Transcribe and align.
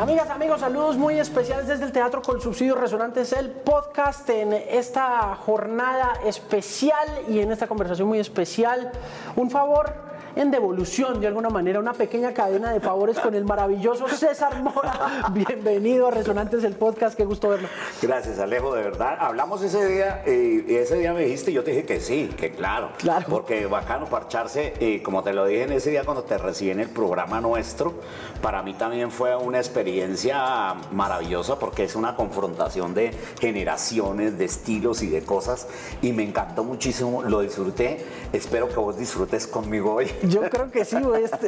Amigas, 0.00 0.30
amigos, 0.30 0.60
saludos 0.60 0.96
muy 0.96 1.18
especiales 1.18 1.66
desde 1.66 1.84
el 1.84 1.92
Teatro 1.92 2.22
con 2.22 2.40
Subsidios 2.40 2.80
Resonantes, 2.80 3.34
el 3.34 3.50
podcast 3.50 4.26
en 4.30 4.54
esta 4.54 5.34
jornada 5.34 6.14
especial 6.24 7.06
y 7.28 7.40
en 7.40 7.52
esta 7.52 7.66
conversación 7.66 8.08
muy 8.08 8.18
especial. 8.18 8.92
Un 9.36 9.50
favor 9.50 10.09
en 10.36 10.50
devolución 10.50 11.20
de 11.20 11.26
alguna 11.26 11.50
manera, 11.50 11.80
una 11.80 11.92
pequeña 11.92 12.32
cadena 12.32 12.72
de 12.72 12.80
favores 12.80 13.18
con 13.18 13.34
el 13.34 13.44
maravilloso 13.44 14.08
César 14.08 14.62
Mora. 14.62 15.26
Bienvenido 15.32 16.08
a 16.08 16.10
Resonantes 16.10 16.64
el 16.64 16.74
podcast, 16.74 17.16
qué 17.16 17.24
gusto 17.24 17.48
verlo. 17.48 17.68
Gracias 18.00 18.38
Alejo, 18.38 18.74
de 18.74 18.82
verdad. 18.82 19.16
Hablamos 19.18 19.62
ese 19.62 19.86
día 19.86 20.22
y 20.26 20.74
ese 20.74 20.96
día 20.98 21.12
me 21.12 21.24
dijiste 21.24 21.50
y 21.50 21.54
yo 21.54 21.64
te 21.64 21.72
dije 21.72 21.84
que 21.84 22.00
sí, 22.00 22.30
que 22.36 22.52
claro. 22.52 22.90
Claro. 22.98 23.26
Porque 23.28 23.66
bacano 23.66 24.06
parcharse 24.06 24.74
y 24.80 25.00
como 25.00 25.22
te 25.22 25.32
lo 25.32 25.46
dije 25.46 25.64
en 25.64 25.72
ese 25.72 25.90
día 25.90 26.04
cuando 26.04 26.22
te 26.22 26.38
recibí 26.38 26.70
en 26.70 26.80
el 26.80 26.88
programa 26.88 27.40
nuestro, 27.40 27.94
para 28.40 28.62
mí 28.62 28.74
también 28.74 29.10
fue 29.10 29.36
una 29.36 29.58
experiencia 29.58 30.74
maravillosa 30.92 31.58
porque 31.58 31.84
es 31.84 31.96
una 31.96 32.14
confrontación 32.14 32.94
de 32.94 33.12
generaciones, 33.40 34.38
de 34.38 34.44
estilos 34.44 35.02
y 35.02 35.08
de 35.08 35.22
cosas 35.22 35.66
y 36.02 36.12
me 36.12 36.22
encantó 36.22 36.64
muchísimo, 36.64 37.22
lo 37.22 37.40
disfruté. 37.40 38.04
Espero 38.32 38.68
que 38.68 38.76
vos 38.76 38.96
disfrutes 38.96 39.46
conmigo 39.46 39.94
hoy. 39.94 40.10
Yo 40.30 40.48
creo 40.48 40.70
que 40.70 40.84
sí, 40.84 40.96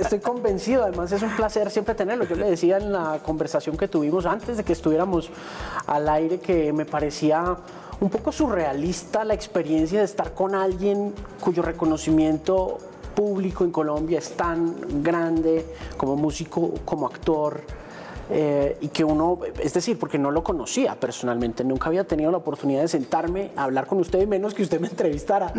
estoy 0.00 0.18
convencido. 0.18 0.82
Además, 0.82 1.12
es 1.12 1.22
un 1.22 1.34
placer 1.36 1.70
siempre 1.70 1.94
tenerlo. 1.94 2.24
Yo 2.24 2.36
le 2.36 2.50
decía 2.50 2.78
en 2.78 2.92
la 2.92 3.20
conversación 3.24 3.76
que 3.76 3.88
tuvimos 3.88 4.26
antes 4.26 4.56
de 4.56 4.64
que 4.64 4.72
estuviéramos 4.72 5.30
al 5.86 6.08
aire 6.08 6.40
que 6.40 6.72
me 6.72 6.84
parecía 6.84 7.56
un 8.00 8.10
poco 8.10 8.32
surrealista 8.32 9.24
la 9.24 9.34
experiencia 9.34 10.00
de 10.00 10.04
estar 10.04 10.34
con 10.34 10.54
alguien 10.54 11.14
cuyo 11.40 11.62
reconocimiento 11.62 12.78
público 13.14 13.64
en 13.64 13.70
Colombia 13.70 14.18
es 14.18 14.36
tan 14.36 15.02
grande 15.02 15.64
como 15.96 16.16
músico, 16.16 16.74
como 16.84 17.06
actor 17.06 17.60
eh, 18.34 18.78
y 18.80 18.88
que 18.88 19.04
uno, 19.04 19.40
es 19.60 19.74
decir, 19.74 19.98
porque 19.98 20.18
no 20.18 20.30
lo 20.30 20.42
conocía 20.42 20.94
personalmente, 20.94 21.64
nunca 21.64 21.88
había 21.88 22.04
tenido 22.04 22.30
la 22.30 22.38
oportunidad 22.38 22.80
de 22.80 22.88
sentarme 22.88 23.50
a 23.56 23.64
hablar 23.64 23.86
con 23.86 23.98
usted, 23.98 24.26
menos 24.26 24.54
que 24.54 24.62
usted 24.62 24.80
me 24.80 24.88
entrevistara. 24.88 25.52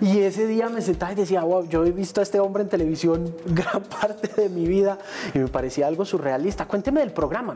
Y 0.00 0.18
ese 0.18 0.48
día 0.48 0.68
me 0.68 0.82
sentaba 0.82 1.12
y 1.12 1.14
decía, 1.14 1.44
wow, 1.44 1.68
yo 1.68 1.84
he 1.84 1.92
visto 1.92 2.20
a 2.20 2.24
este 2.24 2.40
hombre 2.40 2.64
en 2.64 2.68
televisión 2.68 3.32
gran 3.46 3.82
parte 3.84 4.42
de 4.42 4.48
mi 4.48 4.66
vida 4.66 4.98
y 5.34 5.38
me 5.38 5.46
parecía 5.46 5.86
algo 5.86 6.04
surrealista. 6.04 6.66
Cuénteme 6.66 7.00
del 7.00 7.12
programa, 7.12 7.54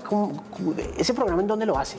¿ese 0.97 1.15
programa 1.15 1.43
en 1.43 1.49
dónde 1.49 1.67
lo 1.67 1.77
hace? 1.77 1.99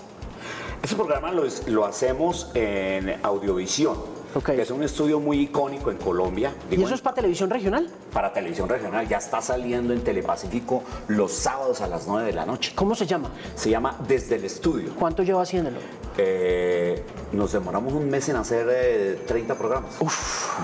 Ese 0.81 0.95
programa 0.95 1.31
lo, 1.31 1.43
lo 1.67 1.85
hacemos 1.85 2.51
en 2.55 3.19
Audiovisión 3.21 4.20
que 4.39 4.61
es 4.61 4.71
un 4.71 4.83
estudio 4.83 5.19
muy 5.19 5.41
icónico 5.41 5.91
en 5.91 5.97
Colombia. 5.97 6.53
¿Y 6.69 6.81
eso 6.81 6.95
es 6.95 7.01
para 7.01 7.15
televisión 7.15 7.49
regional? 7.49 7.89
Para 8.13 8.31
televisión 8.31 8.69
regional, 8.69 9.07
ya 9.07 9.17
está 9.17 9.41
saliendo 9.41 9.93
en 9.93 10.03
Telepacífico 10.03 10.83
los 11.09 11.33
sábados 11.33 11.81
a 11.81 11.87
las 11.87 12.07
9 12.07 12.27
de 12.27 12.33
la 12.33 12.45
noche. 12.45 12.71
¿Cómo 12.73 12.95
se 12.95 13.05
llama? 13.05 13.29
Se 13.55 13.69
llama 13.69 13.97
Desde 14.07 14.35
el 14.35 14.45
Estudio. 14.45 14.93
¿Cuánto 14.97 15.23
lleva 15.23 15.41
haciéndolo? 15.41 15.79
Eh, 16.17 17.03
nos 17.33 17.51
demoramos 17.51 17.93
un 17.93 18.09
mes 18.09 18.29
en 18.29 18.37
hacer 18.37 19.25
30 19.27 19.53
eh, 19.53 19.55
programas. 19.55 19.95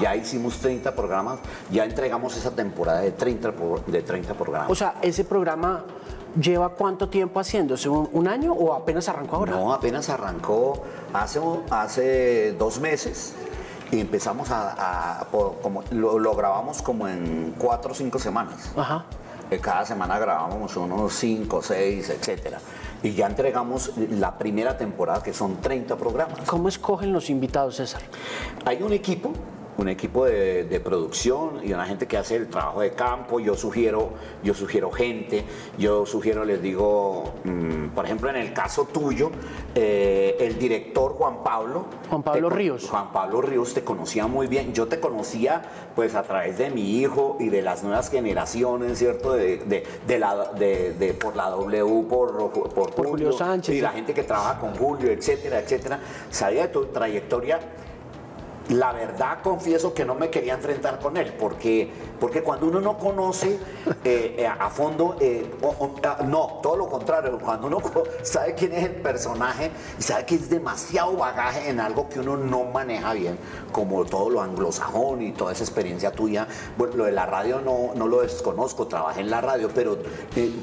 Ya 0.01 0.15
hicimos 0.15 0.57
30 0.59 0.95
programas, 0.95 1.39
ya 1.71 1.83
entregamos 1.83 2.37
esa 2.37 2.51
temporada 2.51 3.01
de 3.01 3.11
30, 3.11 3.53
de 3.87 4.01
30 4.01 4.33
programas. 4.33 4.69
O 4.69 4.75
sea, 4.75 4.95
ese 5.01 5.25
programa 5.25 5.83
¿Lleva 6.39 6.69
cuánto 6.69 7.09
tiempo 7.09 7.39
haciéndose? 7.39 7.89
¿Un, 7.89 8.27
año 8.27 8.53
o 8.53 8.73
apenas 8.73 9.09
arrancó 9.09 9.37
ahora? 9.37 9.53
No, 9.53 9.73
apenas 9.73 10.07
arrancó 10.09 10.83
hace, 11.11 11.39
hace 11.71 12.53
dos 12.53 12.79
meses 12.79 13.33
y 13.91 13.99
empezamos 13.99 14.49
a, 14.51 15.27
como, 15.61 15.83
lo, 15.91 16.35
grabamos 16.35 16.81
como 16.81 17.07
en 17.07 17.55
cuatro 17.57 17.91
o 17.91 17.95
cinco 17.95 18.19
semanas. 18.19 18.71
Ajá. 18.75 19.05
Eh, 19.49 19.59
cada 19.59 19.85
semana 19.85 20.19
grabamos 20.19 20.75
unos 20.75 21.13
cinco, 21.13 21.61
seis, 21.61 22.09
etcétera. 22.09 22.59
Y 23.01 23.13
ya 23.13 23.27
entregamos 23.27 23.93
la 23.95 24.37
primera 24.37 24.77
temporada, 24.77 25.23
que 25.23 25.33
son 25.33 25.61
30 25.61 25.95
programas. 25.95 26.39
¿Cómo 26.47 26.67
escogen 26.67 27.13
los 27.13 27.29
invitados, 27.29 27.75
César? 27.75 28.01
Hay 28.65 28.81
un 28.81 28.91
equipo 28.91 29.31
un 29.77 29.89
equipo 29.89 30.25
de, 30.25 30.81
producción 30.83 31.61
y 31.63 31.73
una 31.73 31.85
gente 31.85 32.07
que 32.07 32.17
hace 32.17 32.35
el 32.35 32.47
trabajo 32.47 32.81
de 32.81 32.91
campo. 32.91 33.39
Yo 33.39 33.55
sugiero, 33.55 34.11
yo 34.43 34.53
sugiero 34.53 34.91
gente, 34.91 35.43
yo 35.77 36.05
sugiero, 36.05 36.45
les 36.45 36.61
digo, 36.61 37.33
mm, 37.43 37.89
por 37.89 38.05
ejemplo, 38.05 38.29
en 38.29 38.37
el 38.37 38.53
caso 38.53 38.85
tuyo, 38.85 39.31
eh, 39.75 40.37
el 40.39 40.57
director 40.57 41.13
Juan 41.13 41.43
Pablo. 41.43 41.85
Juan 42.09 42.23
Pablo 42.23 42.49
Ríos. 42.49 42.87
Juan 42.89 43.11
Pablo 43.11 43.41
Ríos 43.41 43.73
te 43.73 43.83
conocía 43.83 44.27
muy 44.27 44.47
bien. 44.47 44.73
Yo 44.73 44.87
te 44.87 44.99
conocía 44.99 45.63
pues 45.95 46.15
a 46.15 46.23
través 46.23 46.57
de 46.57 46.69
mi 46.69 46.99
hijo 46.99 47.37
y 47.39 47.49
de 47.49 47.61
las 47.61 47.83
nuevas 47.83 48.09
generaciones, 48.09 48.97
¿cierto? 48.99 49.33
De, 49.33 49.57
de, 50.07 50.19
la, 50.19 50.51
de, 50.53 51.17
por 51.19 51.35
la 51.35 51.49
W, 51.49 52.05
por, 52.07 52.51
por, 52.51 53.07
Julio 53.07 53.31
Sánchez. 53.31 53.75
Y 53.75 53.81
la 53.81 53.91
gente 53.91 54.13
que 54.13 54.23
trabaja 54.23 54.59
con 54.59 54.75
Julio, 54.75 55.11
etcétera, 55.11 55.59
etcétera. 55.59 55.99
Sabía 56.29 56.63
de 56.63 56.67
tu 56.69 56.85
trayectoria 56.85 57.59
la 58.69 58.91
verdad 58.91 59.39
confieso 59.41 59.93
que 59.93 60.05
no 60.05 60.15
me 60.15 60.29
quería 60.29 60.53
enfrentar 60.53 60.99
con 60.99 61.17
él, 61.17 61.33
porque, 61.39 61.89
porque 62.19 62.43
cuando 62.43 62.67
uno 62.67 62.81
no 62.81 62.97
conoce 62.97 63.59
eh, 64.03 64.35
eh, 64.37 64.47
a 64.47 64.69
fondo, 64.69 65.15
eh, 65.19 65.49
no, 66.25 66.59
todo 66.61 66.77
lo 66.77 66.87
contrario, 66.87 67.39
cuando 67.39 67.67
uno 67.67 67.81
sabe 68.23 68.55
quién 68.55 68.73
es 68.73 68.85
el 68.85 68.95
personaje 68.95 69.71
y 69.99 70.01
sabe 70.01 70.25
que 70.25 70.35
es 70.35 70.49
demasiado 70.49 71.15
bagaje 71.17 71.69
en 71.69 71.79
algo 71.79 72.09
que 72.09 72.19
uno 72.19 72.37
no 72.37 72.65
maneja 72.65 73.13
bien, 73.13 73.37
como 73.71 74.05
todo 74.05 74.29
lo 74.29 74.41
anglosajón 74.41 75.21
y 75.21 75.31
toda 75.31 75.53
esa 75.53 75.63
experiencia 75.63 76.11
tuya, 76.11 76.47
bueno, 76.77 76.95
lo 76.95 77.05
de 77.05 77.11
la 77.11 77.25
radio 77.25 77.61
no, 77.61 77.91
no 77.95 78.07
lo 78.07 78.21
desconozco, 78.21 78.87
trabajé 78.87 79.21
en 79.21 79.29
la 79.29 79.41
radio, 79.41 79.69
pero 79.73 79.97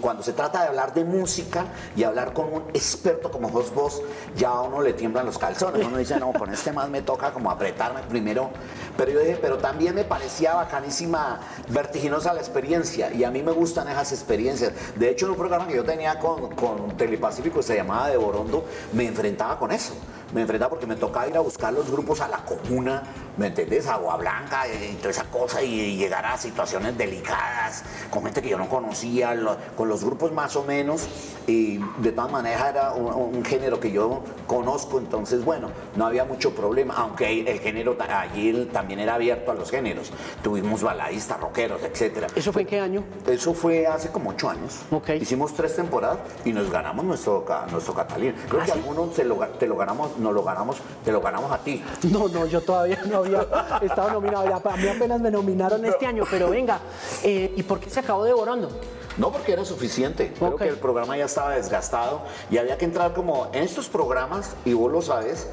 cuando 0.00 0.22
se 0.22 0.32
trata 0.32 0.62
de 0.62 0.68
hablar 0.68 0.94
de 0.94 1.04
música 1.04 1.66
y 1.96 2.04
hablar 2.04 2.32
con 2.32 2.52
un 2.52 2.62
experto 2.72 3.30
como 3.30 3.48
vos, 3.48 3.74
vos, 3.74 4.02
ya 4.36 4.48
a 4.48 4.62
uno 4.62 4.82
le 4.82 4.92
tiemblan 4.92 5.26
los 5.26 5.38
calzones, 5.38 5.86
uno 5.86 5.98
dice, 5.98 6.18
no, 6.18 6.32
con 6.32 6.52
este 6.52 6.72
más 6.72 6.88
me 6.88 7.02
toca 7.02 7.32
como 7.32 7.50
apretar 7.50 7.92
primero, 8.08 8.50
pero 8.96 9.12
yo 9.12 9.20
dije, 9.20 9.38
pero 9.40 9.58
también 9.58 9.94
me 9.94 10.04
parecía 10.04 10.54
bacanísima, 10.54 11.40
vertiginosa 11.68 12.32
la 12.32 12.40
experiencia 12.40 13.12
y 13.12 13.24
a 13.24 13.30
mí 13.30 13.42
me 13.42 13.52
gustan 13.52 13.88
esas 13.88 14.12
experiencias. 14.12 14.72
De 14.96 15.10
hecho, 15.10 15.26
en 15.26 15.32
un 15.32 15.38
programa 15.38 15.66
que 15.66 15.76
yo 15.76 15.84
tenía 15.84 16.18
con, 16.18 16.54
con 16.54 16.96
Telepacífico, 16.96 17.62
se 17.62 17.76
llamaba 17.76 18.08
De 18.08 18.16
Borondo, 18.16 18.64
me 18.92 19.06
enfrentaba 19.06 19.58
con 19.58 19.72
eso 19.72 19.94
me 20.34 20.42
enfrentaba 20.42 20.70
porque 20.70 20.86
me 20.86 20.96
tocaba 20.96 21.28
ir 21.28 21.36
a 21.36 21.40
buscar 21.40 21.72
los 21.72 21.90
grupos 21.90 22.20
a 22.20 22.28
la 22.28 22.38
comuna, 22.38 23.04
¿me 23.36 23.48
entendés? 23.48 23.86
Agua 23.86 24.16
Blanca 24.16 24.64
y 24.68 24.94
toda 24.94 25.10
esa 25.10 25.24
cosa 25.24 25.62
y 25.62 25.96
llegar 25.96 26.24
a 26.24 26.36
situaciones 26.38 26.96
delicadas 26.96 27.82
con 28.10 28.24
gente 28.24 28.42
que 28.42 28.48
yo 28.48 28.58
no 28.58 28.68
conocía, 28.68 29.36
con 29.76 29.88
los 29.88 30.04
grupos 30.04 30.32
más 30.32 30.56
o 30.56 30.64
menos 30.64 31.08
y 31.46 31.78
de 31.98 32.12
todas 32.12 32.30
maneras 32.30 32.70
era 32.70 32.92
un, 32.92 33.44
género 33.44 33.78
que 33.78 33.92
yo 33.92 34.22
conozco, 34.46 34.98
entonces 34.98 35.44
bueno, 35.44 35.68
no 35.96 36.06
había 36.06 36.24
mucho 36.24 36.54
problema, 36.54 36.94
aunque 36.96 37.40
el 37.40 37.60
género 37.60 37.96
allí 38.08 38.68
también 38.72 39.00
era 39.00 39.14
abierto 39.14 39.50
a 39.50 39.54
los 39.54 39.70
géneros, 39.70 40.10
tuvimos 40.42 40.82
baladistas, 40.82 41.38
rockeros, 41.40 41.82
etcétera. 41.82 42.28
¿Eso 42.34 42.52
fue 42.52 42.62
en 42.62 42.68
qué 42.68 42.80
año? 42.80 43.04
Eso 43.26 43.52
fue 43.52 43.86
hace 43.86 44.10
como 44.10 44.30
ocho 44.30 44.48
años. 44.48 44.80
Okay. 44.90 45.20
Hicimos 45.20 45.52
tres 45.54 45.76
temporadas 45.76 46.18
y 46.44 46.52
nos 46.52 46.70
ganamos 46.70 47.04
nuestro, 47.04 47.44
nuestro 47.70 47.94
Catalín. 47.94 48.34
Creo 48.48 48.62
¿Ah, 48.62 48.64
que 48.64 48.72
algunos 48.72 49.12
te 49.14 49.24
lo, 49.24 49.36
te 49.36 49.66
lo 49.66 49.76
ganamos 49.76 50.16
no 50.18 50.32
lo 50.32 50.42
ganamos, 50.42 50.76
te 51.04 51.12
lo 51.12 51.20
ganamos 51.20 51.52
a 51.52 51.58
ti. 51.58 51.82
No, 52.10 52.28
no, 52.28 52.46
yo 52.46 52.60
todavía 52.60 53.02
no 53.06 53.23
había 53.24 53.46
estado 53.82 54.10
nominado. 54.10 54.44
a 54.54 54.76
mí 54.76 54.88
apenas 54.88 55.20
me 55.20 55.30
nominaron 55.30 55.84
este 55.84 56.06
año, 56.06 56.24
pero 56.30 56.50
venga, 56.50 56.80
eh, 57.22 57.52
¿y 57.56 57.62
por 57.62 57.80
qué 57.80 57.90
se 57.90 58.00
acabó 58.00 58.24
devorando? 58.24 58.68
No 59.16 59.30
porque 59.30 59.52
era 59.52 59.64
suficiente, 59.64 60.32
creo 60.36 60.56
que 60.56 60.68
el 60.68 60.76
programa 60.76 61.16
ya 61.16 61.26
estaba 61.26 61.50
desgastado 61.50 62.22
y 62.50 62.58
había 62.58 62.76
que 62.76 62.84
entrar 62.84 63.12
como 63.14 63.48
en 63.52 63.62
estos 63.62 63.88
programas, 63.88 64.56
y 64.64 64.72
vos 64.72 64.90
lo 64.90 65.02
sabes, 65.02 65.48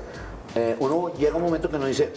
eh, 0.55 0.75
uno 0.79 1.13
llega 1.13 1.35
un 1.35 1.43
momento 1.43 1.69
que 1.69 1.75
uno 1.75 1.85
dice, 1.85 2.11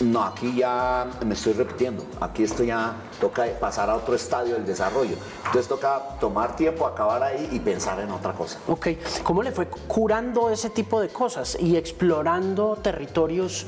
no, 0.00 0.22
aquí 0.22 0.54
ya 0.54 1.06
me 1.24 1.34
estoy 1.34 1.54
repitiendo. 1.54 2.04
Aquí 2.20 2.44
esto 2.44 2.62
ya 2.62 2.94
toca 3.20 3.44
pasar 3.58 3.90
a 3.90 3.96
otro 3.96 4.14
estadio 4.14 4.54
del 4.54 4.64
desarrollo. 4.64 5.16
Entonces 5.46 5.66
toca 5.66 6.00
tomar 6.20 6.54
tiempo, 6.54 6.86
acabar 6.86 7.22
ahí 7.22 7.48
y 7.52 7.58
pensar 7.58 7.98
en 8.00 8.10
otra 8.10 8.32
cosa. 8.32 8.60
Ok, 8.68 8.88
¿cómo 9.24 9.42
le 9.42 9.50
fue 9.50 9.66
curando 9.66 10.50
ese 10.50 10.70
tipo 10.70 11.00
de 11.00 11.08
cosas 11.08 11.56
y 11.58 11.76
explorando 11.76 12.76
territorios 12.76 13.66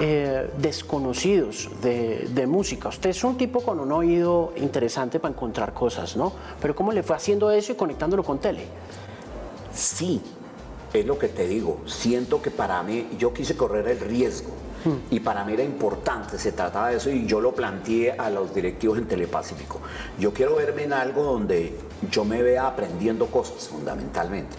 eh, 0.00 0.50
desconocidos 0.56 1.68
de, 1.82 2.28
de, 2.30 2.46
música? 2.46 2.88
Usted 2.88 3.10
es 3.10 3.24
un 3.24 3.36
tipo 3.36 3.60
con 3.60 3.80
un 3.80 3.90
oído 3.90 4.52
interesante 4.56 5.18
para 5.18 5.34
encontrar 5.34 5.72
cosas, 5.74 6.16
¿no? 6.16 6.32
Pero 6.60 6.76
¿cómo 6.76 6.92
le 6.92 7.02
fue 7.02 7.16
haciendo 7.16 7.50
eso 7.50 7.72
y 7.72 7.74
conectándolo 7.74 8.22
con 8.22 8.38
tele? 8.38 8.66
Sí, 9.74 10.22
es 10.92 11.06
lo 11.06 11.18
que 11.18 11.28
te 11.28 11.46
digo. 11.46 11.80
Siento 11.86 12.42
que 12.42 12.50
para 12.50 12.82
mí, 12.82 13.08
yo 13.18 13.32
quise 13.32 13.56
correr 13.56 13.88
el 13.88 14.00
riesgo 14.00 14.50
y 15.10 15.20
para 15.20 15.44
mí 15.44 15.52
era 15.52 15.62
importante, 15.62 16.38
se 16.38 16.52
trataba 16.52 16.90
de 16.90 16.96
eso 16.96 17.08
y 17.10 17.24
yo 17.26 17.40
lo 17.40 17.54
planteé 17.54 18.12
a 18.12 18.30
los 18.30 18.52
directivos 18.54 18.98
en 18.98 19.06
Telepacífico. 19.06 19.80
Yo 20.18 20.32
quiero 20.32 20.56
verme 20.56 20.84
en 20.84 20.92
algo 20.92 21.22
donde 21.22 21.78
yo 22.10 22.24
me 22.24 22.42
vea 22.42 22.66
aprendiendo 22.66 23.26
cosas 23.26 23.68
fundamentalmente. 23.68 24.56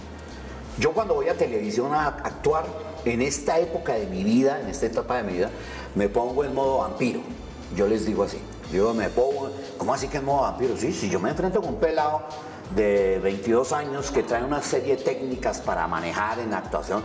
Yo 0.79 0.91
cuando 0.93 1.13
voy 1.15 1.27
a 1.27 1.37
televisión 1.37 1.93
a 1.93 2.07
actuar, 2.07 2.65
en 3.05 3.21
esta 3.21 3.59
época 3.59 3.93
de 3.93 4.07
mi 4.07 4.23
vida, 4.23 4.61
en 4.61 4.69
esta 4.69 4.85
etapa 4.85 5.17
de 5.17 5.23
mi 5.23 5.33
vida, 5.33 5.49
me 5.93 6.07
pongo 6.07 6.45
en 6.45 6.53
modo 6.55 6.79
vampiro. 6.79 7.19
Yo 7.75 7.87
les 7.87 8.05
digo 8.05 8.23
así. 8.23 8.37
Yo 8.71 8.93
me 8.93 9.09
pongo, 9.09 9.51
¿cómo 9.77 9.93
así 9.93 10.07
que 10.07 10.17
en 10.17 10.25
modo 10.25 10.43
vampiro? 10.43 10.75
Sí, 10.77 10.93
si 10.93 11.09
yo 11.09 11.19
me 11.19 11.29
enfrento 11.29 11.59
con 11.61 11.73
un 11.73 11.79
pelado 11.79 12.21
de 12.75 13.19
22 13.19 13.73
años 13.73 14.11
que 14.11 14.23
trae 14.23 14.43
una 14.43 14.61
serie 14.61 14.97
de 14.97 15.03
técnicas 15.03 15.61
para 15.61 15.87
manejar 15.87 16.39
en 16.39 16.53
actuación. 16.53 17.03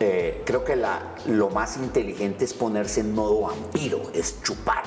Eh, 0.00 0.42
creo 0.44 0.64
que 0.64 0.76
lo 1.26 1.50
más 1.50 1.76
inteligente 1.76 2.44
es 2.44 2.54
ponerse 2.54 3.00
en 3.00 3.14
modo 3.14 3.42
vampiro, 3.42 4.02
es 4.12 4.42
chupar, 4.42 4.82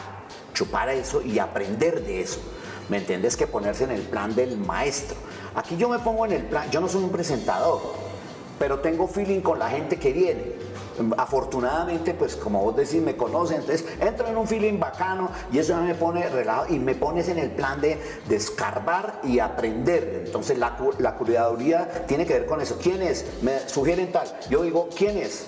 chupar 0.54 0.90
eso 0.90 1.22
y 1.22 1.40
aprender 1.40 2.04
de 2.04 2.22
eso. 2.22 2.40
¿Me 2.90 2.98
entiendes? 2.98 3.36
Que 3.36 3.48
ponerse 3.48 3.84
en 3.84 3.92
el 3.92 4.02
plan 4.02 4.34
del 4.36 4.58
maestro. 4.58 5.18
Aquí 5.56 5.76
yo 5.78 5.90
me 5.90 6.00
pongo 6.00 6.26
en 6.26 6.34
el 6.34 6.44
plan, 6.44 6.70
yo 6.72 6.80
no 6.80 6.88
soy 6.88 7.04
un 7.04 7.10
presentador, 7.10 7.82
pero 8.60 8.80
tengo 8.80 9.08
feeling 9.08 9.42
con 9.42 9.60
la 9.60 9.70
gente 9.70 9.98
que 9.98 10.14
viene 10.14 10.67
afortunadamente, 11.18 12.14
pues 12.14 12.36
como 12.36 12.62
vos 12.62 12.76
decís, 12.76 13.02
me 13.02 13.16
conocen, 13.16 13.62
entonces 13.62 13.86
entro 14.00 14.28
en 14.28 14.38
un 14.38 14.48
feeling 14.48 14.80
bacano 14.80 15.30
y 15.52 15.60
eso 15.60 15.76
me 15.78 15.96
pone 15.96 16.28
relajado 16.28 16.74
y 16.74 16.80
me 16.80 16.96
pones 16.96 17.28
en 17.30 17.40
el 17.40 17.52
plan 17.52 17.82
de, 17.82 17.98
descarbar 18.28 19.22
y 19.24 19.40
aprender. 19.40 20.24
Entonces 20.26 20.58
la, 20.58 20.78
la 21.00 21.16
curaduría 21.16 22.06
tiene 22.08 22.26
que 22.26 22.34
ver 22.34 22.46
con 22.46 22.62
eso. 22.62 22.78
¿Quién 22.82 23.02
es? 23.02 23.26
Me 23.42 23.68
sugieren 23.68 24.12
tal. 24.12 24.28
Yo 24.50 24.64
digo, 24.64 24.90
¿quién 24.96 25.18
es? 25.18 25.46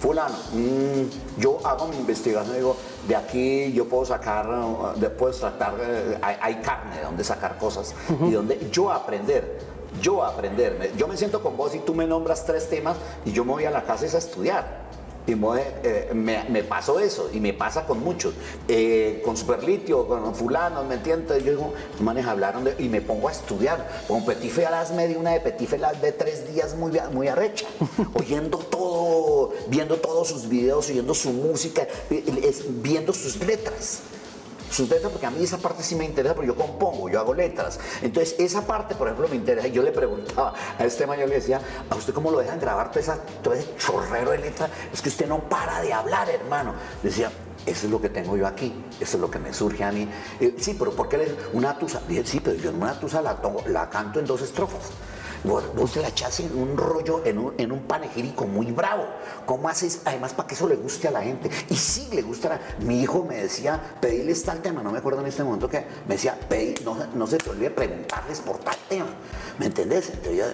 fulano, 0.00 0.34
mm, 0.54 1.40
yo 1.40 1.58
hago 1.62 1.86
mi 1.88 1.96
investigación, 1.96 2.56
digo, 2.56 2.74
de 3.06 3.14
aquí 3.14 3.70
yo 3.74 3.86
puedo 3.86 4.06
sacar, 4.06 4.48
puedo 5.18 5.32
tratar, 5.34 5.74
eh, 5.78 6.18
hay, 6.22 6.36
hay, 6.40 6.54
carne 6.62 6.96
de 6.96 7.02
donde 7.02 7.22
sacar 7.22 7.58
cosas 7.58 7.94
y 8.26 8.30
donde 8.30 8.70
yo 8.72 8.90
aprender 8.90 9.58
yo 10.00 10.24
aprender. 10.24 10.92
Yo 10.96 11.08
me 11.08 11.16
siento 11.16 11.42
con 11.42 11.56
vos 11.56 11.74
y 11.74 11.80
tú 11.80 11.94
me 11.94 12.06
nombras 12.06 12.44
tres 12.44 12.68
temas 12.68 12.96
y 13.24 13.32
yo 13.32 13.44
me 13.44 13.52
voy 13.52 13.64
a 13.64 13.70
la 13.70 13.82
casa 13.82 14.04
a 14.04 14.18
estudiar. 14.18 14.89
Y 15.26 15.32
eh, 15.32 16.10
me, 16.14 16.62
pasó 16.64 16.98
eso 16.98 17.30
y 17.32 17.40
me 17.40 17.52
pasa 17.52 17.86
con 17.86 18.00
muchos. 18.00 18.34
Eh, 18.68 19.22
con 19.24 19.36
Superlitio, 19.36 20.06
con 20.06 20.34
Fulano, 20.34 20.82
¿me 20.84 20.94
entiendes? 20.94 21.44
Yo 21.44 21.50
digo, 21.52 21.72
manes 22.00 22.26
hablaron 22.26 22.64
de, 22.64 22.74
y 22.78 22.88
me 22.88 23.00
pongo 23.00 23.28
a 23.28 23.32
estudiar. 23.32 24.04
Con 24.08 24.24
Petit 24.24 24.50
Felas 24.50 24.92
me 24.92 25.06
di 25.06 25.14
una 25.14 25.32
de 25.32 25.40
Petit 25.40 25.68
Felas 25.68 26.00
de 26.00 26.12
tres 26.12 26.52
días 26.52 26.74
muy, 26.74 26.92
muy 27.12 27.28
arrecha, 27.28 27.66
oyendo 28.14 28.58
todo, 28.58 29.52
viendo 29.68 29.96
todos 29.96 30.28
sus 30.28 30.48
videos, 30.48 30.88
oyendo 30.88 31.14
su 31.14 31.30
música, 31.32 31.86
viendo 32.82 33.12
sus 33.12 33.38
letras 33.44 34.00
sus 34.70 34.88
letras, 34.88 35.10
porque 35.10 35.26
a 35.26 35.30
mí 35.30 35.42
esa 35.42 35.58
parte 35.58 35.82
sí 35.82 35.94
me 35.94 36.04
interesa, 36.04 36.34
porque 36.34 36.48
yo 36.48 36.56
compongo, 36.56 37.08
yo 37.08 37.20
hago 37.20 37.34
letras. 37.34 37.78
Entonces, 38.02 38.36
esa 38.38 38.66
parte, 38.66 38.94
por 38.94 39.08
ejemplo, 39.08 39.28
me 39.28 39.36
interesa. 39.36 39.66
Yo 39.68 39.82
le 39.82 39.92
preguntaba 39.92 40.54
a 40.78 40.84
este 40.84 41.06
mayor, 41.06 41.28
le 41.28 41.36
decía, 41.36 41.60
¿a 41.88 41.96
usted 41.96 42.14
cómo 42.14 42.30
lo 42.30 42.38
dejan 42.38 42.60
grabar 42.60 42.90
todo, 42.90 43.00
esa, 43.00 43.18
todo 43.42 43.54
ese 43.54 43.74
chorrero 43.76 44.30
de 44.30 44.38
letras? 44.38 44.70
Es 44.92 45.02
que 45.02 45.08
usted 45.08 45.26
no 45.26 45.40
para 45.48 45.82
de 45.82 45.92
hablar, 45.92 46.30
hermano. 46.30 46.74
Decía, 47.02 47.30
eso 47.66 47.86
es 47.86 47.92
lo 47.92 48.00
que 48.00 48.08
tengo 48.08 48.36
yo 48.36 48.46
aquí, 48.46 48.72
eso 49.00 49.16
es 49.16 49.20
lo 49.20 49.30
que 49.30 49.38
me 49.38 49.52
surge 49.52 49.84
a 49.84 49.92
mí. 49.92 50.08
Eh, 50.40 50.56
sí, 50.58 50.76
pero 50.78 50.92
¿por 50.92 51.08
qué 51.08 51.36
una 51.52 51.78
tusa? 51.78 52.00
Dije, 52.08 52.24
sí, 52.24 52.40
pero 52.40 52.56
yo 52.56 52.70
en 52.70 52.82
una 52.82 52.98
tusa 52.98 53.20
la, 53.20 53.38
la 53.66 53.90
canto 53.90 54.18
en 54.18 54.26
dos 54.26 54.40
estrofas. 54.42 54.90
Vos, 55.44 55.96
la 55.96 56.08
echás 56.08 56.40
en 56.40 56.56
un 56.56 56.76
rollo, 56.76 57.22
en 57.24 57.38
un, 57.38 57.54
en 57.56 57.72
un 57.72 57.80
panegírico 57.80 58.46
muy 58.46 58.72
bravo. 58.72 59.06
¿Cómo 59.46 59.68
haces? 59.68 60.02
Además, 60.04 60.34
para 60.34 60.46
que 60.46 60.54
eso 60.54 60.68
le 60.68 60.76
guste 60.76 61.08
a 61.08 61.10
la 61.10 61.22
gente. 61.22 61.50
Y 61.70 61.76
sí 61.76 62.08
le 62.12 62.22
gustará. 62.22 62.60
Mi 62.80 63.00
hijo 63.00 63.24
me 63.24 63.36
decía, 63.36 63.80
pedirles 64.00 64.44
tal 64.44 64.60
tema, 64.60 64.82
no 64.82 64.92
me 64.92 64.98
acuerdo 64.98 65.20
en 65.20 65.26
este 65.26 65.42
momento 65.42 65.68
que 65.68 65.84
me 66.06 66.14
decía, 66.14 66.38
no, 66.84 66.96
no 67.14 67.26
se 67.26 67.38
te 67.38 67.50
olvide 67.50 67.70
preguntarles 67.70 68.40
por 68.40 68.58
tal 68.58 68.76
tema. 68.88 69.08
¿Me 69.58 69.66
entendés? 69.66 70.10
Entonces 70.10 70.36
yo, 70.36 70.44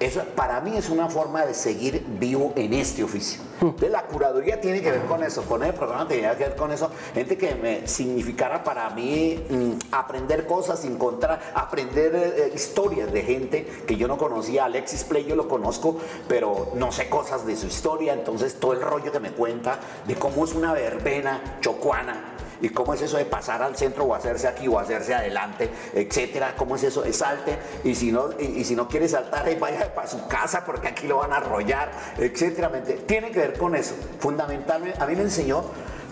eso 0.00 0.22
para 0.36 0.60
mí 0.60 0.76
es 0.76 0.88
una 0.90 1.08
forma 1.08 1.44
de 1.44 1.54
seguir 1.54 2.04
vivo 2.06 2.52
en 2.56 2.72
este 2.74 3.02
oficio. 3.02 3.42
Entonces, 3.60 3.90
la 3.90 4.02
curaduría 4.02 4.60
tiene 4.60 4.80
que 4.80 4.92
ver 4.92 5.04
con 5.06 5.22
eso, 5.24 5.42
con 5.42 5.64
el 5.64 5.74
programa 5.74 6.06
tenía 6.06 6.36
que 6.36 6.44
ver 6.44 6.56
con 6.56 6.70
eso. 6.70 6.90
Gente 7.12 7.36
que 7.36 7.56
me 7.56 7.88
significara 7.88 8.62
para 8.62 8.88
mí 8.90 9.44
mm, 9.50 9.72
aprender 9.90 10.46
cosas, 10.46 10.84
encontrar, 10.84 11.40
aprender 11.54 12.14
eh, 12.14 12.52
historias 12.54 13.12
de 13.12 13.22
gente 13.22 13.64
que 13.86 13.96
yo 13.96 14.06
no 14.06 14.16
conocía. 14.16 14.66
Alexis 14.66 15.02
Play 15.02 15.24
yo 15.24 15.34
lo 15.34 15.48
conozco, 15.48 15.96
pero 16.28 16.70
no 16.76 16.92
sé 16.92 17.08
cosas 17.08 17.44
de 17.46 17.56
su 17.56 17.66
historia. 17.66 18.12
Entonces, 18.12 18.60
todo 18.60 18.74
el 18.74 18.80
rollo 18.80 19.10
que 19.10 19.20
me 19.20 19.32
cuenta 19.32 19.80
de 20.06 20.14
cómo 20.14 20.44
es 20.44 20.54
una 20.54 20.72
verbena 20.72 21.58
chocuana 21.60 22.37
¿Y 22.60 22.70
cómo 22.70 22.94
es 22.94 23.02
eso 23.02 23.16
de 23.16 23.24
pasar 23.24 23.62
al 23.62 23.76
centro 23.76 24.04
o 24.04 24.14
hacerse 24.14 24.48
aquí 24.48 24.68
o 24.68 24.78
hacerse 24.78 25.14
adelante, 25.14 25.70
etcétera? 25.94 26.54
¿Cómo 26.56 26.76
es 26.76 26.84
eso 26.84 27.02
de 27.02 27.12
salte? 27.12 27.56
Y 27.84 27.94
si 27.94 28.12
no, 28.12 28.30
y, 28.38 28.64
si 28.64 28.74
no 28.74 28.88
quiere 28.88 29.08
saltar, 29.08 29.46
vaya 29.58 29.94
para 29.94 30.08
su 30.08 30.26
casa 30.26 30.64
porque 30.64 30.88
aquí 30.88 31.06
lo 31.06 31.18
van 31.18 31.32
a 31.32 31.36
arrollar, 31.36 31.90
etcétera. 32.18 32.70
Tiene 33.06 33.30
que 33.30 33.38
ver 33.38 33.58
con 33.58 33.74
eso. 33.74 33.94
Fundamentalmente, 34.18 35.00
a 35.02 35.06
mí 35.06 35.14
me 35.14 35.22
enseñó 35.22 35.64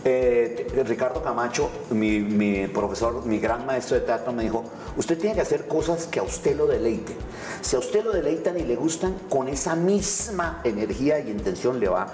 eh, 0.09 0.69
Ricardo 0.87 1.21
Camacho, 1.21 1.69
mi, 1.91 2.21
mi, 2.21 2.69
profesor, 2.69 3.27
mi 3.27 3.41
gran 3.41 3.67
maestro 3.67 3.99
de 3.99 4.03
teatro, 4.03 4.33
me 4.33 4.45
dijo, 4.45 4.63
usted 4.97 5.19
tiene 5.19 5.35
que 5.35 5.41
hacer 5.41 5.67
cosas 5.67 6.07
que 6.07 6.21
a 6.21 6.23
usted 6.23 6.57
lo 6.57 6.69
deleiten. 6.69 7.17
Si 7.61 7.75
a 7.75 7.81
usted 7.81 8.05
lo 8.05 8.13
deleitan 8.13 8.57
y 8.57 8.63
le 8.63 8.77
gustan, 8.77 9.17
con 9.29 9.49
esa 9.49 9.75
misma 9.75 10.61
energía 10.63 11.19
y 11.19 11.31
intención 11.31 11.81
le 11.81 11.89
va, 11.89 12.07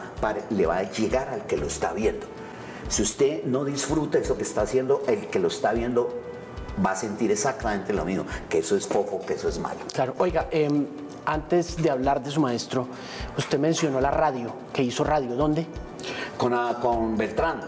le 0.49 0.65
va 0.65 0.79
a 0.79 0.91
llegar 0.91 1.29
al 1.29 1.47
que 1.47 1.59
lo 1.59 1.67
está 1.67 1.93
viendo. 1.93 2.27
Si 2.93 3.01
usted 3.01 3.45
no 3.45 3.65
disfruta 3.65 4.19
eso 4.19 4.37
que 4.37 4.43
está 4.43 4.61
haciendo, 4.61 5.03
el 5.09 5.29
que 5.29 5.39
lo 5.39 5.49
está 5.49 5.73
viendo 5.73 6.13
va 6.85 6.91
a 6.91 6.95
sentir 6.95 7.31
exactamente 7.31 7.95
lo 7.95 8.05
mismo, 8.05 8.27
que 8.51 8.59
eso 8.59 8.77
es 8.77 8.87
fofo, 8.87 9.25
que 9.27 9.33
eso 9.33 9.49
es 9.49 9.59
malo. 9.59 9.81
Claro, 9.95 10.15
oiga, 10.19 10.49
em, 10.51 10.85
antes 11.25 11.83
de 11.83 11.89
hablar 11.89 12.23
de 12.23 12.31
su 12.31 12.39
maestro, 12.39 12.87
usted 13.39 13.59
mencionó 13.59 13.99
la 13.99 14.11
radio, 14.11 14.53
que 14.75 14.83
hizo 14.83 15.05
radio, 15.05 15.35
¿dónde? 15.37 15.67
Con, 16.37 16.53
ah, 16.53 16.81
con 16.83 17.17
Beltrán. 17.17 17.63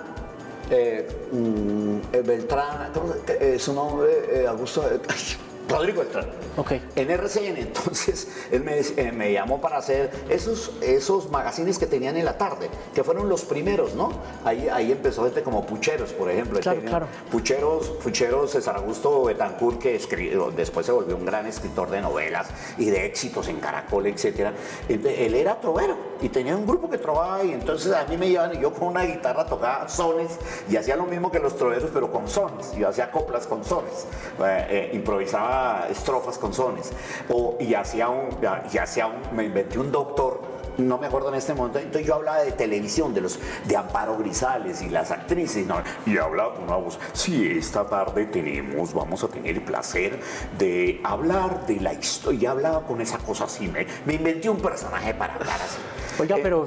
Eh, 0.68 1.08
mm, 1.32 1.96
eh, 2.12 2.22
Beltrán, 2.22 2.92
eh, 3.26 3.58
su 3.58 3.72
nombre, 3.72 4.46
Augusto, 4.46 4.84
Rodrigo 5.68 6.00
Beltrán. 6.00 6.26
Okay. 6.56 6.88
En 6.94 7.10
RCN, 7.10 7.56
entonces 7.58 8.28
él 8.50 8.62
me, 8.62 8.78
eh, 8.78 9.12
me, 9.12 9.32
llamó 9.32 9.60
para 9.60 9.78
hacer 9.78 10.10
esos, 10.28 10.72
esos 10.80 11.30
magazines 11.30 11.78
que 11.78 11.86
tenían 11.86 12.16
en 12.16 12.24
la 12.24 12.38
tarde, 12.38 12.68
que 12.94 13.02
fueron 13.02 13.28
los 13.28 13.44
primeros, 13.44 13.94
¿no? 13.94 14.10
Ahí, 14.44 14.68
ahí 14.68 14.92
empezó 14.92 15.24
gente 15.24 15.42
como 15.42 15.66
Pucheros, 15.66 16.12
por 16.12 16.30
ejemplo. 16.30 16.60
Claro, 16.60 16.80
claro. 16.82 17.06
Pucheros, 17.30 17.88
Pucheros 18.02 18.52
César 18.52 18.76
Augusto 18.76 19.24
Betancourt, 19.24 19.80
que 19.80 19.96
escribió, 19.96 20.50
después 20.50 20.86
se 20.86 20.92
volvió 20.92 21.16
un 21.16 21.24
gran 21.24 21.46
escritor 21.46 21.90
de 21.90 22.00
novelas 22.00 22.48
y 22.78 22.86
de 22.86 23.06
éxitos 23.06 23.48
en 23.48 23.56
Caracol, 23.56 24.06
etc. 24.06 24.50
Él 24.88 25.34
era 25.34 25.60
trovero 25.60 25.96
y 26.20 26.28
tenía 26.28 26.56
un 26.56 26.66
grupo 26.66 26.88
que 26.88 26.98
trovaba 26.98 27.42
y 27.44 27.52
entonces 27.52 27.92
a 27.92 28.04
mí 28.06 28.16
me 28.16 28.28
llevaban 28.28 28.56
y 28.56 28.60
yo 28.60 28.72
con 28.72 28.88
una 28.88 29.02
guitarra 29.02 29.44
tocaba 29.46 29.88
sones 29.88 30.38
y 30.68 30.76
hacía 30.76 30.96
lo 30.96 31.04
mismo 31.04 31.30
que 31.30 31.38
los 31.38 31.56
troveros, 31.56 31.90
pero 31.92 32.10
con 32.10 32.28
sones. 32.28 32.72
Yo 32.76 32.88
hacía 32.88 33.10
coplas 33.10 33.46
con 33.46 33.64
sones. 33.64 34.06
Eh, 34.38 34.66
eh, 34.70 34.90
improvisaba 34.94 35.53
estrofas 35.90 36.38
con 36.38 36.52
sones. 36.52 36.92
O, 37.28 37.56
y 37.60 37.74
hacía 37.74 38.08
un, 38.08 38.28
y 38.72 38.78
hacía 38.78 39.06
un, 39.06 39.36
me 39.36 39.44
inventé 39.44 39.78
un 39.78 39.90
doctor 39.90 40.54
no 40.78 40.98
me 40.98 41.06
acuerdo 41.06 41.28
en 41.28 41.36
este 41.36 41.54
momento, 41.54 41.78
entonces 41.78 42.06
yo 42.06 42.14
hablaba 42.14 42.42
de 42.42 42.52
televisión, 42.52 43.14
de 43.14 43.20
los 43.20 43.38
de 43.64 43.76
Amparo 43.76 44.16
Grisales 44.18 44.82
y 44.82 44.88
las 44.88 45.10
actrices, 45.10 45.66
y 46.06 46.18
hablaba 46.18 46.54
con 46.54 46.64
una 46.64 46.76
voz, 46.76 46.98
sí, 47.12 47.56
esta 47.58 47.86
tarde 47.86 48.26
tenemos, 48.26 48.92
vamos 48.92 49.22
a 49.22 49.28
tener 49.28 49.54
el 49.56 49.62
placer 49.62 50.18
de 50.58 51.00
hablar 51.04 51.66
de 51.66 51.80
la 51.80 51.92
historia, 51.92 52.40
y 52.40 52.46
hablaba 52.46 52.82
con 52.86 53.00
esa 53.00 53.18
cosa 53.18 53.44
así, 53.44 53.68
me, 53.68 53.86
me 54.04 54.14
inventé 54.14 54.48
un 54.48 54.58
personaje 54.58 55.14
para 55.14 55.34
hablar 55.34 55.60
así. 55.62 55.78
Oiga, 56.18 56.36
pero 56.42 56.66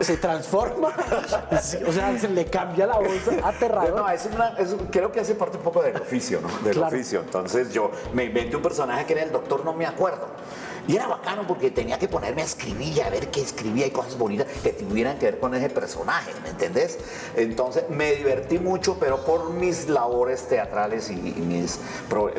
se 0.00 0.16
transforma, 0.16 0.88
o 1.86 1.92
sea, 1.92 2.18
se 2.18 2.28
le 2.28 2.46
cambia 2.46 2.86
la 2.86 2.98
voz 2.98 3.28
aterrador. 3.42 3.96
No, 3.96 4.08
es 4.08 4.28
una, 4.32 4.54
creo 4.90 5.12
que 5.12 5.20
hace 5.20 5.34
parte 5.34 5.58
un 5.58 5.62
poco 5.62 5.82
del 5.82 5.96
oficio, 5.96 6.40
¿no? 6.40 6.48
Del 6.64 6.82
oficio. 6.82 7.20
Entonces 7.20 7.72
yo 7.72 7.90
me 8.12 8.24
inventé 8.24 8.56
un 8.56 8.62
personaje 8.62 9.06
que 9.06 9.12
era 9.12 9.22
el 9.22 9.32
doctor, 9.32 9.64
no 9.64 9.72
me 9.72 9.86
acuerdo. 9.86 10.26
Y 10.88 10.96
era 10.96 11.06
bacano 11.06 11.46
porque 11.46 11.70
tenía 11.70 11.98
que 11.98 12.08
ponerme 12.08 12.42
a 12.42 12.44
escribir 12.44 12.96
y 12.96 13.00
a 13.00 13.10
ver 13.10 13.30
qué 13.30 13.40
escribía 13.40 13.86
y 13.86 13.90
cosas 13.90 14.16
bonitas 14.16 14.46
que 14.62 14.72
tuvieran 14.72 15.18
que 15.18 15.26
ver 15.26 15.38
con 15.38 15.54
ese 15.54 15.68
personaje, 15.70 16.32
¿me 16.42 16.50
entendés? 16.50 16.98
Entonces 17.36 17.84
me 17.90 18.12
divertí 18.12 18.58
mucho, 18.58 18.96
pero 18.98 19.24
por 19.24 19.50
mis 19.50 19.88
labores 19.88 20.48
teatrales 20.48 21.10
y, 21.10 21.14
mis, 21.14 21.78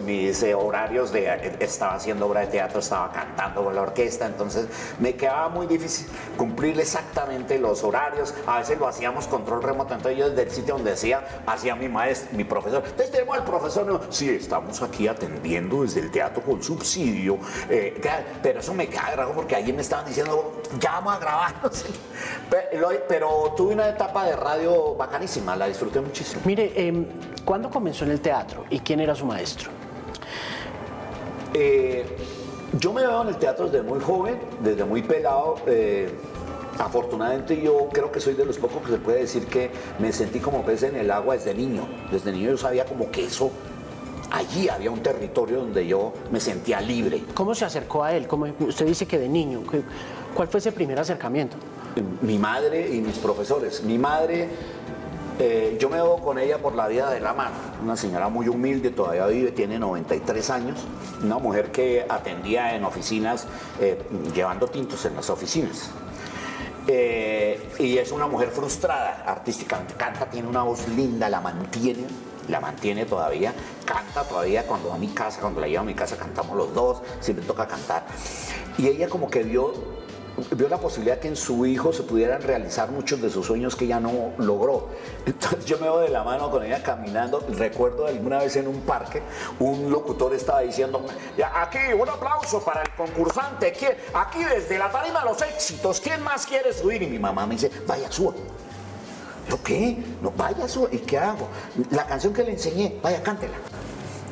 mis 0.03 0.43
eh, 0.43 0.55
horarios 0.55 1.11
de 1.11 1.55
estaba 1.59 1.95
haciendo 1.95 2.27
obra 2.27 2.41
de 2.41 2.47
teatro, 2.47 2.79
estaba 2.79 3.11
cantando 3.11 3.63
con 3.63 3.75
la 3.75 3.81
orquesta, 3.81 4.25
entonces 4.25 4.67
me 4.99 5.15
quedaba 5.15 5.49
muy 5.49 5.67
difícil 5.67 6.07
cumplir 6.37 6.79
exactamente 6.79 7.59
los 7.59 7.83
horarios. 7.83 8.33
A 8.45 8.59
veces 8.59 8.79
lo 8.79 8.87
hacíamos 8.87 9.27
control 9.27 9.63
remoto, 9.63 9.93
entonces 9.93 10.17
yo 10.19 10.29
desde 10.29 10.43
el 10.43 10.51
sitio 10.51 10.75
donde 10.75 10.91
decía, 10.91 11.43
hacía 11.45 11.75
mi 11.75 11.89
maestro, 11.89 12.35
mi 12.35 12.43
profesor. 12.43 12.83
Entonces 12.85 13.11
tenemos 13.11 13.37
al 13.37 13.43
profesor, 13.43 13.85
no, 13.85 14.01
sí, 14.09 14.29
estamos 14.29 14.81
aquí 14.81 15.07
atendiendo 15.07 15.83
desde 15.83 16.01
el 16.01 16.11
teatro 16.11 16.43
con 16.43 16.61
subsidio. 16.61 17.37
Eh, 17.69 17.99
pero 18.41 18.59
eso 18.59 18.73
me 18.73 18.87
cae 18.87 19.15
porque 19.35 19.55
ayer 19.55 19.73
me 19.73 19.81
estaban 19.81 20.05
diciendo, 20.05 20.61
ya 20.79 20.91
vamos 20.91 21.13
a 21.15 21.19
grabar. 21.19 21.53
pero, 23.07 23.53
tuve 23.55 23.73
una 23.73 23.89
etapa 23.89 24.25
de 24.25 24.35
radio 24.35 24.95
bacanísima, 24.95 25.55
la 25.55 25.67
disfruté 25.67 26.01
muchísimo. 26.01 26.41
Mire, 26.45 26.71
eh, 26.75 27.05
¿cuándo 27.45 27.69
comenzó 27.69 28.05
en 28.05 28.11
el 28.11 28.21
teatro 28.21 28.65
y 28.69 28.79
quién 28.79 28.99
era 28.99 29.15
su 29.15 29.25
maestro? 29.25 29.69
Eh, 31.53 32.05
yo 32.79 32.93
me 32.93 33.01
veo 33.01 33.21
en 33.21 33.27
el 33.29 33.37
teatro 33.37 33.65
desde 33.65 33.81
muy 33.81 33.99
joven, 33.99 34.39
desde 34.61 34.85
muy 34.85 35.01
pelado. 35.01 35.55
Eh, 35.67 36.09
afortunadamente 36.79 37.61
yo 37.61 37.89
creo 37.91 38.11
que 38.11 38.19
soy 38.19 38.33
de 38.33 38.45
los 38.45 38.57
pocos 38.57 38.81
que 38.83 38.91
se 38.93 38.97
puede 38.97 39.19
decir 39.19 39.47
que 39.47 39.71
me 39.99 40.13
sentí 40.13 40.39
como 40.39 40.63
pez 40.63 40.83
en 40.83 40.95
el 40.95 41.11
agua 41.11 41.35
desde 41.35 41.53
niño. 41.53 41.87
Desde 42.11 42.31
niño 42.31 42.51
yo 42.51 42.57
sabía 42.57 42.85
como 42.85 43.11
que 43.11 43.25
eso 43.25 43.51
allí 44.31 44.69
había 44.69 44.89
un 44.89 45.01
territorio 45.01 45.59
donde 45.59 45.85
yo 45.85 46.13
me 46.31 46.39
sentía 46.39 46.81
libre. 46.81 47.23
¿Cómo 47.33 47.53
se 47.53 47.65
acercó 47.65 48.03
a 48.03 48.13
él? 48.13 48.27
Como 48.27 48.47
usted 48.59 48.85
dice 48.85 49.05
que 49.05 49.19
de 49.19 49.29
niño. 49.29 49.61
¿Cuál 50.33 50.47
fue 50.47 50.59
ese 50.59 50.71
primer 50.71 50.97
acercamiento? 50.97 51.57
Mi 52.21 52.37
madre 52.37 52.89
y 52.95 53.01
mis 53.01 53.17
profesores. 53.17 53.83
Mi 53.83 53.97
madre, 53.97 54.47
eh, 55.39 55.77
yo 55.79 55.89
me 55.89 55.97
veo 55.97 56.17
con 56.17 56.39
ella 56.39 56.57
por 56.57 56.73
la 56.73 56.87
vida 56.87 57.11
de 57.11 57.19
la 57.19 57.33
mano. 57.33 57.55
Una 57.83 57.97
señora 57.97 58.29
muy 58.29 58.47
humilde, 58.47 58.91
todavía 58.91 59.27
vive, 59.27 59.51
tiene 59.51 59.77
93 59.77 60.49
años. 60.49 60.79
Una 61.21 61.37
mujer 61.37 61.71
que 61.71 62.05
atendía 62.07 62.75
en 62.75 62.85
oficinas, 62.85 63.45
eh, 63.79 64.01
llevando 64.33 64.67
tintos 64.67 65.03
en 65.05 65.15
las 65.15 65.29
oficinas. 65.29 65.89
Eh, 66.87 67.69
y 67.77 67.97
es 67.97 68.11
una 68.11 68.27
mujer 68.27 68.49
frustrada 68.49 69.23
artísticamente. 69.27 69.93
Canta, 69.95 70.29
tiene 70.29 70.47
una 70.47 70.63
voz 70.63 70.87
linda, 70.87 71.29
la 71.29 71.41
mantiene, 71.41 72.05
la 72.47 72.59
mantiene 72.59 73.05
todavía. 73.05 73.53
Canta 73.85 74.23
todavía 74.23 74.65
cuando 74.65 74.89
va 74.89 74.95
a 74.95 74.99
mi 74.99 75.09
casa, 75.09 75.39
cuando 75.41 75.61
la 75.61 75.67
llevo 75.67 75.81
a 75.81 75.85
mi 75.85 75.93
casa, 75.95 76.17
cantamos 76.17 76.55
los 76.55 76.73
dos, 76.73 77.01
siempre 77.19 77.45
toca 77.45 77.67
cantar. 77.67 78.05
Y 78.77 78.87
ella 78.87 79.09
como 79.09 79.29
que 79.29 79.43
vio 79.43 80.01
vio 80.51 80.67
la 80.69 80.77
posibilidad 80.77 81.19
que 81.19 81.27
en 81.27 81.35
su 81.35 81.65
hijo 81.65 81.93
se 81.93 82.03
pudieran 82.03 82.41
realizar 82.41 82.89
muchos 82.91 83.21
de 83.21 83.29
sus 83.29 83.45
sueños 83.45 83.75
que 83.75 83.85
ella 83.85 83.99
no 83.99 84.33
logró. 84.37 84.89
Entonces 85.25 85.65
yo 85.65 85.77
me 85.79 85.89
voy 85.89 86.05
de 86.05 86.09
la 86.09 86.23
mano 86.23 86.49
con 86.49 86.63
ella 86.63 86.81
caminando. 86.81 87.45
Recuerdo 87.49 88.07
alguna 88.07 88.39
vez 88.39 88.55
en 88.55 88.67
un 88.67 88.81
parque, 88.81 89.21
un 89.59 89.91
locutor 89.91 90.33
estaba 90.33 90.61
diciendo, 90.61 91.05
aquí 91.55 91.77
un 91.97 92.09
aplauso 92.09 92.63
para 92.63 92.81
el 92.81 92.89
concursante, 92.91 93.73
aquí 94.13 94.43
desde 94.43 94.77
la 94.77 94.91
tarima 94.91 95.23
los 95.23 95.41
éxitos, 95.41 95.99
¿quién 95.99 96.21
más 96.23 96.45
quiere 96.45 96.73
subir? 96.73 97.01
Y 97.01 97.07
mi 97.07 97.19
mamá 97.19 97.45
me 97.45 97.55
dice, 97.55 97.71
vaya, 97.87 98.11
suba. 98.11 98.33
¿Yo 99.49 99.61
qué? 99.63 99.97
No, 100.21 100.31
vaya. 100.31 100.65
¿Y 100.91 100.97
qué 100.99 101.17
hago? 101.17 101.47
La 101.91 102.05
canción 102.05 102.33
que 102.33 102.43
le 102.43 102.51
enseñé, 102.51 102.99
vaya, 103.01 103.21
cántela. 103.23 103.55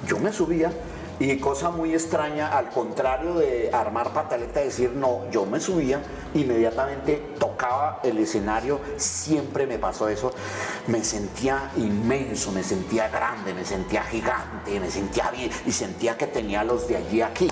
Yo 0.07 0.19
me 0.19 0.31
subía 0.31 0.71
y 1.19 1.37
cosa 1.37 1.69
muy 1.69 1.93
extraña, 1.93 2.47
al 2.47 2.69
contrario 2.69 3.33
de 3.33 3.69
armar 3.73 4.13
pataleta, 4.13 4.61
decir 4.61 4.91
no, 4.91 5.29
yo 5.31 5.45
me 5.45 5.59
subía, 5.59 6.01
inmediatamente 6.33 7.33
tocaba 7.37 7.99
el 8.03 8.17
escenario, 8.19 8.79
siempre 8.95 9.67
me 9.67 9.77
pasó 9.77 10.07
eso, 10.07 10.31
me 10.87 11.03
sentía 11.03 11.71
inmenso, 11.75 12.53
me 12.53 12.63
sentía 12.63 13.09
grande, 13.09 13.53
me 13.53 13.65
sentía 13.65 14.03
gigante, 14.03 14.79
me 14.79 14.89
sentía 14.89 15.29
bien 15.31 15.51
y 15.65 15.71
sentía 15.73 16.17
que 16.17 16.27
tenía 16.27 16.63
los 16.63 16.87
de 16.87 16.95
allí 16.95 17.21
aquí. 17.21 17.49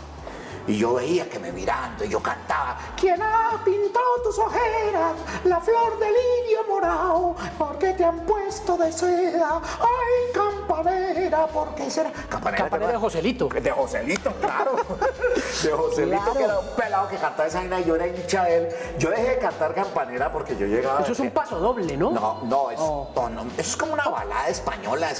Y 0.67 0.77
yo 0.77 0.95
veía 0.95 1.29
que 1.29 1.39
me 1.39 1.51
mirando 1.53 2.03
y 2.03 2.09
yo 2.09 2.21
cantaba, 2.21 2.77
¿quién 2.99 3.21
ha 3.21 3.57
pintado 3.63 4.05
tus 4.21 4.37
ojeras? 4.37 5.13
La 5.45 5.61
flor 5.61 5.97
del 5.97 6.11
lirio 6.11 6.59
morado, 6.67 7.35
¿por 7.57 7.77
qué 7.77 7.93
te 7.93 8.03
han 8.03 8.19
puesto 8.25 8.75
de 8.75 8.91
seda? 8.91 9.61
¡Ay, 9.79 10.33
campanera, 10.33 11.47
¿por 11.47 11.73
qué 11.73 11.89
será? 11.89 12.11
Campanera, 12.29 12.67
de 12.87 12.97
Joselito. 12.97 13.47
De 13.47 13.71
Joselito, 13.71 14.33
claro. 14.41 14.75
de 15.63 15.71
Joselito, 15.71 16.33
que 16.33 16.43
era 16.43 16.59
un 16.59 16.75
pelado 16.75 17.07
que 17.07 17.15
cantaba 17.15 17.47
esa 17.47 17.59
vaina 17.59 17.79
y 17.79 17.85
yo 17.85 17.95
era 17.95 18.07
hincha 18.07 18.43
de 18.43 18.57
él. 18.57 18.67
Yo 18.99 19.09
dejé 19.09 19.29
de 19.29 19.37
cantar 19.37 19.73
campanera 19.73 20.33
porque 20.33 20.57
yo 20.57 20.65
llegaba... 20.65 20.99
Eso 20.99 21.13
es 21.13 21.19
un 21.21 21.31
paso 21.31 21.59
doble, 21.59 21.95
¿no? 21.95 22.11
No, 22.11 22.41
no, 22.43 22.71
es, 22.71 22.79
oh. 22.81 23.09
eso 23.57 23.61
es 23.61 23.77
como 23.77 23.93
una 23.93 24.09
balada 24.09 24.49
española. 24.49 25.13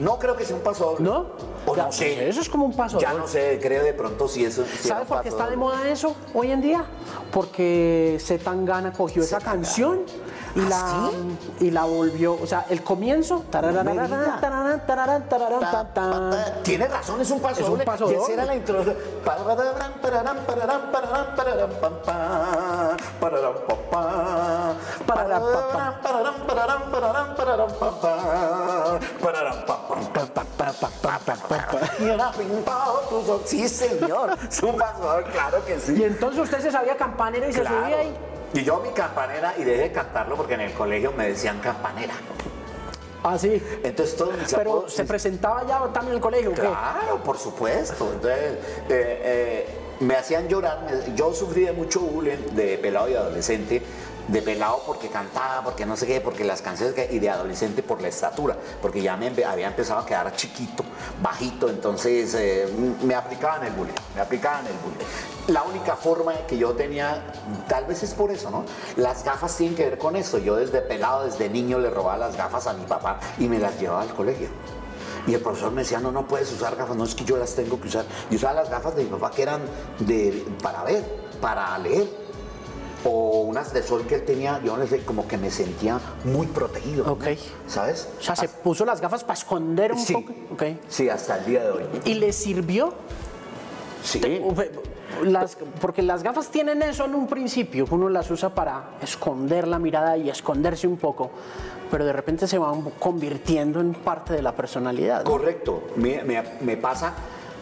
no, 0.00 0.18
creo 0.18 0.36
que 0.36 0.44
sea 0.44 0.56
un 0.56 0.62
paso 0.62 0.84
doble. 0.84 1.04
¿No? 1.04 1.26
O 1.64 1.76
no 1.76 1.90
sé. 1.90 2.28
Eso 2.28 2.42
es 2.42 2.48
como 2.48 2.66
un 2.66 2.76
paso 2.76 2.98
Ya 2.98 3.14
no 3.14 3.26
sé, 3.26 3.58
creo 3.62 3.82
de 3.82 3.94
pronto 3.94 4.28
si 4.28 4.44
eso... 4.44 4.64
¿Sabes 4.82 5.06
por 5.06 5.22
qué 5.22 5.28
está 5.28 5.48
de 5.48 5.56
moda 5.56 5.88
eso 5.88 6.16
hoy 6.34 6.50
en 6.50 6.60
día? 6.60 6.84
Porque 7.30 8.18
Zetangana 8.20 8.92
cogió 8.92 9.22
esa 9.22 9.38
canción 9.38 10.00
y 10.54 10.60
la, 10.60 11.10
y 11.60 11.70
la 11.70 11.84
volvió, 11.84 12.38
o 12.40 12.46
sea, 12.46 12.66
el 12.68 12.82
comienzo. 12.82 13.44
Tiene 16.62 16.88
razón, 16.88 17.20
es 17.20 17.30
un 17.30 17.40
paso. 17.40 17.60
Es 17.62 17.68
un 17.68 17.80
paso 17.80 18.10
y 18.10 18.14
esa 18.14 18.32
era 18.32 18.44
la 18.44 18.56
introducción. 18.56 18.96
Sí, 33.44 33.68
señor. 33.68 34.36
Es 34.48 34.62
un 34.62 34.76
paso, 34.76 35.22
claro 35.32 35.64
que 35.64 35.80
sí. 35.80 35.94
Y 35.96 36.04
entonces 36.04 36.40
usted 36.40 36.60
se 36.60 36.70
sabía 36.70 36.96
campanero 36.96 37.48
y 37.48 37.52
se 37.52 37.64
subía 37.64 37.96
ahí. 37.96 38.31
Y 38.54 38.64
yo 38.64 38.80
mi 38.80 38.90
campanera, 38.90 39.54
y 39.56 39.64
dejé 39.64 39.82
de 39.82 39.92
cantarlo 39.92 40.36
porque 40.36 40.54
en 40.54 40.60
el 40.60 40.72
colegio 40.72 41.12
me 41.12 41.28
decían 41.28 41.58
campanera. 41.60 42.14
Ah, 43.24 43.38
sí. 43.38 43.62
Entonces 43.82 44.16
todo 44.16 44.32
Pero 44.56 44.88
se 44.88 45.04
presentaba 45.04 45.66
ya 45.66 45.78
también 45.92 46.08
en 46.08 46.14
el 46.14 46.20
colegio, 46.20 46.52
Claro, 46.52 47.22
por 47.24 47.38
supuesto. 47.38 48.10
Entonces, 48.12 48.58
eh, 48.88 49.20
eh, 49.24 49.66
me 50.00 50.16
hacían 50.16 50.48
llorar. 50.48 50.86
Yo 51.14 51.32
sufrí 51.32 51.64
de 51.64 51.72
mucho 51.72 52.00
bullying 52.00 52.54
de 52.54 52.78
pelado 52.78 53.08
y 53.08 53.14
adolescente 53.14 53.82
de 54.28 54.42
pelado 54.42 54.82
porque 54.86 55.08
cantaba, 55.08 55.62
porque 55.62 55.86
no 55.86 55.96
sé 55.96 56.06
qué, 56.06 56.20
porque 56.20 56.44
las 56.44 56.62
canciones 56.62 56.94
y 57.10 57.18
de 57.18 57.30
adolescente 57.30 57.82
por 57.82 58.00
la 58.00 58.08
estatura, 58.08 58.56
porque 58.80 59.02
ya 59.02 59.16
me 59.16 59.32
había 59.44 59.68
empezado 59.68 60.00
a 60.00 60.06
quedar 60.06 60.34
chiquito, 60.36 60.84
bajito, 61.22 61.68
entonces 61.68 62.34
eh, 62.34 62.68
me 63.02 63.14
aplicaban 63.14 63.64
el 63.64 63.72
bullying, 63.72 63.94
me 64.14 64.20
aplicaban 64.20 64.66
el 64.66 64.74
bullying. 64.74 65.06
La 65.48 65.64
única 65.64 65.96
forma 65.96 66.34
que 66.46 66.56
yo 66.56 66.72
tenía, 66.72 67.24
tal 67.68 67.86
vez 67.86 68.02
es 68.04 68.14
por 68.14 68.30
eso, 68.30 68.50
¿no? 68.50 68.64
Las 68.96 69.24
gafas 69.24 69.56
tienen 69.56 69.76
que 69.76 69.84
ver 69.84 69.98
con 69.98 70.14
eso. 70.14 70.38
Yo 70.38 70.54
desde 70.54 70.80
pelado, 70.82 71.24
desde 71.24 71.48
niño 71.48 71.80
le 71.80 71.90
robaba 71.90 72.16
las 72.16 72.36
gafas 72.36 72.68
a 72.68 72.74
mi 72.74 72.84
papá 72.84 73.18
y 73.38 73.48
me 73.48 73.58
las 73.58 73.80
llevaba 73.80 74.02
al 74.02 74.14
colegio. 74.14 74.48
Y 75.26 75.34
el 75.34 75.40
profesor 75.40 75.72
me 75.72 75.82
decía, 75.82 75.98
no, 75.98 76.12
no 76.12 76.26
puedes 76.26 76.52
usar 76.52 76.76
gafas, 76.76 76.96
no 76.96 77.04
es 77.04 77.14
que 77.14 77.24
yo 77.24 77.36
las 77.36 77.54
tengo 77.54 77.80
que 77.80 77.88
usar. 77.88 78.04
Y 78.30 78.36
usaba 78.36 78.54
las 78.54 78.70
gafas 78.70 78.94
de 78.94 79.04
mi 79.04 79.10
papá 79.10 79.30
que 79.30 79.42
eran 79.42 79.62
de, 79.98 80.46
para 80.62 80.84
ver, 80.84 81.04
para 81.40 81.76
leer 81.78 82.21
o 83.04 83.42
unas 83.42 83.72
de 83.72 83.82
sol 83.82 84.04
que 84.06 84.16
él 84.16 84.24
tenía, 84.24 84.60
yo 84.64 84.76
no 84.76 84.86
sé, 84.86 85.00
como 85.04 85.26
que 85.26 85.36
me 85.36 85.50
sentía 85.50 86.00
muy 86.24 86.46
protegido. 86.46 87.10
Ok. 87.10 87.24
¿Sabes? 87.66 88.08
O 88.18 88.22
sea, 88.22 88.36
se 88.36 88.48
puso 88.48 88.84
las 88.84 89.00
gafas 89.00 89.22
para 89.22 89.34
esconder 89.34 89.92
un 89.92 90.04
poco. 90.06 90.32
Okay. 90.52 90.80
Sí, 90.88 91.08
hasta 91.08 91.38
el 91.38 91.46
día 91.46 91.64
de 91.64 91.70
hoy. 91.70 91.82
¿Y 92.04 92.14
le 92.14 92.32
sirvió? 92.32 92.94
Sí. 94.02 94.20
Las, 95.22 95.56
porque 95.80 96.02
las 96.02 96.22
gafas 96.22 96.48
tienen 96.48 96.82
eso 96.82 97.04
en 97.04 97.14
un 97.14 97.26
principio, 97.26 97.86
uno 97.90 98.08
las 98.08 98.30
usa 98.30 98.54
para 98.54 98.96
esconder 99.02 99.68
la 99.68 99.78
mirada 99.78 100.16
y 100.16 100.30
esconderse 100.30 100.88
un 100.88 100.96
poco, 100.96 101.30
pero 101.90 102.04
de 102.04 102.14
repente 102.14 102.48
se 102.48 102.56
van 102.56 102.82
convirtiendo 102.98 103.80
en 103.80 103.92
parte 103.92 104.32
de 104.32 104.40
la 104.40 104.56
personalidad. 104.56 105.22
Correcto, 105.22 105.82
me, 105.96 106.24
me, 106.24 106.42
me 106.62 106.76
pasa 106.78 107.12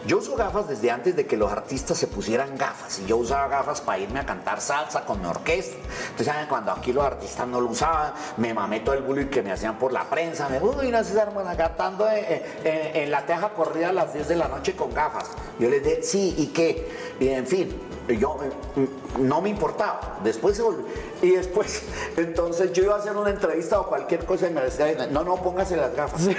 yo 0.07 0.17
uso 0.17 0.35
gafas 0.35 0.67
desde 0.67 0.89
antes 0.89 1.15
de 1.15 1.25
que 1.25 1.37
los 1.37 1.51
artistas 1.51 1.97
se 1.97 2.07
pusieran 2.07 2.57
gafas. 2.57 2.99
Y 2.99 3.05
yo 3.05 3.17
usaba 3.17 3.47
gafas 3.47 3.81
para 3.81 3.99
irme 3.99 4.19
a 4.19 4.25
cantar 4.25 4.59
salsa 4.61 5.05
con 5.05 5.21
mi 5.21 5.27
orquesta. 5.27 5.75
Entonces, 6.09 6.27
¿saben? 6.27 6.47
cuando 6.47 6.71
aquí 6.71 6.91
los 6.91 7.03
artistas 7.03 7.47
no 7.47 7.61
lo 7.61 7.67
usaban, 7.67 8.13
me 8.37 8.53
mamé 8.53 8.79
todo 8.79 8.95
el 8.95 9.03
bullying 9.03 9.27
que 9.27 9.41
me 9.41 9.51
hacían 9.51 9.77
por 9.77 9.93
la 9.93 10.03
prensa. 10.05 10.49
Me 10.49 10.59
uy, 10.59 10.89
no 10.89 11.03
sé, 11.03 11.19
hermana, 11.19 11.55
cantando 11.55 12.07
en, 12.09 13.11
la 13.11 13.25
teja 13.25 13.49
corrida 13.49 13.89
a 13.89 13.93
las 13.93 14.13
10 14.13 14.27
de 14.27 14.35
la 14.35 14.47
noche 14.47 14.75
con 14.75 14.93
gafas. 14.93 15.29
Yo 15.59 15.69
les 15.69 15.83
dije, 15.83 16.03
sí, 16.03 16.35
¿y 16.37 16.47
qué? 16.47 16.89
Y 17.19 17.29
en 17.29 17.45
fin, 17.45 17.79
yo 18.07 18.37
mm, 18.75 19.27
no 19.27 19.41
me 19.41 19.49
importaba. 19.49 20.19
Después 20.23 20.57
se 20.57 20.63
volvió. 20.63 20.85
Y 21.21 21.31
después, 21.31 21.83
entonces 22.17 22.73
yo 22.73 22.83
iba 22.83 22.95
a 22.95 22.97
hacer 22.97 23.15
una 23.15 23.29
entrevista 23.29 23.79
o 23.79 23.87
cualquier 23.87 24.25
cosa 24.25 24.47
y 24.47 24.51
me 24.51 24.61
decía, 24.61 25.07
no, 25.11 25.23
no, 25.23 25.35
póngase 25.37 25.77
las 25.77 25.95
gafas. 25.95 26.29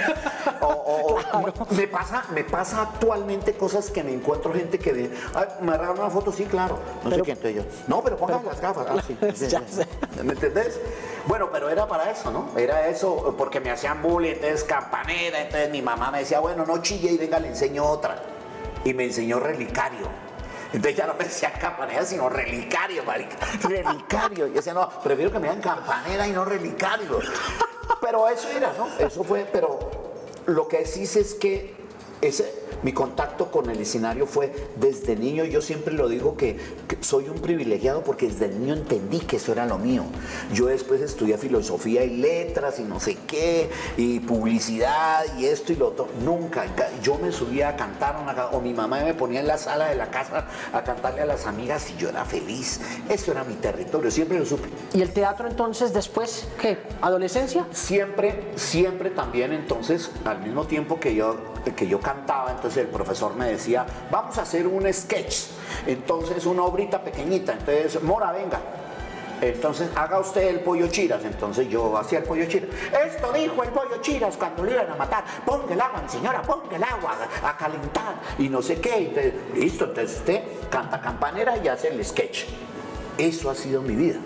O, 0.61 1.17
me, 1.71 1.87
pasa, 1.87 2.25
me 2.33 2.43
pasa 2.43 2.81
actualmente 2.81 3.52
cosas 3.53 3.89
que 3.89 4.03
me 4.03 4.13
encuentro 4.13 4.53
gente 4.53 4.79
que 4.79 4.93
dice, 4.93 5.13
me 5.61 5.71
regalan 5.77 5.99
una 5.99 6.09
foto, 6.09 6.31
sí, 6.31 6.45
claro. 6.45 6.77
No 7.03 7.09
sé 7.09 7.21
qué, 7.21 7.31
entonces 7.31 7.55
yo, 7.55 7.63
no, 7.87 8.03
pero 8.03 8.17
póngase 8.17 8.45
las 8.45 8.61
gafas. 8.61 8.87
Ah, 8.89 9.01
sí, 9.05 9.17
¿Me 10.23 10.33
entendés? 10.33 10.79
Bueno, 11.25 11.49
pero 11.51 11.69
era 11.69 11.87
para 11.87 12.11
eso, 12.11 12.31
¿no? 12.31 12.49
Era 12.57 12.87
eso, 12.87 13.35
porque 13.37 13.59
me 13.59 13.71
hacían 13.71 14.01
bullying, 14.01 14.33
entonces 14.33 14.63
campanera, 14.63 15.41
entonces 15.41 15.69
mi 15.71 15.81
mamá 15.81 16.11
me 16.11 16.19
decía, 16.19 16.39
bueno, 16.39 16.65
no 16.65 16.81
chille 16.81 17.11
y 17.11 17.17
venga, 17.17 17.39
le 17.39 17.49
enseño 17.49 17.85
otra. 17.85 18.21
Y 18.83 18.93
me 18.93 19.05
enseñó 19.05 19.39
relicario. 19.39 20.07
Entonces 20.73 20.95
ya 20.95 21.05
no 21.05 21.13
me 21.13 21.23
decían 21.25 21.53
campanera, 21.59 22.03
sino 22.03 22.27
relicario, 22.29 23.03
marica. 23.03 23.37
Relicario. 23.61 24.47
Yo 24.47 24.53
decía, 24.53 24.73
no, 24.73 24.89
prefiero 25.03 25.31
que 25.31 25.39
me 25.39 25.47
digan 25.47 25.61
campanera 25.61 26.27
y 26.27 26.31
no 26.31 26.43
relicario. 26.43 27.19
Pero 28.01 28.27
eso 28.27 28.49
era, 28.49 28.73
¿no? 28.77 28.87
Eso 28.97 29.23
fue, 29.23 29.47
pero 29.51 29.79
lo 30.47 30.67
que 30.67 30.85
sí 30.85 31.03
es 31.03 31.35
que 31.35 31.75
ese, 32.21 32.62
mi 32.83 32.91
contacto 32.91 33.49
con 33.49 33.69
el 33.69 33.79
escenario 33.79 34.27
fue 34.27 34.53
desde 34.75 35.15
niño. 35.15 35.45
Yo 35.45 35.61
siempre 35.61 35.93
lo 35.93 36.07
digo 36.07 36.37
que, 36.37 36.57
soy 37.01 37.29
un 37.29 37.39
privilegiado 37.39 38.03
porque 38.03 38.27
desde 38.27 38.49
niño 38.49 38.73
entendí 38.73 39.19
que 39.19 39.37
eso 39.37 39.51
era 39.51 39.65
lo 39.65 39.77
mío. 39.77 40.03
Yo 40.53 40.67
después 40.67 41.01
estudié 41.01 41.37
filosofía 41.37 42.03
y 42.03 42.17
letras 42.17 42.79
y 42.79 42.83
no 42.83 42.99
sé 42.99 43.17
qué, 43.27 43.69
y 43.97 44.19
publicidad 44.19 45.25
y 45.37 45.45
esto 45.45 45.73
y 45.73 45.77
lo 45.77 45.87
otro. 45.87 46.07
Nunca. 46.23 46.65
Yo 47.01 47.17
me 47.17 47.31
subía 47.31 47.69
a 47.69 47.75
cantar 47.75 48.13
o 48.51 48.61
mi 48.61 48.73
mamá 48.73 49.03
me 49.03 49.13
ponía 49.13 49.39
en 49.39 49.47
la 49.47 49.57
sala 49.57 49.89
de 49.89 49.95
la 49.95 50.09
casa 50.11 50.47
a 50.71 50.83
cantarle 50.83 51.21
a 51.21 51.25
las 51.25 51.45
amigas 51.45 51.89
y 51.91 51.97
yo 51.97 52.09
era 52.09 52.25
feliz. 52.25 52.79
Eso 53.09 53.31
era 53.31 53.43
mi 53.43 53.55
territorio, 53.55 54.11
siempre 54.11 54.39
lo 54.39 54.45
supe. 54.45 54.69
¿Y 54.93 55.01
el 55.01 55.11
teatro 55.11 55.47
entonces 55.47 55.93
después 55.93 56.47
qué? 56.59 56.77
¿Adolescencia? 57.01 57.65
Siempre, 57.71 58.51
siempre 58.55 59.09
también 59.09 59.53
entonces, 59.53 60.11
al 60.25 60.41
mismo 60.41 60.65
tiempo 60.65 60.99
que 60.99 61.15
yo 61.15 61.53
que 61.71 61.87
yo 61.87 61.99
cantaba, 61.99 62.51
entonces 62.51 62.72
el 62.81 62.87
profesor 62.87 63.35
me 63.35 63.47
decía, 63.47 63.85
vamos 64.11 64.37
a 64.37 64.43
hacer 64.43 64.67
un 64.67 64.91
sketch, 64.91 65.45
entonces 65.87 66.45
una 66.45 66.63
obrita 66.63 67.03
pequeñita, 67.03 67.53
entonces, 67.53 68.01
Mora, 68.01 68.31
venga. 68.31 68.59
Entonces 69.41 69.89
haga 69.95 70.19
usted 70.19 70.43
el 70.43 70.61
pollo 70.61 70.87
chiras. 70.87 71.25
Entonces 71.25 71.67
yo 71.67 71.97
hacía 71.97 72.19
el 72.19 72.23
pollo 72.23 72.45
chiras. 72.45 72.69
Esto 73.05 73.33
dijo 73.33 73.61
el 73.63 73.69
pollo 73.69 73.97
chiras 74.01 74.37
cuando 74.37 74.63
le 74.63 74.71
iban 74.71 74.89
a 74.89 74.95
matar. 74.95 75.25
Ponga 75.45 75.73
el 75.73 75.81
agua, 75.81 76.03
señora, 76.07 76.41
ponga 76.41 76.75
el 76.75 76.83
agua 76.83 77.17
a, 77.41 77.49
a 77.49 77.57
calentar. 77.57 78.15
Y 78.37 78.47
no 78.47 78.61
sé 78.61 78.79
qué. 78.79 78.97
Entonces, 78.99 79.33
listo, 79.55 79.85
entonces 79.85 80.17
usted 80.19 80.43
canta 80.69 81.01
campanera 81.01 81.57
y 81.57 81.67
hace 81.67 81.89
el 81.89 82.03
sketch. 82.05 82.45
Eso 83.17 83.49
ha 83.49 83.55
sido 83.55 83.81
mi 83.81 83.95
vida. 83.95 84.19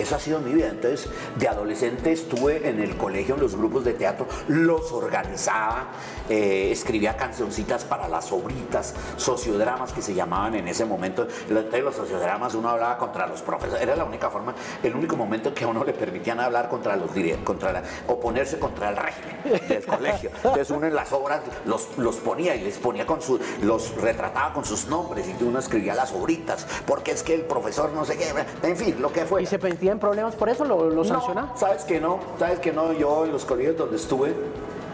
Eso 0.00 0.16
ha 0.16 0.18
sido 0.18 0.40
mi 0.40 0.52
vida. 0.52 0.68
Entonces, 0.68 1.08
de 1.36 1.48
adolescente 1.48 2.12
estuve 2.12 2.68
en 2.68 2.80
el 2.80 2.96
colegio, 2.96 3.34
en 3.34 3.40
los 3.40 3.56
grupos 3.56 3.84
de 3.84 3.94
teatro, 3.94 4.26
los 4.48 4.92
organizaba, 4.92 5.88
eh, 6.28 6.70
escribía 6.70 7.16
cancioncitas 7.16 7.84
para 7.84 8.08
las 8.08 8.26
sobritas, 8.26 8.94
sociodramas 9.16 9.92
que 9.92 10.02
se 10.02 10.14
llamaban 10.14 10.54
en 10.54 10.68
ese 10.68 10.84
momento. 10.84 11.26
Entonces, 11.48 11.82
los 11.82 11.94
sociodramas 11.94 12.54
uno 12.54 12.68
hablaba 12.70 12.98
contra 12.98 13.26
los 13.26 13.42
profesores. 13.42 13.82
Era 13.82 13.96
la 13.96 14.04
única 14.04 14.30
forma, 14.30 14.54
el 14.82 14.94
único 14.94 15.16
momento 15.16 15.54
que 15.54 15.64
a 15.64 15.68
uno 15.68 15.84
le 15.84 15.92
permitían 15.92 16.40
hablar 16.40 16.68
contra 16.68 16.96
los 16.96 17.10
contra 17.44 17.72
la, 17.72 17.82
oponerse 18.06 18.58
contra 18.58 18.90
el 18.90 18.96
régimen 18.96 19.68
del 19.68 19.84
colegio. 19.84 20.30
Entonces, 20.36 20.70
uno 20.70 20.86
en 20.86 20.94
las 20.94 21.12
obras 21.12 21.40
los, 21.64 21.96
los 21.96 22.16
ponía 22.16 22.54
y 22.54 22.62
les 22.62 22.78
ponía 22.78 23.06
con 23.06 23.20
su, 23.20 23.40
los 23.62 23.94
retrataba 23.96 24.52
con 24.52 24.64
sus 24.64 24.86
nombres 24.86 25.26
y 25.28 25.42
uno 25.42 25.58
escribía 25.58 25.94
las 25.94 26.10
sobritas, 26.10 26.66
porque 26.86 27.12
es 27.12 27.22
que 27.22 27.34
el 27.34 27.42
profesor 27.42 27.90
no 27.92 28.04
sé 28.04 28.16
qué, 28.16 28.32
en 28.62 28.76
fin, 28.76 28.96
lo 29.00 29.12
que 29.12 29.24
fue. 29.24 29.42
¿Y 29.42 29.46
se 29.46 29.58
en 29.92 29.98
problemas 29.98 30.34
por 30.34 30.48
eso? 30.48 30.64
¿Lo, 30.64 30.90
lo 30.90 31.04
sanciona? 31.04 31.52
sabes 31.56 31.84
que 31.84 32.00
no, 32.00 32.18
sabes 32.38 32.58
que 32.60 32.72
no. 32.72 32.92
Yo 32.92 33.24
en 33.24 33.32
los 33.32 33.44
colegios 33.44 33.76
donde 33.76 33.96
estuve, 33.96 34.34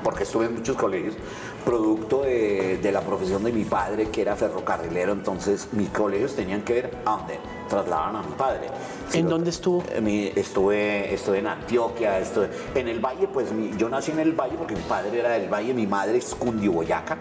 porque 0.03 0.25
estuve 0.25 0.47
en 0.47 0.55
muchos 0.55 0.77
colegios, 0.77 1.15
producto 1.65 2.23
de, 2.23 2.91
la 2.93 3.01
profesión 3.01 3.43
de 3.43 3.53
mi 3.53 3.65
padre, 3.65 4.11
que 4.11 4.23
era 4.23 4.37
ferrocarrilero, 4.37 5.13
entonces 5.13 5.69
mis 5.73 5.89
colegios 5.89 6.35
tenían 6.35 6.63
que 6.63 6.75
ver 6.75 6.99
a 7.05 7.17
dónde 7.17 7.39
trasladaban 7.69 8.17
a 8.17 8.23
mi 8.23 8.33
padre. 8.35 8.69
¿En 9.13 9.29
dónde 9.29 9.51
estuvo? 9.51 9.83
estuve, 10.37 11.15
estuve 11.15 11.39
en 11.39 11.47
Antioquia, 11.47 12.19
estuve 12.19 12.51
en 12.75 12.89
el 12.89 13.01
Valle, 13.01 13.29
pues 13.29 13.49
yo 13.79 13.89
nací 13.89 14.13
en 14.13 14.21
el 14.21 14.33
Valle 14.33 14.57
porque 14.57 14.75
mi 14.75 14.83
padre 14.83 15.19
era 15.19 15.31
del 15.31 15.49
Valle, 15.49 15.73
mi 15.75 15.87
madre 15.87 16.19
es 16.19 16.35
Cundiboyaca. 16.35 17.19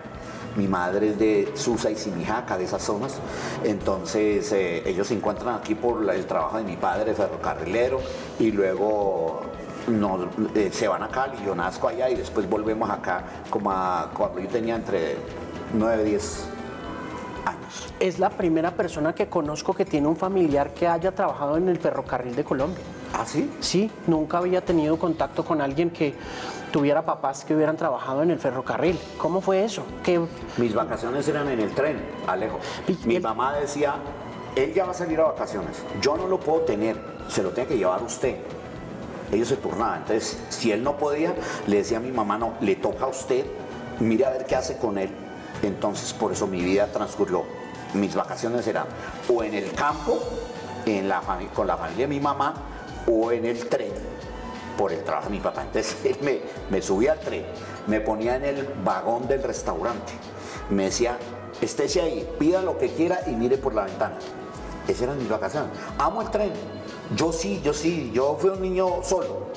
Mi 0.55 0.67
madre 0.67 1.09
es 1.09 1.19
de 1.19 1.51
Susa 1.55 1.89
y 1.89 1.95
Simijaca, 1.95 2.57
de 2.57 2.65
esas 2.65 2.81
zonas. 2.83 3.15
Entonces 3.63 4.51
eh, 4.51 4.83
ellos 4.85 5.07
se 5.07 5.15
encuentran 5.15 5.55
aquí 5.55 5.75
por 5.75 6.09
el 6.13 6.25
trabajo 6.25 6.57
de 6.57 6.63
mi 6.63 6.77
padre, 6.77 7.13
ferrocarrilero, 7.13 7.99
y 8.39 8.51
luego 8.51 9.41
eh, 10.55 10.69
se 10.71 10.87
van 10.87 11.03
a 11.03 11.09
Cali, 11.09 11.37
yo 11.45 11.55
nazco 11.55 11.87
allá 11.87 12.09
y 12.09 12.15
después 12.15 12.49
volvemos 12.49 12.89
acá 12.89 13.23
como 13.49 13.71
cuando 14.13 14.39
yo 14.39 14.47
tenía 14.47 14.75
entre 14.75 15.17
9 15.73 16.03
y 16.03 16.09
10 16.11 16.52
años. 17.45 17.93
Es 17.99 18.19
la 18.19 18.29
primera 18.29 18.71
persona 18.71 19.13
que 19.13 19.27
conozco 19.27 19.73
que 19.73 19.85
tiene 19.85 20.07
un 20.07 20.15
familiar 20.15 20.73
que 20.73 20.87
haya 20.87 21.13
trabajado 21.13 21.57
en 21.57 21.69
el 21.69 21.77
ferrocarril 21.77 22.35
de 22.35 22.43
Colombia. 22.43 22.83
¿Ah, 23.13 23.25
sí? 23.25 23.51
Sí, 23.59 23.91
nunca 24.07 24.39
había 24.39 24.61
tenido 24.61 24.97
contacto 24.97 25.45
con 25.45 25.61
alguien 25.61 25.91
que 25.91 26.15
tuviera 26.71 27.05
papás 27.05 27.45
que 27.45 27.55
hubieran 27.55 27.77
trabajado 27.77 28.23
en 28.23 28.31
el 28.31 28.39
ferrocarril. 28.39 28.99
¿Cómo 29.17 29.41
fue 29.41 29.63
eso? 29.63 29.83
Mis 30.57 30.73
vacaciones 30.73 31.27
eran 31.27 31.47
en 31.49 31.59
el 31.59 31.71
tren, 31.75 31.97
Alejo. 32.25 32.59
Mi 33.05 33.19
mamá 33.19 33.53
decía, 33.53 33.95
él 34.55 34.73
ya 34.73 34.85
va 34.85 34.91
a 34.91 34.95
salir 34.95 35.19
a 35.19 35.25
vacaciones, 35.25 35.83
yo 36.01 36.17
no 36.17 36.27
lo 36.27 36.39
puedo 36.39 36.61
tener, 36.61 36.99
se 37.27 37.43
lo 37.43 37.51
tiene 37.51 37.69
que 37.69 37.77
llevar 37.77 38.01
usted. 38.01 38.37
Ellos 39.31 39.47
se 39.47 39.57
turnaban, 39.57 39.99
entonces 39.99 40.39
si 40.49 40.71
él 40.71 40.83
no 40.83 40.97
podía, 40.97 41.33
le 41.67 41.77
decía 41.77 41.97
a 41.97 42.01
mi 42.01 42.11
mamá, 42.11 42.37
no, 42.37 42.53
le 42.61 42.75
toca 42.75 43.05
a 43.05 43.07
usted, 43.07 43.45
mire 43.99 44.25
a 44.25 44.31
ver 44.31 44.45
qué 44.45 44.55
hace 44.55 44.77
con 44.77 44.97
él. 44.97 45.09
Entonces 45.63 46.13
por 46.13 46.31
eso 46.31 46.45
mi 46.45 46.61
vida 46.61 46.87
transcurrió. 46.87 47.43
Mis 47.93 48.13
vacaciones 48.13 48.67
eran 48.67 48.85
o 49.27 49.43
en 49.43 49.53
el 49.53 49.71
campo, 49.71 50.19
en 50.85 51.07
la 51.09 51.21
con 51.53 51.67
la 51.67 51.77
familia 51.77 52.07
de 52.07 52.13
mi 52.13 52.19
mamá, 52.19 52.53
o 53.09 53.31
en 53.31 53.45
el 53.45 53.67
tren 53.67 53.91
por 54.77 54.91
el 54.91 55.03
trabajo 55.03 55.29
de 55.29 55.35
mi 55.35 55.39
papá. 55.39 55.63
Entonces 55.63 55.97
él 56.03 56.41
me, 56.69 56.81
subía 56.81 57.13
al 57.13 57.19
tren, 57.19 57.45
me 57.87 58.01
ponía 58.01 58.35
en 58.35 58.43
el 58.45 58.67
vagón 58.83 59.27
del 59.27 59.41
restaurante, 59.43 60.13
me 60.69 60.85
decía, 60.85 61.17
estése 61.61 62.01
ahí, 62.01 62.29
pida 62.39 62.61
lo 62.61 62.77
que 62.77 62.89
quiera 62.89 63.21
y 63.27 63.31
mire 63.31 63.57
por 63.57 63.73
la 63.73 63.85
ventana. 63.85 64.17
Esa 64.87 65.05
era 65.05 65.13
mi 65.13 65.25
vacación. 65.25 65.67
Amo 65.97 66.21
el 66.21 66.29
tren. 66.29 66.51
Yo 67.15 67.31
sí, 67.31 67.61
yo 67.63 67.73
sí, 67.73 68.11
yo 68.13 68.37
fui 68.39 68.49
un 68.49 68.61
niño 68.61 69.01
solo. 69.01 69.47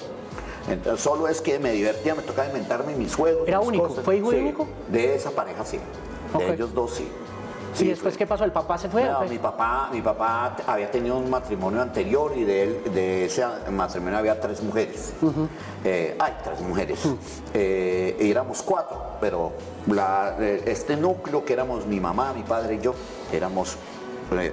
Entonces, 0.69 1.03
solo 1.03 1.29
es 1.29 1.41
que 1.41 1.59
me 1.59 1.73
divertía, 1.73 2.15
me 2.15 2.23
tocaba 2.23 2.49
inventarme 2.49 2.95
mis 2.95 3.15
juegos. 3.15 3.47
¿Era 3.47 3.61
único? 3.61 3.89
¿Fue 3.89 4.23
único? 4.23 4.67
De 4.89 5.15
esa 5.15 5.31
pareja 5.31 5.65
sí. 5.65 5.79
De 6.37 6.55
ellos 6.55 6.75
dos 6.75 6.95
sí. 6.95 7.09
¿Y 7.79 7.89
después 7.89 8.17
qué 8.17 8.27
pasó? 8.27 8.45
¿El 8.45 8.53
papá 8.53 8.79
se 8.79 8.89
fue? 8.89 9.05
No, 9.05 9.21
mi 9.25 9.39
papá, 9.39 9.91
mi 9.93 10.01
papá 10.01 10.57
había 10.67 10.91
tenido 10.91 11.19
un 11.19 11.29
matrimonio 11.29 11.83
anterior 11.83 12.33
y 12.35 12.45
de, 12.45 12.63
él, 12.63 12.83
de 12.95 13.27
ese 13.27 13.45
matrimonio 13.71 14.19
había 14.19 14.41
tres 14.41 14.63
mujeres. 14.63 15.13
Eh, 15.85 16.17
hay 16.19 16.33
tres 16.43 16.61
mujeres. 16.61 17.01
Eh, 17.53 18.17
éramos 18.19 18.63
cuatro, 18.63 19.03
pero 19.21 19.53
eh, 20.41 20.63
este 20.67 20.97
núcleo 20.97 21.45
que 21.45 21.53
éramos 21.53 21.87
mi 21.87 22.01
mamá, 22.01 22.33
mi 22.33 22.43
padre 22.43 22.77
y 22.77 22.81
yo, 22.81 22.95
éramos 23.33 23.77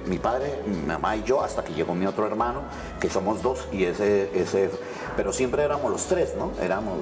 mi 0.06 0.18
padre, 0.18 0.60
mi 0.66 0.86
mamá 0.86 1.16
y 1.16 1.22
yo, 1.24 1.42
hasta 1.42 1.64
que 1.64 1.72
llegó 1.74 1.94
mi 1.94 2.06
otro 2.06 2.26
hermano, 2.26 2.62
que 3.00 3.10
somos 3.10 3.42
dos, 3.42 3.66
y 3.72 3.84
ese, 3.84 4.30
ese, 4.38 4.70
pero 5.16 5.32
siempre 5.32 5.62
éramos 5.62 5.90
los 5.90 6.04
tres, 6.06 6.34
¿no? 6.38 6.52
Éramos 6.62 7.00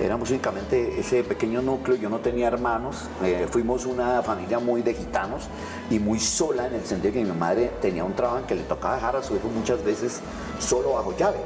éramos 0.00 0.30
únicamente 0.30 0.98
ese 0.98 1.22
pequeño 1.22 1.60
núcleo, 1.60 1.96
yo 1.96 2.08
no 2.08 2.20
tenía 2.20 2.46
hermanos, 2.46 3.08
eh, 3.22 3.46
fuimos 3.50 3.84
una 3.84 4.22
familia 4.22 4.58
muy 4.58 4.82
de 4.82 4.94
gitanos 4.94 5.42
y 5.90 5.98
muy 5.98 6.18
sola 6.18 6.66
en 6.66 6.74
el 6.74 6.86
sentido 6.86 7.12
que 7.12 7.22
mi 7.22 7.32
madre 7.32 7.70
tenía 7.82 8.02
un 8.04 8.14
trabajo 8.14 8.38
en 8.38 8.44
que 8.44 8.54
le 8.54 8.62
tocaba 8.62 8.94
dejar 8.94 9.16
a 9.16 9.22
su 9.22 9.36
hijo 9.36 9.48
muchas 9.48 9.84
veces 9.84 10.20
solo 10.58 10.94
bajo 10.94 11.14
llave 11.16 11.38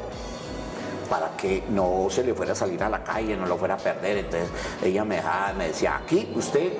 para 1.10 1.36
que 1.36 1.64
no 1.68 2.06
se 2.10 2.22
le 2.22 2.34
fuera 2.34 2.52
a 2.52 2.54
salir 2.54 2.82
a 2.82 2.88
la 2.88 3.02
calle, 3.02 3.36
no 3.36 3.46
lo 3.46 3.56
fuera 3.58 3.74
a 3.74 3.76
perder. 3.76 4.18
Entonces 4.18 4.48
ella 4.82 5.04
me, 5.04 5.16
dejaba, 5.16 5.52
me 5.52 5.68
decía, 5.68 5.96
aquí 5.96 6.32
usted 6.34 6.72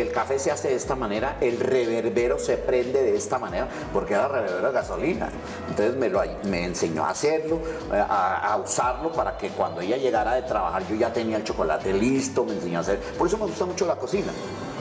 el 0.00 0.12
café 0.12 0.38
se 0.38 0.50
hace 0.50 0.68
de 0.68 0.74
esta 0.74 0.94
manera, 0.94 1.36
el 1.40 1.58
reverbero 1.60 2.38
se 2.38 2.56
prende 2.56 3.02
de 3.02 3.16
esta 3.16 3.38
manera, 3.38 3.68
porque 3.92 4.14
era 4.14 4.28
reverbero 4.28 4.68
de 4.68 4.72
gasolina. 4.72 5.30
Entonces 5.68 5.96
me, 5.96 6.08
lo, 6.08 6.22
me 6.44 6.64
enseñó 6.64 7.04
a 7.04 7.10
hacerlo, 7.10 7.60
eh, 7.92 8.04
a, 8.08 8.58
usarlo 8.62 9.12
para 9.12 9.36
que 9.36 9.48
cuando 9.50 9.80
ella 9.80 9.96
llegara 9.96 10.34
de 10.34 10.42
trabajar 10.42 10.86
yo 10.88 10.96
ya 10.96 11.12
tenía 11.12 11.36
el 11.36 11.44
chocolate 11.44 11.92
listo, 11.92 12.44
me 12.44 12.54
enseñó 12.54 12.78
a 12.78 12.80
hacer. 12.82 12.98
Por 13.18 13.28
eso 13.28 13.38
me 13.38 13.46
gusta 13.46 13.64
mucho 13.66 13.86
la 13.86 13.96
cocina, 13.96 14.32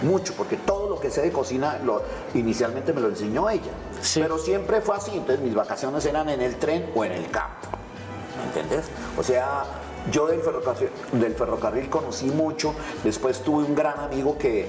mucho, 0.04 0.34
porque 0.36 0.58
todo 0.58 0.90
lo 0.90 1.00
que 1.00 1.10
sé 1.10 1.22
de 1.22 1.32
cocina 1.32 1.80
lo, 1.84 2.02
inicialmente 2.34 2.94
me 2.94 3.02
lo 3.02 3.10
enseñó 3.10 3.50
ella. 3.50 3.72
Pero 4.14 4.38
siempre 4.38 4.82
fue 4.82 4.96
así, 4.96 5.12
entonces 5.12 5.40
mis 5.40 5.54
vacaciones 5.54 6.06
eran 6.06 6.30
en 6.30 6.42
el 6.42 6.58
tren 6.58 6.92
o 6.96 7.04
en 7.06 7.14
el 7.14 7.30
campo. 7.30 7.70
¿Entendés? 8.48 8.86
O 9.18 9.24
sea, 9.24 9.64
yo 10.12 10.28
del 10.28 10.42
ferrocarril, 10.42 10.90
del 11.14 11.34
ferrocarril 11.34 11.90
conocí 11.90 12.26
mucho, 12.26 12.76
después 13.04 13.42
tuve 13.42 13.64
un 13.64 13.76
gran 13.76 14.00
amigo 14.00 14.38
que, 14.38 14.68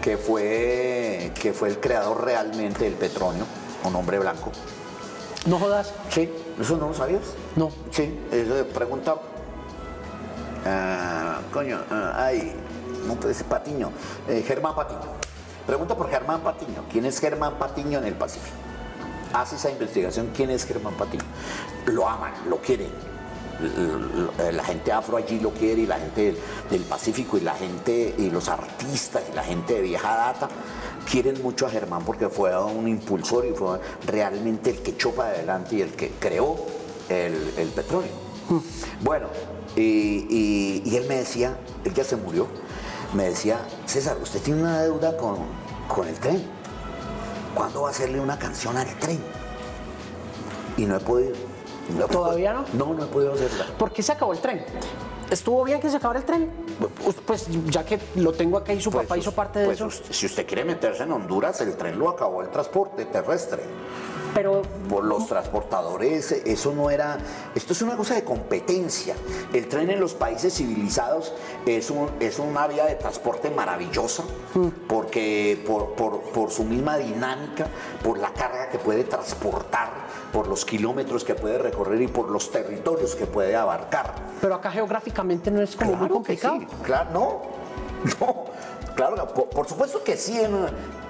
que, 0.00 0.16
fue, 0.16 1.32
que 1.40 1.52
fue 1.52 1.68
el 1.68 1.80
creador 1.80 2.24
realmente 2.24 2.84
del 2.84 2.94
petróleo, 2.94 3.44
un 3.84 3.96
hombre 3.96 4.18
blanco. 4.18 4.52
¿No 5.46 5.58
jodas? 5.58 5.92
Sí, 6.10 6.30
¿eso 6.60 6.76
no 6.76 6.88
lo 6.88 6.94
sabías? 6.94 7.22
No. 7.56 7.70
Sí, 7.90 8.18
pregunta. 8.74 9.16
Ah, 10.66 11.40
coño, 11.52 11.78
uh, 11.90 11.94
ay, 12.14 12.54
no 13.06 13.14
puede 13.14 13.34
ser 13.34 13.46
Patiño, 13.46 13.90
eh, 14.28 14.44
Germán 14.46 14.74
Patiño. 14.74 15.00
Pregunta 15.66 15.96
por 15.96 16.10
Germán 16.10 16.40
Patiño. 16.40 16.84
¿Quién 16.90 17.04
es 17.06 17.18
Germán 17.20 17.54
Patiño 17.58 17.98
en 17.98 18.06
el 18.06 18.14
Pacífico? 18.14 18.56
Hace 19.32 19.56
esa 19.56 19.70
investigación, 19.70 20.30
¿quién 20.34 20.50
es 20.50 20.64
Germán 20.64 20.94
Patiño? 20.94 21.24
Lo 21.86 22.08
aman, 22.08 22.32
lo 22.48 22.58
quieren 22.58 23.07
la 24.52 24.64
gente 24.64 24.92
afro 24.92 25.16
allí 25.16 25.40
lo 25.40 25.50
quiere 25.50 25.82
y 25.82 25.86
la 25.86 25.98
gente 25.98 26.36
del 26.70 26.82
Pacífico 26.82 27.36
y 27.36 27.40
la 27.40 27.54
gente 27.54 28.14
y 28.16 28.30
los 28.30 28.48
artistas 28.48 29.22
y 29.30 29.34
la 29.34 29.42
gente 29.42 29.74
de 29.74 29.82
vieja 29.82 30.14
data 30.14 30.48
quieren 31.10 31.42
mucho 31.42 31.66
a 31.66 31.70
Germán 31.70 32.04
porque 32.04 32.28
fue 32.28 32.56
un 32.62 32.86
impulsor 32.86 33.46
y 33.46 33.52
fue 33.52 33.80
realmente 34.06 34.70
el 34.70 34.82
que 34.82 34.92
echó 34.92 35.12
para 35.12 35.30
adelante 35.30 35.76
y 35.76 35.82
el 35.82 35.92
que 35.92 36.10
creó 36.20 36.56
el, 37.08 37.68
petróleo. 37.74 38.10
Bueno, 39.00 39.28
y, 39.76 40.94
él 40.96 41.06
me 41.08 41.16
decía, 41.16 41.56
él 41.84 41.94
ya 41.94 42.04
se 42.04 42.16
murió, 42.16 42.46
me 43.14 43.24
decía, 43.24 43.60
César, 43.86 44.18
usted 44.22 44.40
tiene 44.40 44.60
una 44.60 44.82
deuda 44.82 45.16
con, 45.16 45.36
con 45.88 46.06
el 46.06 46.14
tren. 46.16 46.44
¿Cuándo 47.54 47.82
va 47.82 47.88
a 47.88 47.90
hacerle 47.90 48.20
una 48.20 48.38
canción 48.38 48.76
al 48.76 48.88
tren? 48.98 49.18
Y 50.76 50.84
no 50.84 50.96
he 50.96 51.00
podido 51.00 51.47
¿Todavía 52.10 52.52
no? 52.52 52.64
No, 52.74 52.94
no 52.94 53.04
he 53.04 53.06
podido 53.06 53.32
hacerla. 53.32 53.66
¿Por 53.78 53.92
qué 53.92 54.02
se 54.02 54.12
acabó 54.12 54.32
el 54.32 54.38
tren? 54.40 54.64
¿Estuvo 55.30 55.62
bien 55.64 55.80
que 55.80 55.90
se 55.90 55.96
acabara 55.96 56.20
el 56.20 56.24
tren? 56.24 56.50
Pues 57.26 57.46
ya 57.66 57.84
que 57.84 57.98
lo 58.16 58.32
tengo 58.32 58.56
acá 58.56 58.72
y 58.72 58.80
su 58.80 58.90
pues 58.90 59.04
papá 59.06 59.18
hizo 59.18 59.32
parte 59.32 59.58
de 59.58 59.66
pues 59.66 59.80
eso. 59.80 59.90
si 60.10 60.26
usted 60.26 60.46
quiere 60.46 60.64
meterse 60.64 61.02
en 61.02 61.12
Honduras, 61.12 61.60
el 61.60 61.76
tren 61.76 61.98
lo 61.98 62.08
acabó 62.08 62.42
el 62.42 62.48
transporte 62.48 63.04
terrestre. 63.04 63.62
Pero 64.34 64.62
por 64.88 65.04
los 65.04 65.26
transportadores, 65.26 66.32
eso 66.32 66.72
no 66.72 66.90
era, 66.90 67.18
esto 67.54 67.72
es 67.72 67.82
una 67.82 67.96
cosa 67.96 68.14
de 68.14 68.24
competencia. 68.24 69.14
El 69.52 69.68
tren 69.68 69.90
en 69.90 69.98
los 70.00 70.14
países 70.14 70.54
civilizados 70.54 71.32
es, 71.66 71.90
un, 71.90 72.08
es 72.20 72.38
una 72.38 72.66
vía 72.66 72.84
de 72.86 72.94
transporte 72.94 73.50
maravillosa 73.50 74.22
porque 74.86 75.62
por, 75.66 75.92
por- 75.94 76.20
por 76.20 76.50
su 76.50 76.64
misma 76.64 76.96
dinámica, 76.98 77.66
por 78.02 78.18
la 78.18 78.32
carga 78.32 78.68
que 78.70 78.78
puede 78.78 79.04
transportar, 79.04 79.90
por 80.32 80.46
los 80.48 80.64
kilómetros 80.64 81.24
que 81.24 81.34
puede 81.34 81.58
recorrer 81.58 82.00
y 82.02 82.08
por 82.08 82.30
los 82.30 82.50
territorios 82.50 83.14
que 83.14 83.26
puede 83.26 83.56
abarcar. 83.56 84.14
pero 84.40 84.54
acá 84.54 84.70
geográficamente 84.70 85.50
no 85.50 85.62
es 85.62 85.74
como 85.76 85.90
muy 85.94 86.08
Claro 86.08 86.22
que 86.22 86.38
complicado. 86.38 86.58
sí, 86.60 86.66
claro, 86.82 87.10
no, 87.12 87.42
no, 88.20 88.44
claro, 88.94 89.28
por, 89.34 89.48
por 89.48 89.68
supuesto 89.68 90.02
que 90.04 90.16
sí, 90.16 90.38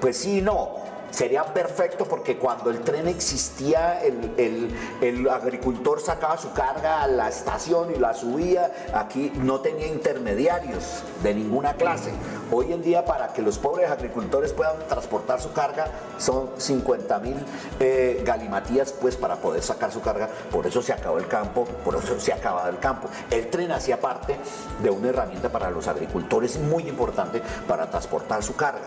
pues 0.00 0.16
sí, 0.18 0.40
no. 0.40 0.87
Sería 1.10 1.42
perfecto 1.42 2.04
porque 2.04 2.36
cuando 2.36 2.70
el 2.70 2.80
tren 2.80 3.08
existía, 3.08 4.00
el, 4.02 5.28
agricultor 5.28 6.00
sacaba 6.00 6.36
su 6.36 6.52
carga 6.52 7.02
a 7.02 7.06
la 7.06 7.28
estación 7.28 7.94
y 7.94 7.98
la 7.98 8.14
subía. 8.14 8.70
Aquí 8.92 9.32
no 9.36 9.60
tenía 9.60 9.86
intermediarios 9.86 11.02
de 11.22 11.34
ninguna 11.34 11.74
clase. 11.74 12.12
Hoy 12.50 12.72
en 12.72 12.82
día, 12.82 13.04
para 13.04 13.32
que 13.32 13.42
los 13.42 13.58
pobres 13.58 13.90
agricultores 13.90 14.52
puedan 14.52 14.76
transportar 14.88 15.40
su 15.40 15.52
carga, 15.52 15.86
son 16.18 16.50
50 16.56 17.18
mil 17.20 17.36
eh, 17.80 18.22
galimatías 18.24 18.92
pues, 18.92 19.16
para 19.16 19.36
poder 19.36 19.62
sacar 19.62 19.90
su 19.92 20.00
carga. 20.00 20.28
Por 20.50 20.66
eso 20.66 20.82
se 20.82 20.92
acabó 20.92 21.18
el 21.18 21.28
campo, 21.28 21.64
por 21.84 21.96
eso 21.96 22.18
se 22.20 22.32
ha 22.32 22.36
acabado 22.36 22.68
el 22.68 22.78
campo. 22.78 23.08
El 23.30 23.48
tren 23.48 23.72
hacía 23.72 24.00
parte 24.00 24.36
de 24.82 24.90
una 24.90 25.08
herramienta 25.08 25.48
para 25.48 25.70
los 25.70 25.88
agricultores 25.88 26.58
muy 26.58 26.88
importante 26.88 27.42
para 27.66 27.90
transportar 27.90 28.42
su 28.42 28.54
carga. 28.56 28.86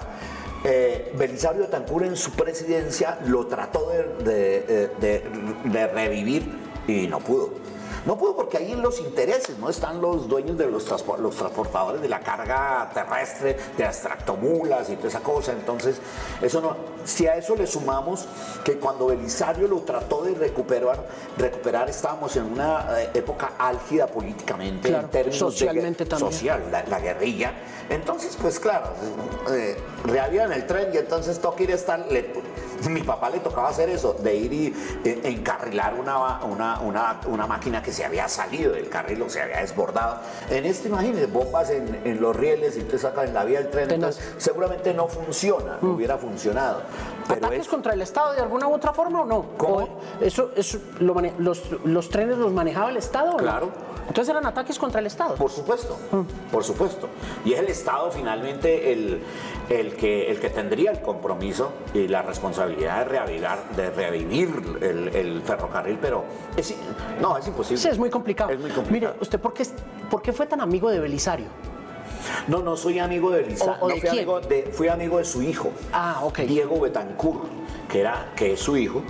Eh, 0.63 1.12
Belisario 1.17 1.67
Tancur 1.67 2.04
en 2.04 2.15
su 2.15 2.32
presidencia 2.32 3.19
lo 3.26 3.47
trató 3.47 3.89
de, 3.89 5.89
revivir 5.93 6.43
y 6.88 7.08
no 7.08 7.19
pudo. 7.19 7.54
No 8.06 8.18
pudo 8.18 8.36
porque 8.36 8.58
ahí 8.58 8.74
los 8.76 9.00
intereses, 9.00 9.58
¿no? 9.60 9.70
Están 9.70 10.02
los 10.02 10.28
dueños 10.28 10.58
de 10.58 10.68
los, 10.68 10.90
transpo- 10.90 11.18
los 11.18 11.36
transportadores 11.36 12.02
de 12.02 12.10
la 12.10 12.20
carga 12.20 12.90
terrestre, 12.94 13.58
de 13.78 13.84
las 13.84 14.02
tractomulas 14.02 14.90
y 14.90 14.96
toda 14.96 15.10
esa 15.10 15.20
cosa. 15.22 15.52
Entonces, 15.52 15.98
eso 16.42 16.62
no. 16.62 16.76
Si 17.06 17.26
a 17.28 17.36
eso 17.36 17.56
le 17.56 17.66
sumamos 17.68 18.28
que 18.64 18.78
cuando 18.78 19.08
Belisario 19.08 19.68
lo 19.68 19.80
trató 19.80 20.22
de 20.24 20.36
recuperar, 20.36 21.04
recuperar 21.38 21.90
estábamos 21.90 22.36
en 22.36 22.44
una 22.44 22.86
eh, 23.02 23.10
época 23.16 23.54
álgida 23.58 24.06
políticamente, 24.08 24.90
Claro, 24.90 25.06
en 25.06 25.10
términos 25.12 25.40
de 25.40 25.40
socialmente 25.52 26.06
también. 26.06 26.32
social, 26.32 26.62
la, 26.72 26.84
la 26.84 27.00
guerrilla. 27.00 27.54
Entonces, 27.90 28.38
pues 28.40 28.60
claro, 28.60 28.88
eh, 29.52 29.78
reavivan 30.06 30.52
el 30.54 30.66
tren 30.68 30.90
y 30.94 30.98
entonces 30.98 31.40
toca 31.40 31.64
ir 31.64 31.72
a 31.72 31.76
estar. 31.76 32.00
le- 32.12 32.32
mi 32.89 33.02
papá 33.04 33.30
le 33.30 33.39
tocaba 33.39 33.70
hacer 33.70 33.89
eso, 33.89 34.13
de 34.20 34.36
ir 34.36 34.54
y 34.54 34.67
eh, 35.04 35.22
encarrilar 35.24 35.94
una, 35.94 36.44
una, 36.44 36.80
una, 36.82 37.20
una 37.28 37.48
máquina 37.48 37.82
que 37.82 37.91
se 37.91 38.04
había 38.06 38.28
salido 38.28 38.74
del 38.74 38.89
carril 38.89 39.22
o 39.22 39.30
se 39.30 39.41
había 39.41 39.58
desbordado. 39.60 40.17
En 40.50 40.65
este, 40.65 40.88
imagínense, 40.89 41.26
bombas 41.28 41.70
en, 41.70 42.02
en 42.04 42.22
los 42.22 42.36
rieles 42.36 42.78
y 42.78 42.82
te 42.84 42.98
sacan 42.98 43.28
en 43.28 43.34
la 43.34 43.44
vía 43.46 43.60
del 43.60 43.70
tren. 43.70 43.91
Entonces, 43.91 44.34
seguramente 44.38 44.94
no 44.94 45.08
funciona, 45.08 45.78
no 45.82 45.91
hubiera 45.91 46.17
funcionado. 46.17 46.82
Pero 47.28 47.39
¿Ataques 47.46 47.62
es- 47.62 47.67
contra 47.67 47.94
el 47.94 48.02
Estado 48.02 48.34
de 48.34 48.41
alguna 48.41 48.67
u 48.67 48.74
otra 48.74 48.94
forma 48.94 49.22
o 49.22 49.26
no? 49.26 49.46
¿Cómo? 49.58 49.76
¿O 49.76 49.89
eso, 50.22 50.52
eso 50.56 50.78
lo 51.00 51.13
mane- 51.13 51.34
los, 51.38 51.63
los 51.86 52.10
trenes 52.10 52.38
los 52.38 52.52
manejaba 52.52 52.89
el 52.89 52.98
Estado 52.98 53.32
o 53.36 53.41
no? 53.41 53.70
Entonces 54.12 54.30
eran 54.34 54.45
ataques 54.45 54.78
contra 54.78 55.00
el 55.00 55.06
Estado. 55.08 55.36
Por 55.36 55.50
supuesto, 55.50 55.97
por 56.52 56.65
supuesto. 56.65 57.08
Y 57.45 57.54
es 57.54 57.60
el 57.62 57.67
Estado 57.67 58.12
finalmente 58.12 58.91
el, 58.91 59.21
el, 59.69 59.95
que, 59.95 60.30
el 60.30 60.38
que 60.38 60.50
tendría 60.50 60.91
el 60.91 61.00
compromiso 61.02 61.71
y 61.93 62.10
la 62.10 62.21
responsabilidad 62.21 62.97
de 62.97 63.06
reavivar, 63.06 63.69
de 63.74 63.89
revivir 63.89 64.50
el, 64.82 65.15
el 65.15 65.41
ferrocarril, 65.43 65.97
pero 66.02 66.26
es, 66.58 66.76
no, 67.21 67.38
es 67.38 67.47
imposible. 67.47 67.78
Sí, 67.82 67.88
es 67.88 67.97
muy 67.97 68.10
complicado. 68.10 68.50
Es 68.52 68.60
muy 68.60 68.71
complicado. 68.71 69.13
Mire, 69.13 69.21
¿usted 69.21 69.39
por 69.39 69.54
qué, 69.54 69.65
por 70.10 70.21
qué 70.21 70.34
fue 70.34 70.45
tan 70.45 70.60
amigo 70.60 70.89
de 70.89 71.00
Belisario? 71.00 71.47
No, 72.50 72.62
no 72.62 72.76
soy 72.76 73.00
amigo 73.00 73.32
de 73.32 73.43
Lisa, 73.43 73.78
¿O- 73.80 73.86
o 73.86 73.88
no, 73.88 73.95
de 73.95 74.02
fui, 74.02 74.10
quién? 74.10 74.13
amigo 74.24 74.41
de, 74.41 74.63
fui 74.74 74.88
amigo 74.89 75.19
de 75.19 75.24
su 75.24 75.41
hijo. 75.41 75.71
Ah, 75.93 76.19
ok. 76.24 76.39
Diego 76.39 76.82
Betancourt, 76.82 77.45
que, 77.89 78.02
era, 78.02 78.34
que 78.36 78.52
es 78.54 78.60
su 78.60 78.76
hijo 78.76 79.02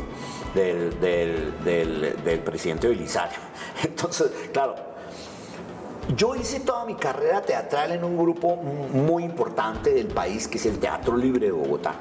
del, 0.53 0.99
del- 0.99 1.55
del- 1.65 2.23
del 2.23 2.39
presidente 2.41 2.87
Belisario. 2.87 3.39
Entonces, 3.83 4.29
claro, 4.53 4.75
yo 6.15 6.35
hice 6.35 6.59
toda 6.59 6.85
mi 6.85 6.95
carrera 6.95 7.41
teatral 7.41 7.91
en 7.91 8.03
un 8.03 8.17
grupo 8.17 8.55
muy 8.55 9.23
importante 9.23 9.93
del 9.93 10.07
país, 10.07 10.47
que 10.47 10.57
es 10.57 10.65
el 10.65 10.79
Teatro 10.79 11.15
Libre 11.15 11.47
de 11.47 11.51
Bogotá, 11.51 11.95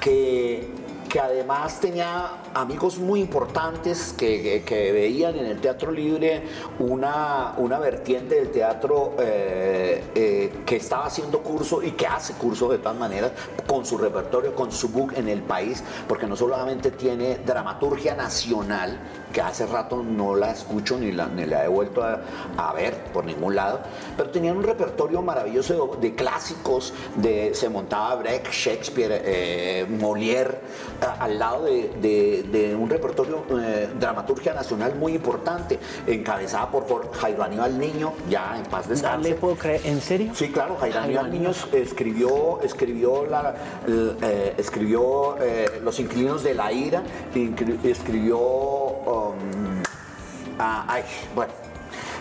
que, 0.00 0.81
que 1.12 1.20
además 1.20 1.78
tenía 1.78 2.38
amigos 2.54 2.96
muy 2.96 3.20
importantes 3.20 4.14
que, 4.16 4.62
que- 4.64 4.92
veían 4.92 5.36
en 5.36 5.44
el 5.44 5.60
Teatro 5.60 5.90
Libre 5.92 6.42
una, 6.78 7.52
una 7.58 7.78
vertiente 7.78 8.36
del 8.36 8.50
teatro 8.50 9.14
eh, 9.18 10.02
eh, 10.14 10.52
que 10.64 10.76
estaba 10.76 11.04
haciendo 11.06 11.40
curso 11.42 11.82
y 11.82 11.90
que 11.92 12.06
hace 12.06 12.32
curso 12.32 12.70
de 12.70 12.78
todas 12.78 12.96
maneras 12.96 13.32
con 13.66 13.84
su 13.84 13.98
repertorio, 13.98 14.54
con 14.54 14.72
su 14.72 14.88
book 14.88 15.12
en 15.16 15.28
el 15.28 15.42
país, 15.42 15.84
porque 16.08 16.26
no 16.26 16.34
solamente 16.34 16.90
tiene 16.90 17.36
dramaturgia 17.44 18.14
nacional, 18.14 18.98
que 19.34 19.40
hace 19.42 19.66
rato 19.66 20.02
no 20.02 20.34
la 20.34 20.50
escucho 20.52 20.98
ni 20.98 21.12
la, 21.12 21.26
ni 21.26 21.44
la 21.46 21.64
he 21.64 21.68
vuelto 21.68 22.02
a, 22.02 22.20
a 22.56 22.72
ver 22.72 22.94
por 23.12 23.24
ningún 23.26 23.54
lado, 23.54 23.80
pero 24.16 24.30
tenían 24.30 24.56
un 24.56 24.62
repertorio 24.64 25.20
maravilloso 25.20 25.98
de, 26.00 26.14
clásicos, 26.14 26.92
de, 27.16 27.54
se 27.54 27.68
montaba 27.68 28.14
Brecht, 28.16 28.50
Shakespeare, 28.50 29.22
eh, 29.24 29.86
Molière, 29.90 30.58
al 31.18 31.38
lado 31.38 31.64
de, 31.64 31.90
de- 32.00 32.42
de 32.50 32.74
un 32.76 32.88
repertorio 32.88 33.44
eh, 33.60 33.88
dramaturgia 33.98 34.54
nacional 34.54 34.94
muy 34.94 35.14
importante, 35.14 35.78
encabezada 36.06 36.70
por, 36.70 36.84
por 36.84 37.12
Jairo 37.14 37.42
Aníbal 37.42 37.78
Niño, 37.78 38.12
ya 38.28 38.56
en 38.56 38.64
paz 38.64 38.86
¿No 38.86 38.92
descanse. 38.94 39.28
le 39.30 39.34
puedo 39.36 39.54
creer? 39.56 39.80
¿En 39.84 40.00
serio? 40.00 40.32
Sí, 40.34 40.50
claro, 40.50 40.76
Jairo 40.80 41.00
Aníbal 41.00 41.30
Niño 41.30 41.50
escribió, 41.72 42.60
escribió, 42.62 43.26
la, 43.26 43.54
eh, 43.86 44.54
escribió 44.58 45.36
eh, 45.40 45.80
Los 45.82 45.98
inquilinos 46.00 46.42
de 46.42 46.54
la 46.54 46.72
ira, 46.72 47.02
escribió, 47.82 48.38
um, 48.38 49.34
ah, 50.58 50.84
ay, 50.88 51.02
bueno, 51.34 51.52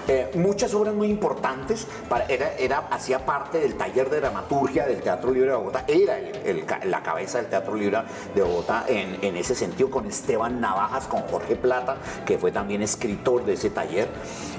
eh, 0.07 0.31
muchas 0.35 0.73
obras 0.73 0.93
muy 0.93 1.09
importantes, 1.09 1.87
para- 2.09 2.25
era, 2.25 2.53
era, 2.57 2.79
hacía 2.91 3.25
parte 3.25 3.59
del 3.59 3.75
taller 3.75 4.09
de 4.09 4.19
dramaturgia 4.19 4.85
del 4.85 5.01
Teatro 5.01 5.31
Libre 5.31 5.51
de 5.51 5.55
Bogotá, 5.57 5.83
era 5.87 6.17
el- 6.17 6.35
el 6.45 6.65
ca- 6.65 6.81
la 6.85 7.01
cabeza 7.03 7.37
del 7.39 7.47
Teatro 7.47 7.75
Libre 7.75 8.01
de 8.35 8.41
Bogotá 8.41 8.85
en, 8.87 9.17
en 9.21 9.35
ese 9.37 9.55
sentido, 9.55 9.89
con 9.89 10.05
Esteban 10.07 10.59
Navajas, 10.61 11.07
con 11.07 11.21
Jorge 11.23 11.55
Plata, 11.55 11.97
que 12.25 12.37
fue 12.37 12.51
también 12.51 12.81
escritor 12.81 13.45
de 13.45 13.53
ese 13.53 13.69
taller. 13.69 14.07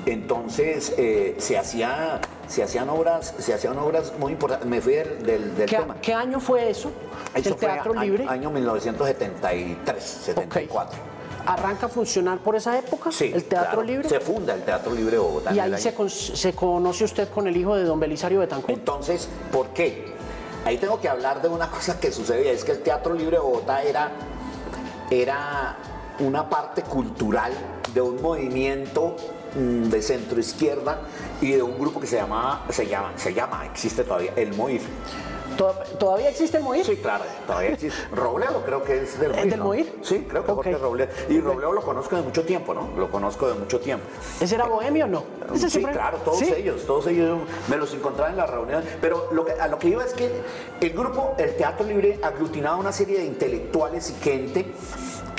Entonces, 0.07 0.92
eh, 0.98 1.37
se, 1.38 1.59
hacía, 1.59 2.20
se, 2.48 2.62
hacían 2.62 2.88
obras, 2.90 3.35
se 3.38 3.55
hacían 3.55 3.78
obras 3.78 4.12
muy 4.18 4.33
importantes. 4.33 4.68
Me 4.68 4.81
fui 4.81 4.94
del, 4.94 5.22
del- 5.24 5.55
del 5.57 5.68
¿Qué, 5.68 5.76
tema. 5.76 5.96
qué 6.00 6.12
año 6.14 6.40
fue 6.40 6.70
eso? 6.70 6.90
Eso 7.35 7.50
el 7.50 7.55
fue 7.57 7.68
Teatro 7.68 7.98
a- 7.98 8.05
Libre. 8.05 8.26
Año 8.28 8.50
1973, 8.50 10.02
74. 10.02 10.98
¿Arranca 11.46 11.87
a 11.87 11.88
funcionar 11.88 12.38
por 12.38 12.55
esa 12.57 12.78
época? 12.78 13.11
Sí, 13.11 13.33
¿El 13.35 13.44
Teatro 13.44 13.70
claro. 13.70 13.83
Libre? 13.83 14.09
Se 14.09 14.20
funda 14.20 14.55
el 14.55 14.62
Teatro 14.62 14.94
Libre 14.94 15.12
de 15.12 15.18
Bogotá. 15.18 15.52
y 15.52 15.59
ahí 15.61 15.76
se, 15.78 15.88
año- 15.88 15.96
con- 15.96 16.11
se 16.11 16.52
conoce 16.55 17.05
usted 17.05 17.28
con 17.31 17.48
el 17.48 17.57
hijo 17.57 17.74
de 17.76 17.85
don 17.85 17.98
Belisario 17.98 18.40
Betancourt. 18.40 18.78
Entonces, 18.78 19.28
¿por 19.50 19.68
qué? 19.68 20.12
Ahí 20.64 20.78
tengo 20.78 21.00
que 21.00 21.09
hablar 21.09 21.42
de 21.42 21.48
una 21.48 21.68
cosa 21.70 21.98
que 21.98 22.12
sucedía, 22.12 22.52
es 22.52 22.64
que 22.64 22.72
el 22.72 22.83
Teatro 22.83 23.14
Libre 23.14 23.37
de 23.38 23.42
Bogotá 23.42 23.83
era, 23.83 24.11
era 25.11 25.76
una 26.20 26.48
parte 26.48 26.83
cultural 26.83 27.52
de 27.92 28.00
un 28.00 28.22
movimiento 28.22 29.16
de 29.55 30.03
centro 30.03 30.38
izquierda 30.41 31.01
y 31.41 31.53
de 31.53 31.62
un 31.62 31.79
grupo 31.79 32.01
que 32.01 32.07
se 32.07 32.17
llamaba, 32.17 32.65
se 32.71 32.87
llama, 32.87 33.12
se 33.17 33.35
llama, 33.35 33.67
existe 33.67 34.05
todavía, 34.05 34.33
el 34.37 34.55
MOIR. 34.55 34.81
¿Tod- 35.57 35.99
¿Todavía 35.99 36.31
existe 36.31 36.57
el 36.57 36.62
MOIR? 36.62 36.83
Sí, 36.87 36.97
claro, 36.97 37.25
todavía 37.47 37.71
existe. 37.73 37.95
Robledo 38.15 38.62
creo 38.65 38.83
que 38.83 39.03
es 39.03 39.21
del 39.21 39.33
¿Es 39.33 39.37
MOIR. 39.37 39.51
del 39.51 39.59
¿no? 39.59 39.65
MOIR? 39.67 39.93
Sí, 40.01 40.27
creo 40.27 40.45
que 40.47 40.51
Ok. 40.51 40.57
Jorge 40.57 40.79
Robledo. 40.79 41.11
Y 41.29 41.41
Robledo 41.41 41.73
lo 41.75 41.83
conozco 41.83 42.17
de 42.17 42.23
mucho 42.23 42.43
tiempo, 42.45 42.73
¿no? 42.73 42.88
Lo 42.97 43.11
conozco 43.11 43.49
de 43.49 43.55
mucho 43.55 43.79
tiempo. 43.79 44.07
¿Ese 44.41 44.55
era 44.55 44.65
bohemio 44.65 45.05
o 45.05 45.09
no? 45.09 45.25
Ese 45.55 45.65
Sí, 45.67 45.71
siempre- 45.73 45.93
claro, 45.93 46.17
todos 46.25 46.38
¿Sí? 46.38 46.51
ellos, 46.57 46.87
todos 46.87 47.07
ellos 47.09 47.41
me 47.69 47.77
los 47.77 47.93
encontraba 47.93 48.31
en 48.31 48.38
las 48.38 48.49
reuniones. 48.49 48.88
Pero 49.03 49.29
lo 49.33 49.45
que, 49.45 49.53
a 49.53 49.69
lo 49.69 49.79
que 49.79 49.88
iba 49.88 50.03
es 50.03 50.15
que 50.15 50.31
el 50.81 50.91
grupo, 50.95 51.35
el 51.37 51.55
Teatro 51.55 51.87
Libre, 51.87 52.19
aglutinaba 52.23 52.77
una 52.77 52.93
serie 52.93 53.19
de 53.19 53.27
intelectuales 53.27 54.09
y 54.09 54.15
gente 54.25 54.73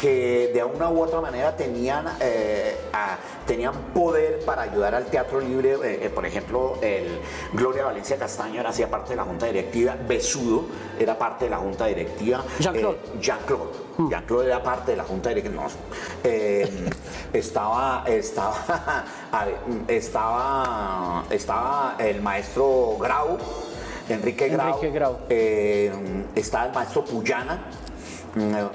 que 0.04 0.52
de 0.54 0.62
una 0.66 0.90
u 0.90 1.02
otra 1.02 1.22
manera 1.22 1.56
tenían, 1.56 2.06
eh, 2.20 2.76
a- 2.92 3.18
tenían 3.48 3.74
poder 3.94 4.42
para 4.44 4.64
ayudar 4.64 4.94
al 4.96 5.06
Teatro 5.06 5.40
Libre. 5.40 5.76
Eh, 5.82 6.00
eh, 6.08 6.10
por 6.14 6.26
ejemplo, 6.26 6.78
el 6.82 7.22
Gloria 7.54 7.86
Valencia 7.86 8.18
Castaño 8.18 8.60
era, 8.60 8.72
hacía 8.72 8.90
parte 8.90 9.12
de 9.12 9.16
la 9.16 9.24
Junta 9.24 9.46
Directiva, 9.46 9.96
Besudo 10.06 10.66
era 11.00 11.18
parte 11.18 11.46
de 11.46 11.52
la 11.52 11.58
Junta 11.58 11.86
Directiva. 11.86 12.44
Jean-Claude. 12.60 12.98
Eh, 12.98 13.20
Jean-Claude. 13.22 13.72
Jean-Claude 14.10 14.46
era 14.48 14.62
parte 14.62 14.92
de 14.92 14.98
la 14.98 15.04
Junta 15.06 15.30
Directiva. 15.30 15.56
No, 15.56 15.68
estaba, 17.32 18.04
estaba, 18.06 19.06
estaba, 19.88 21.24
estaba 21.30 21.96
el 22.00 22.22
maestro 22.22 22.98
Grau, 23.00 23.38
Enrique 24.10 24.50
Grau. 24.50 24.68
Enrique 24.68 24.90
Grau. 24.92 25.18
eh, 25.30 25.94
estaba 26.36 26.66
el 26.66 26.74
maestro 26.74 27.06
Puyana. 27.06 27.64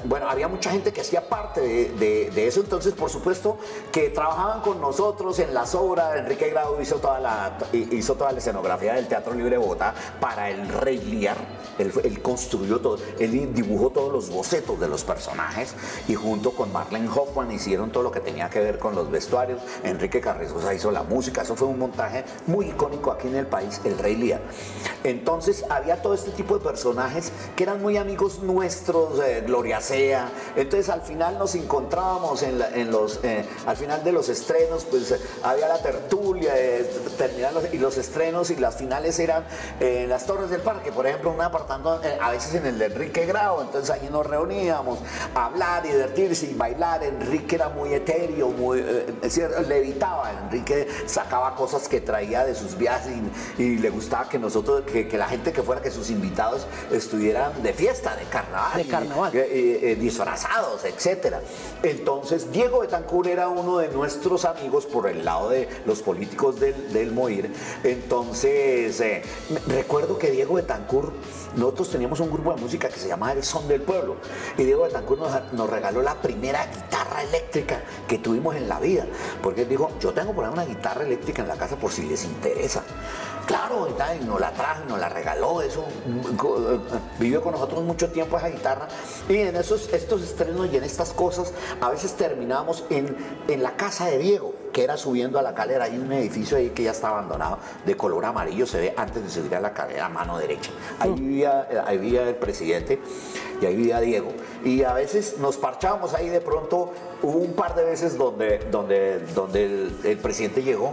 Bueno, 0.05 0.29
había 0.29 0.47
mucha 0.47 0.71
gente 0.71 0.93
que 0.93 1.01
hacía 1.01 1.29
parte 1.29 1.61
de, 1.61 2.47
eso, 2.47 2.61
entonces 2.61 2.93
por 2.93 3.11
supuesto 3.11 3.59
que 3.91 4.09
trabajaban 4.11 4.61
con 4.61 4.81
nosotros 4.81 5.39
en 5.41 5.53
las 5.53 5.75
obras, 5.75 6.17
Enrique 6.17 6.49
Grado 6.51 6.81
hizo 6.81 6.97
toda 6.97 7.19
la, 7.19 7.59
hizo 7.73 8.15
toda 8.15 8.33
la 8.33 8.39
escenografía 8.39 8.95
del 8.95 9.09
Teatro 9.09 9.35
Libre 9.35 9.53
de 9.53 9.59
Bogotá 9.59 9.95
para 10.21 10.49
el 10.51 10.69
Rey 10.69 10.99
Liar, 10.99 11.37
él, 11.79 12.23
construyó 12.23 12.81
todo, 12.81 12.99
él 13.19 13.53
dibujó 13.53 13.91
todos 13.91 14.13
los 14.13 14.31
bocetos 14.31 14.79
de 14.79 14.89
los 14.89 15.03
personajes 15.03 15.75
y 16.07 16.15
junto 16.15 16.53
con 16.53 16.73
Marlene 16.73 17.09
Hoffman 17.09 17.51
hicieron 17.51 17.91
todo 17.91 18.05
lo 18.05 18.11
que 18.13 18.21
tenía 18.21 18.49
que 18.49 18.61
ver 18.61 18.79
con 18.79 18.95
los 18.95 19.11
vestuarios, 19.11 19.61
Enrique 19.83 20.21
Carrizosa 20.21 20.73
hizo 20.73 20.93
la 20.93 21.03
música, 21.03 21.43
eso 21.43 21.57
fue 21.57 21.67
un 21.67 21.81
montaje 21.81 22.25
muy 22.47 22.67
icónico 22.67 23.11
aquí 23.11 23.27
en 23.27 23.37
el 23.37 23.47
país, 23.47 23.81
el 23.85 23.99
Rey 23.99 24.15
Liar. 24.15 24.41
Entonces 25.03 25.65
había 25.69 26.01
todo 26.01 26.15
este 26.15 26.31
tipo 26.31 26.59
de 26.59 26.65
personajes 26.65 27.33
que 27.57 27.65
eran 27.65 27.83
muy 27.83 27.97
amigos 27.97 28.41
nuestros, 28.41 29.19
eh, 29.21 29.48
Gloria 29.49 29.81
Sea. 29.81 30.31
Entonces 30.57 30.89
al 30.91 31.03
final 31.03 31.39
nos 31.39 31.55
encontrábamos 31.55 32.43
en, 32.43 32.91
los, 32.91 33.21
eh, 33.23 33.45
al 33.67 33.77
final 33.77 34.05
de 34.05 34.13
los 34.13 34.29
estrenos, 34.29 34.85
pues 34.85 35.15
había 35.43 35.69
la 35.69 35.83
tertulia, 35.83 36.53
eh, 36.57 36.89
y 37.73 37.79
los 37.79 37.97
estrenos 37.97 38.51
y 38.51 38.57
las 38.57 38.77
finales 38.77 39.19
eran 39.19 39.45
en 39.81 40.09
las 40.09 40.27
Torres 40.27 40.51
del 40.51 40.61
Parque, 40.61 40.93
por 40.93 41.07
ejemplo, 41.07 41.31
un 41.31 41.41
apartando 41.41 42.01
a 42.21 42.31
veces 42.31 42.55
en 42.55 42.67
el 42.67 42.79
de 42.79 42.87
Enrique 42.87 43.27
Grau, 43.27 43.63
entonces 43.63 43.91
allí 43.91 44.09
nos 44.11 44.27
reuníamos 44.27 44.99
a 45.35 45.47
hablar 45.47 45.85
y 45.87 45.89
divertirse 45.89 46.47
y 46.47 46.55
bailar. 46.55 47.03
Enrique 47.03 47.57
era 47.57 47.69
muy 47.71 47.95
etéreo, 47.95 48.49
muy, 48.49 48.85
levitaba, 49.67 50.31
Enrique 50.45 50.87
sacaba 51.07 51.55
cosas 51.55 51.89
que 51.89 52.01
traía 52.01 52.45
de 52.45 52.55
sus 52.55 52.77
viajes 52.77 53.13
y, 53.59 53.79
le 53.79 53.91
gustaba 53.91 54.29
que 54.29 54.39
nosotros, 54.39 54.83
que, 54.83 55.07
que 55.07 55.17
la 55.17 55.29
gente 55.29 55.53
que 55.53 55.63
fuera, 55.63 55.81
que 55.81 55.91
sus 55.91 56.11
invitados 56.11 56.67
estuvieran 56.91 57.63
de 57.63 57.73
fiesta, 57.73 58.17
de 58.17 58.25
carnaval. 58.25 58.77
De 58.77 58.87
carnaval. 58.87 59.33
Eh, 59.41 59.97
disfrazados, 60.01 60.85
etc. 60.85 61.37
Entonces, 61.83 62.51
Diego 62.51 62.81
Betancourt 62.81 63.29
era 63.29 63.49
uno 63.49 63.79
de 63.79 63.89
nuestros 63.89 64.45
amigos 64.45 64.87
por 64.87 65.09
el 65.09 65.25
lado 65.25 65.51
de 65.51 65.69
los 65.87 66.03
políticos 66.03 66.59
del, 66.59 66.93
del 66.93 67.13
MOIR. 67.13 67.51
Entonces, 67.85 69.01
eh, 69.01 69.23
recuerdo 69.69 70.19
que 70.19 70.31
Diego 70.31 70.55
Betancourt, 70.55 71.13
nosotros 71.57 71.91
teníamos 71.91 72.21
un 72.21 72.31
grupo 72.31 72.55
de 72.55 72.61
música 72.61 72.89
que 72.89 72.99
se 72.99 73.09
llamaba 73.09 73.33
El 73.33 73.45
Son 73.45 73.69
del 73.69 73.83
Pueblo. 73.83 74.17
Y 74.57 74.65
Diego 74.65 74.83
Betancourt 74.85 75.21
nos, 75.21 75.53
nos 75.53 75.71
regaló 75.71 76.03
la 76.03 76.15
primera 76.15 76.67
guitarra 76.67 77.23
eléctrica 77.23 77.83
que 78.07 78.19
tuvimos 78.19 78.57
en 78.57 78.69
la 78.69 78.81
vida. 78.81 79.07
Porque 79.43 79.63
él 79.63 79.69
dijo, 79.69 79.91
yo 80.01 80.13
tengo 80.13 80.33
por 80.33 80.45
ahí 80.45 80.53
una 80.53 80.65
guitarra 80.65 81.05
eléctrica 81.05 81.43
en 81.43 81.49
la 81.49 81.57
casa 81.57 81.77
por 81.77 81.93
si 81.93 82.03
les 82.03 82.25
interesa. 82.25 82.83
Claro, 83.49 83.89
y, 83.89 84.25
nos 84.27 84.39
la 84.39 84.53
trajo, 84.53 84.85
nos 84.87 85.01
la 85.01 85.09
regaló, 85.09 85.63
eso 85.63 85.87
vivió 87.19 87.41
con 87.41 87.53
nosotros 87.53 87.83
mucho 87.83 88.11
tiempo 88.11 88.37
esa 88.37 88.51
guitarra. 88.51 88.89
Y 89.27 89.39
en 89.39 89.57
esos, 89.57 89.89
estos 89.91 90.21
estrenos 90.21 90.69
y 90.71 90.77
en 90.77 90.85
estas 90.85 91.15
cosas, 91.15 91.55
a 91.81 91.89
veces 91.89 92.13
terminamos 92.13 92.85
en, 92.91 93.17
en 93.49 93.63
la 93.63 93.75
casa 93.75 94.05
de 94.05 94.19
Diego, 94.19 94.53
que 94.71 94.85
era 94.85 94.99
subiendo 94.99 95.39
a 95.39 95.43
la 95.43 95.55
calera. 95.55 95.85
Hay 95.85 95.97
un 95.97 96.13
edificio 96.13 96.59
ahí 96.59 96.69
que 96.71 96.83
ya 96.83 96.91
está 96.91 97.09
abandonado, 97.09 97.59
de 97.87 97.97
color 97.97 98.27
amarillo, 98.27 98.67
se 98.67 98.81
ve 98.81 98.95
antes 98.95 99.25
de 99.25 99.31
subir 99.31 99.55
a 99.57 99.61
la 99.61 99.73
calera 99.73 100.05
a 100.05 100.09
mano 100.11 100.37
derecha. 100.37 100.71
Ahí 100.99 101.13
vivía, 101.13 101.67
ahí 101.87 101.97
vivía 101.97 102.29
el 102.29 102.37
presidente 102.37 103.01
y 103.63 103.65
ahí 103.65 103.77
vivía 103.77 103.99
Diego. 104.01 104.29
Y 104.63 104.83
a 104.83 104.93
veces 104.93 105.39
nos 105.39 105.57
parchábamos 105.57 106.13
ahí 106.13 106.29
de 106.29 106.43
pronto, 106.43 106.93
hubo 107.23 107.39
un 107.39 107.55
par 107.55 107.75
de 107.75 107.85
veces 107.85 108.19
donde, 108.19 108.59
donde, 108.71 109.21
donde 109.35 109.65
el, 109.65 110.01
el 110.05 110.19
presidente 110.19 110.63
llegó 110.63 110.93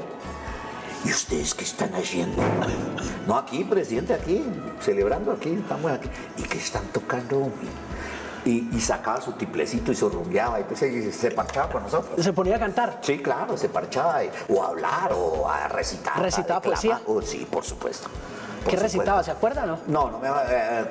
¿Y 1.06 1.12
ustedes 1.12 1.54
qué 1.54 1.64
están 1.64 1.94
haciendo? 1.94 2.42
No 3.28 3.38
aquí, 3.38 3.64
presidente, 3.64 4.14
aquí, 4.16 4.44
celebrando 4.80 5.32
aquí, 5.32 5.54
estamos 5.54 5.92
aquí. 5.92 6.10
¿Y 6.38 6.44
qué 6.44 6.58
están 6.58 6.86
tocando? 6.88 7.52
Y, 8.44 8.80
sacaba 8.80 9.22
su 9.22 9.32
tiplecito 9.34 9.92
y 9.92 9.96
se 9.96 10.08
rumbeaba 10.08 10.60
y 10.60 10.64
pues 10.64 10.80
se, 10.80 11.32
parchaba 11.32 11.72
con 11.72 11.84
nosotros. 11.84 12.24
¿Se 12.24 12.34
ponía 12.34 12.56
a 12.56 12.60
cantar? 12.60 13.00
Sí, 13.02 13.20
claro, 13.20 13.58
se 13.58 13.70
parchaba 13.70 14.22
o 14.50 14.64
a 14.64 14.68
hablar 14.68 15.14
o 15.14 15.50
a 15.50 15.68
recitar. 15.68 16.22
¿Recitaba 16.22 16.62
poesía? 16.62 17.02
Oh, 17.08 17.22
sí, 17.22 17.48
por 17.50 17.64
supuesto. 17.64 18.08
¿Qué 18.68 18.76
recitaba? 18.76 19.24
¿Se 19.24 19.32
acuerda 19.32 19.66
no? 19.66 19.80
No, 19.88 20.10
no 20.10 20.20
me, 20.20 20.28
eh, 20.28 20.86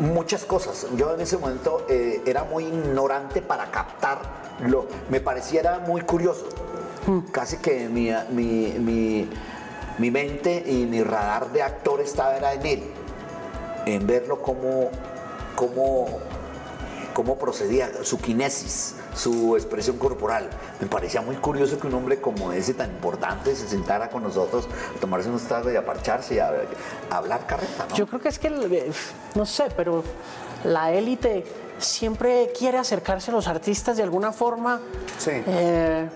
muchas 0.00 0.44
cosas. 0.44 0.86
Yo 0.96 1.14
en 1.14 1.20
ese 1.20 1.36
momento 1.36 1.86
eh, 1.88 2.22
era 2.26 2.42
muy 2.44 2.64
ignorante 2.64 3.40
para 3.40 3.70
captarlo. 3.70 4.86
Me 5.08 5.20
pareciera 5.20 5.78
muy 5.78 6.02
curioso. 6.02 6.46
Hmm. 7.06 7.20
Casi 7.32 7.56
que 7.58 7.88
mi, 7.88 8.12
mi 8.30 8.78
mi 8.78 9.28
mente 10.08 10.62
y 10.64 10.86
mi 10.86 11.02
radar 11.02 11.50
de 11.50 11.62
actor 11.62 12.00
estaba 12.00 12.52
en 12.52 12.64
él, 12.64 12.82
en 13.86 14.06
verlo 14.06 14.40
como, 14.40 14.90
como, 15.56 16.06
cómo 17.12 17.36
procedía, 17.36 17.90
su 18.04 18.18
kinesis, 18.18 18.94
su 19.14 19.56
expresión 19.56 19.98
corporal. 19.98 20.48
Me 20.80 20.86
parecía 20.86 21.20
muy 21.22 21.36
curioso 21.36 21.78
que 21.78 21.88
un 21.88 21.94
hombre 21.94 22.20
como 22.20 22.52
ese 22.52 22.74
tan 22.74 22.90
importante 22.90 23.54
se 23.56 23.68
sentara 23.68 24.08
con 24.08 24.22
nosotros 24.22 24.68
a 24.96 25.00
tomarse 25.00 25.28
unos 25.28 25.42
tragos 25.42 25.72
y 25.72 25.76
a 25.76 25.84
parcharse 25.84 26.36
y 26.36 26.38
a, 26.38 26.52
hablar 27.10 27.46
carreta. 27.46 27.88
Yo 27.94 28.06
creo 28.06 28.20
que 28.20 28.28
es 28.28 28.38
que, 28.38 28.92
no 29.34 29.44
sé, 29.44 29.68
pero 29.76 30.04
la 30.64 30.92
élite 30.92 31.44
siempre 31.78 32.52
quiere 32.56 32.78
acercarse 32.78 33.30
a 33.30 33.34
los 33.34 33.48
artistas 33.48 33.96
de 33.96 34.02
alguna 34.02 34.32
forma. 34.32 34.80
Sí. 35.18 35.32
Eh, 35.32 36.08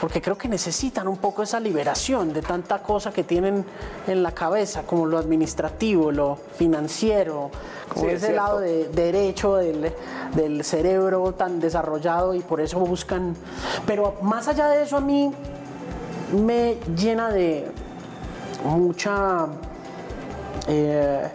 porque 0.00 0.22
creo 0.22 0.38
que 0.38 0.48
necesitan 0.48 1.06
un 1.06 1.18
poco 1.18 1.42
esa 1.42 1.60
liberación 1.60 2.32
de 2.32 2.40
tanta 2.40 2.82
cosa 2.82 3.12
que 3.12 3.22
tienen 3.22 3.66
en 4.06 4.22
la 4.22 4.32
cabeza, 4.32 4.84
como 4.84 5.04
lo 5.04 5.18
administrativo, 5.18 6.10
lo 6.10 6.38
financiero, 6.56 7.50
como 7.88 8.06
ese 8.08 8.32
lado 8.32 8.60
de 8.60 8.88
derecho 8.88 9.56
del, 9.56 9.92
del 10.34 10.64
cerebro 10.64 11.32
tan 11.32 11.60
desarrollado 11.60 12.34
y 12.34 12.40
por 12.40 12.62
eso 12.62 12.80
buscan... 12.80 13.36
Pero 13.86 14.16
más 14.22 14.48
allá 14.48 14.68
de 14.68 14.84
eso 14.84 14.96
a 14.96 15.00
mí 15.00 15.30
me 16.32 16.78
llena 16.96 17.30
de 17.30 17.70
mucha... 18.64 19.48
Eh, 20.66 21.28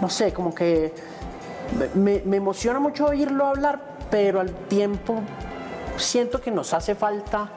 no 0.00 0.10
sé, 0.10 0.32
como 0.32 0.54
que 0.54 0.92
me, 1.94 2.22
me 2.24 2.36
emociona 2.36 2.80
mucho 2.80 3.06
oírlo 3.06 3.46
hablar, 3.46 3.80
pero 4.10 4.40
al 4.40 4.50
tiempo 4.50 5.22
siento 6.00 6.40
que 6.40 6.50
nos 6.50 6.74
hace 6.74 6.94
falta 6.94 7.50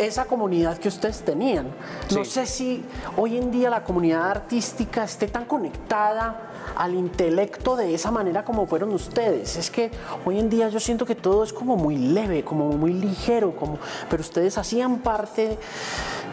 esa 0.00 0.24
comunidad 0.24 0.78
que 0.78 0.88
ustedes 0.88 1.20
tenían. 1.20 1.66
No 2.14 2.24
sé 2.24 2.46
si 2.46 2.82
hoy 3.16 3.36
en 3.36 3.50
día 3.50 3.68
la 3.68 3.84
comunidad 3.84 4.30
artística 4.30 5.04
esté 5.04 5.28
tan 5.28 5.44
conectada 5.44 6.50
al 6.76 6.94
intelecto 6.94 7.76
de 7.76 7.94
esa 7.94 8.10
manera 8.10 8.44
como 8.44 8.66
fueron 8.66 8.92
ustedes. 8.94 9.56
Es 9.56 9.70
que 9.70 9.90
hoy 10.24 10.38
en 10.38 10.48
día 10.48 10.68
yo 10.68 10.80
siento 10.80 11.04
que 11.04 11.14
todo 11.14 11.44
es 11.44 11.52
como 11.52 11.76
muy 11.76 11.96
leve, 11.96 12.44
como 12.44 12.70
muy 12.72 12.94
ligero, 12.94 13.54
como, 13.54 13.78
pero 14.08 14.22
ustedes 14.22 14.56
hacían 14.56 14.98
parte 14.98 15.58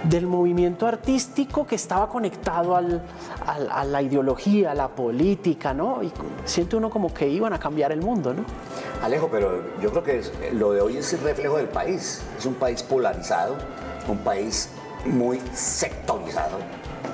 del 0.03 0.27
movimiento 0.27 0.85
artístico 0.85 1.65
que 1.65 1.75
estaba 1.75 2.07
conectado 2.09 2.75
al, 2.75 3.01
a 3.45 3.83
la 3.83 4.01
ideología, 4.01 4.71
a 4.71 4.75
la 4.75 4.89
política, 4.89 5.73
¿no? 5.73 6.03
Y 6.03 6.11
siente 6.45 6.75
uno 6.75 6.89
como 6.89 7.13
que 7.13 7.27
iban 7.27 7.53
a 7.53 7.59
cambiar 7.59 7.91
el 7.91 8.01
mundo, 8.01 8.33
¿no? 8.33 8.43
Alejo, 9.01 9.29
pero 9.31 9.79
yo 9.81 9.91
creo 9.91 10.03
que 10.03 10.21
lo 10.53 10.71
de 10.71 10.81
hoy 10.81 10.97
es 10.97 11.13
el 11.13 11.21
reflejo 11.21 11.57
del 11.57 11.67
país. 11.67 12.21
Es 12.37 12.45
un 12.45 12.55
país 12.55 12.83
polarizado, 12.83 13.55
un 14.07 14.19
país 14.19 14.69
muy 15.05 15.41
sectorizado. 15.53 16.57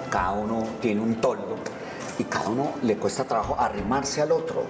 Cada 0.10 0.32
uno 0.32 0.64
tiene 0.82 1.02
un 1.02 1.16
toldo 1.16 1.56
y 2.20 2.24
cada 2.26 2.50
uno 2.50 2.72
le 2.84 2.98
cuesta 2.98 3.24
trabajo 3.24 3.56
arrimarse 3.58 4.22
al 4.22 4.32
otro 4.32 4.64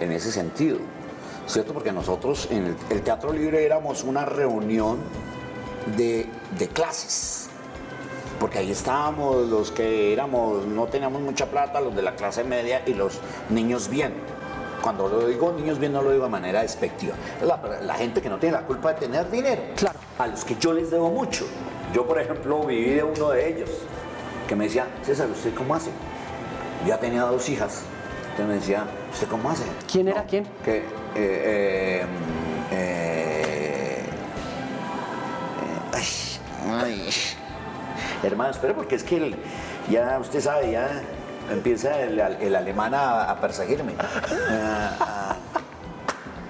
en 0.00 0.12
ese 0.12 0.32
sentido. 0.32 0.78
¿Cierto? 1.46 1.72
Porque 1.72 1.92
nosotros 1.92 2.48
en 2.50 2.76
el, 2.90 3.02
Teatro 3.02 3.32
Libre 3.32 3.64
éramos 3.64 4.04
una 4.04 4.26
reunión 4.26 4.98
de, 5.96 6.28
de 6.58 6.68
clases 6.68 7.47
porque 8.38 8.58
ahí 8.58 8.70
estábamos 8.70 9.48
los 9.48 9.70
que 9.70 10.12
éramos, 10.12 10.66
no 10.66 10.86
teníamos 10.86 11.20
mucha 11.22 11.46
plata, 11.46 11.80
los 11.80 11.94
de 11.94 12.02
la 12.02 12.14
clase 12.14 12.44
media 12.44 12.82
y 12.86 12.94
los 12.94 13.20
niños 13.50 13.88
bien. 13.88 14.14
Cuando 14.82 15.08
lo 15.08 15.26
digo 15.26 15.52
niños 15.52 15.78
bien 15.78 15.92
no 15.92 16.02
lo 16.02 16.12
digo 16.12 16.24
de 16.24 16.30
manera 16.30 16.62
despectiva. 16.62 17.14
La, 17.42 17.60
la 17.82 17.94
gente 17.94 18.22
que 18.22 18.28
no 18.28 18.38
tiene 18.38 18.56
la 18.56 18.62
culpa 18.62 18.92
de 18.94 19.00
tener 19.00 19.30
dinero. 19.30 19.62
Claro. 19.76 19.98
A 20.18 20.26
los 20.28 20.44
que 20.44 20.56
yo 20.56 20.72
les 20.72 20.90
debo 20.90 21.10
mucho. 21.10 21.46
Yo, 21.92 22.06
por 22.06 22.20
ejemplo, 22.20 22.64
viví 22.64 22.90
de 22.90 23.02
uno 23.02 23.30
de 23.30 23.48
ellos 23.48 23.70
que 24.46 24.54
me 24.56 24.64
decía, 24.64 24.86
César, 25.02 25.28
¿usted 25.30 25.52
cómo 25.54 25.74
hace? 25.74 25.90
Ya 26.86 26.98
tenía 26.98 27.22
dos 27.22 27.48
hijas. 27.48 27.82
Entonces 28.30 28.46
me 28.46 28.54
decía, 28.54 28.84
¿usted 29.12 29.26
cómo 29.28 29.50
hace? 29.50 29.64
¿Quién 29.90 30.08
era 30.08 30.22
quién? 30.24 30.46
Que, 30.64 30.78
eh, 30.78 30.84
eh, 31.16 32.06
eh, 32.72 34.02
ay, 36.70 37.10
Hermano, 38.22 38.50
espere, 38.50 38.74
porque 38.74 38.96
es 38.96 39.04
que 39.04 39.34
ya 39.90 40.18
usted 40.18 40.40
sabe, 40.40 40.72
ya 40.72 41.02
empieza 41.50 42.00
el, 42.00 42.56
alemán 42.56 42.94
a, 42.94 43.36
perseguirme. 43.40 43.94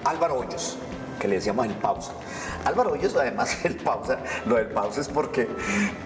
Álvaro 0.03 0.39
Hoyos, 0.39 0.77
que 1.19 1.27
le 1.27 1.35
decíamos 1.35 1.67
el 1.67 1.73
pausa. 1.73 2.13
Álvaro 2.65 2.91
Hoyos, 2.91 3.15
además, 3.15 3.63
el 3.63 3.75
pausa, 3.75 4.19
lo 4.45 4.55
del 4.55 4.67
pausa 4.67 5.01
es 5.01 5.07
porque 5.07 5.47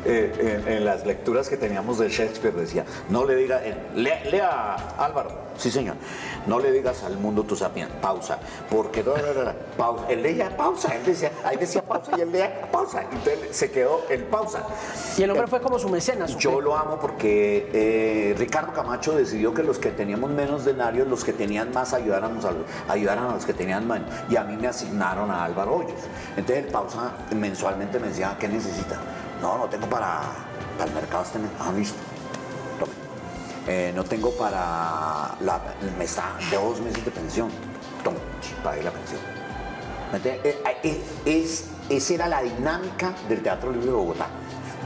eh, 0.06 0.64
en, 0.68 0.86
las 0.86 1.06
lecturas 1.06 1.48
que 1.48 1.58
teníamos 1.58 2.00
de 2.00 2.10
Shakespeare 2.10 2.54
decía, 2.54 2.86
no 3.10 3.26
le 3.26 3.36
diga, 3.36 3.62
lea, 3.96 4.24
lea 4.26 4.76
Álvaro, 4.98 5.32
Sí, 5.58 5.72
señor. 5.72 5.96
No 6.48 6.60
le 6.60 6.72
digas 6.72 7.04
al 7.04 7.18
mundo 7.18 7.44
tu 7.44 7.56
sapiencia. 7.56 8.00
Pausa. 8.02 8.40
Porque 8.70 9.04
no, 9.04 9.16
no, 9.16 9.34
no, 9.34 9.44
no, 9.46 9.52
pausa. 9.78 10.06
Él 10.10 10.24
leía 10.24 10.56
pausa. 10.56 10.96
Él 10.96 11.06
decía, 11.06 11.32
ahí 11.44 11.58
decía 11.58 11.82
pausa 11.84 12.12
y 12.18 12.22
él 12.22 12.32
leía 12.32 12.70
pausa. 12.72 13.04
Entonces 13.04 13.56
se 13.56 13.72
quedó 13.72 14.02
en 14.10 14.26
pausa. 14.26 14.64
Y 15.18 15.24
el 15.24 15.32
hombre 15.32 15.48
fue 15.48 15.62
como 15.62 15.80
su 15.80 15.90
mecenas. 15.90 16.36
¿o 16.36 16.40
Yo 16.40 16.58
qué? 16.58 16.64
lo 16.64 16.76
amo 16.76 17.00
porque 17.00 17.70
eh, 17.74 18.36
Ricardo 18.38 18.74
Camacho 18.74 19.16
decidió 19.16 19.54
que 19.54 19.64
los 19.64 19.80
que 19.80 19.92
teníamos 19.92 20.32
menos 20.32 20.66
denarios, 20.66 21.08
los 21.08 21.24
que 21.24 21.34
tenían 21.34 21.72
más, 21.72 21.94
ayudáramos 21.94 22.46
a 22.46 22.52
los, 22.52 22.64
ayudaran 22.88 23.26
a 23.26 23.34
los 23.34 23.46
que 23.46 23.54
tenían 23.54 23.88
menos. 23.88 24.10
Y 24.30 24.36
a 24.36 24.44
mí 24.44 24.58
me 24.58 24.68
asignaron 24.68 25.30
a 25.32 25.44
Álvaro 25.44 25.76
Hoyos. 25.78 26.02
Entonces 26.36 26.66
el 26.66 26.72
pausa 26.72 27.12
mensualmente 27.36 28.00
me 28.00 28.08
decía, 28.08 28.36
¿qué 28.40 28.48
necesita? 28.48 28.98
No, 29.42 29.58
no 29.58 29.66
tengo 29.66 29.88
para, 29.88 30.22
para 30.78 30.90
el 30.90 30.96
mercado 30.96 31.24
este 31.24 31.40
mes. 31.40 31.50
Ah, 31.60 31.72
listo. 31.76 32.13
Eh, 33.68 33.94
no 33.96 34.04
tengo 34.04 34.32
para 34.32 35.36
la, 35.40 35.62
me 35.98 36.04
está 36.04 36.36
de 36.50 36.58
dos 36.58 36.82
meses 36.82 37.06
de 37.06 37.12
pensión. 37.12 37.50
Toma, 38.04 38.18
pagué 38.64 38.84
la 38.84 38.92
pensión. 38.92 39.22
Eh, 40.24 40.62
eh, 40.84 41.02
es, 41.26 41.70
esa 41.90 42.14
era 42.14 42.28
la 42.28 42.42
dinámica 42.42 43.14
del 43.28 43.42
Teatro 43.42 43.72
Libre 43.72 43.88
de 43.88 43.94
Bogotá. 43.94 44.28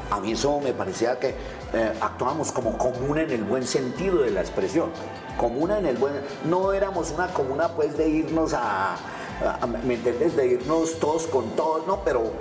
A 0.09 0.19
mí 0.19 0.31
eso 0.31 0.59
me 0.61 0.73
parecía 0.73 1.19
que 1.19 1.35
eh, 1.73 1.93
actuábamos 1.99 2.51
como 2.51 2.77
comuna 2.77 3.23
en 3.23 3.31
el 3.31 3.43
buen 3.43 3.65
sentido 3.65 4.19
de 4.19 4.31
la 4.31 4.41
expresión. 4.41 4.89
Comuna 5.37 5.79
en 5.79 5.85
el 5.85 5.97
buen... 5.97 6.13
No 6.45 6.71
éramos 6.71 7.11
una 7.11 7.27
comuna 7.33 7.69
pues 7.69 7.97
de 7.97 8.07
irnos 8.07 8.53
a... 8.53 8.95
¿Me 9.85 9.95
entendés? 9.95 10.35
De 10.35 10.47
irnos 10.47 10.97
todos 10.99 11.27
con 11.27 11.55
todos, 11.55 11.85
no, 11.85 12.03
pero 12.03 12.31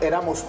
éramos, 0.00 0.44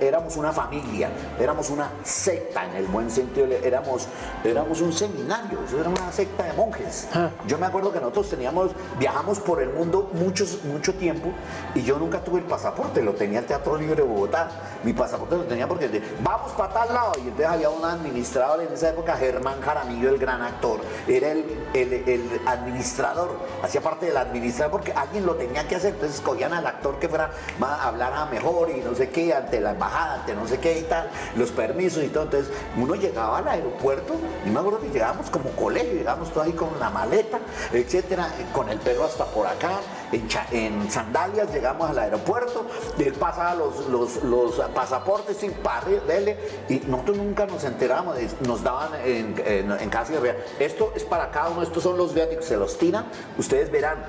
éramos 0.00 0.36
una 0.36 0.52
familia, 0.52 1.10
éramos 1.38 1.70
una 1.70 1.90
secta 2.04 2.64
en 2.64 2.76
el 2.76 2.86
buen 2.86 3.10
sentido, 3.10 3.46
éramos, 3.46 4.06
éramos 4.44 4.80
un 4.80 4.92
seminario, 4.92 5.58
eso 5.66 5.80
era 5.80 5.88
una 5.88 6.10
secta 6.12 6.44
de 6.44 6.52
monjes. 6.54 7.08
Ah. 7.14 7.30
Yo 7.46 7.58
me 7.58 7.66
acuerdo 7.66 7.92
que 7.92 8.00
nosotros 8.00 8.30
teníamos, 8.30 8.72
viajamos 8.98 9.38
por 9.40 9.62
el 9.62 9.70
mundo 9.70 10.10
muchos, 10.12 10.64
mucho 10.64 10.94
tiempo 10.94 11.28
y 11.74 11.82
yo 11.82 11.98
nunca 11.98 12.20
tuve 12.20 12.40
el 12.40 12.46
pasaporte, 12.46 13.02
lo 13.02 13.14
tenía 13.14 13.40
el 13.40 13.46
Teatro 13.46 13.76
Libre 13.76 13.96
de 13.96 14.02
Bogotá. 14.02 14.48
Mi 14.84 14.92
pasaporte 14.92 15.36
lo 15.36 15.44
tenía 15.44 15.66
porque 15.68 15.88
de- 15.88 16.02
vamos 16.22 16.52
para 16.52 16.72
tal 16.72 16.94
lado. 16.94 17.12
Y 17.18 17.20
entonces 17.22 17.46
había 17.46 17.70
un 17.70 17.84
administrador 17.84 18.60
en 18.62 18.72
esa 18.72 18.90
época, 18.90 19.16
Germán 19.16 19.60
Jaramillo, 19.60 20.08
el 20.08 20.18
gran 20.18 20.42
actor. 20.42 20.80
Era 21.08 21.32
el, 21.32 21.44
el- 21.74 21.92
el 22.08 22.40
administrador, 22.46 23.36
hacía 23.62 23.80
parte 23.80 24.06
del 24.06 24.16
administrador 24.16 24.70
porque 24.72 24.92
alguien 24.92 25.26
lo 25.26 25.34
tenía 25.34 25.66
que 25.66 25.76
hacer. 25.76 25.94
Entonces 25.94 26.16
escogían 26.18 26.52
al 26.52 26.66
actor 26.66 26.98
que 26.98 27.08
fuera, 27.08 27.30
más, 27.58 27.80
hablara 27.84 28.26
mejor 28.26 28.45
y 28.74 28.80
no 28.80 28.94
sé 28.94 29.10
qué, 29.10 29.34
ante 29.34 29.60
la 29.60 29.72
embajada, 29.72 30.20
ante 30.20 30.34
no 30.34 30.46
sé 30.46 30.58
qué 30.58 30.78
y 30.78 30.82
tal, 30.82 31.10
los 31.36 31.50
permisos 31.50 32.02
y 32.04 32.08
todo. 32.08 32.24
Entonces 32.24 32.52
uno 32.76 32.94
llegaba 32.94 33.38
al 33.38 33.48
aeropuerto 33.48 34.14
y 34.44 34.50
me 34.50 34.60
acuerdo 34.60 34.80
que 34.80 34.88
llegábamos 34.88 35.30
como 35.30 35.50
colegio, 35.50 35.92
llegábamos 35.94 36.32
todo 36.32 36.44
ahí 36.44 36.52
con 36.52 36.68
la 36.78 36.90
maleta, 36.90 37.38
etcétera, 37.72 38.28
con 38.52 38.68
el 38.68 38.78
pelo 38.78 39.04
hasta 39.04 39.24
por 39.26 39.46
acá, 39.46 39.80
en, 40.12 40.28
en 40.52 40.90
sandalias, 40.90 41.52
llegamos 41.52 41.90
al 41.90 41.98
aeropuerto, 41.98 42.66
él 42.98 43.12
pasaba 43.14 43.54
los, 43.54 43.86
los, 43.88 44.22
los 44.22 44.54
pasaportes 44.74 45.36
sin 45.36 45.52
parre, 45.52 46.00
dele, 46.06 46.36
y 46.68 46.78
nosotros 46.86 47.16
nunca 47.18 47.46
nos 47.46 47.64
enteramos, 47.64 48.16
nos 48.46 48.62
daban 48.62 48.90
en, 49.04 49.34
en, 49.46 49.90
casa 49.90 50.12
esto 50.58 50.92
es 50.94 51.04
para 51.04 51.30
cada 51.30 51.50
uno, 51.50 51.62
estos 51.62 51.82
son 51.82 51.96
los 51.96 52.14
viáticos, 52.14 52.44
se 52.44 52.56
los 52.56 52.78
tiran, 52.78 53.06
ustedes 53.38 53.70
verán. 53.70 54.04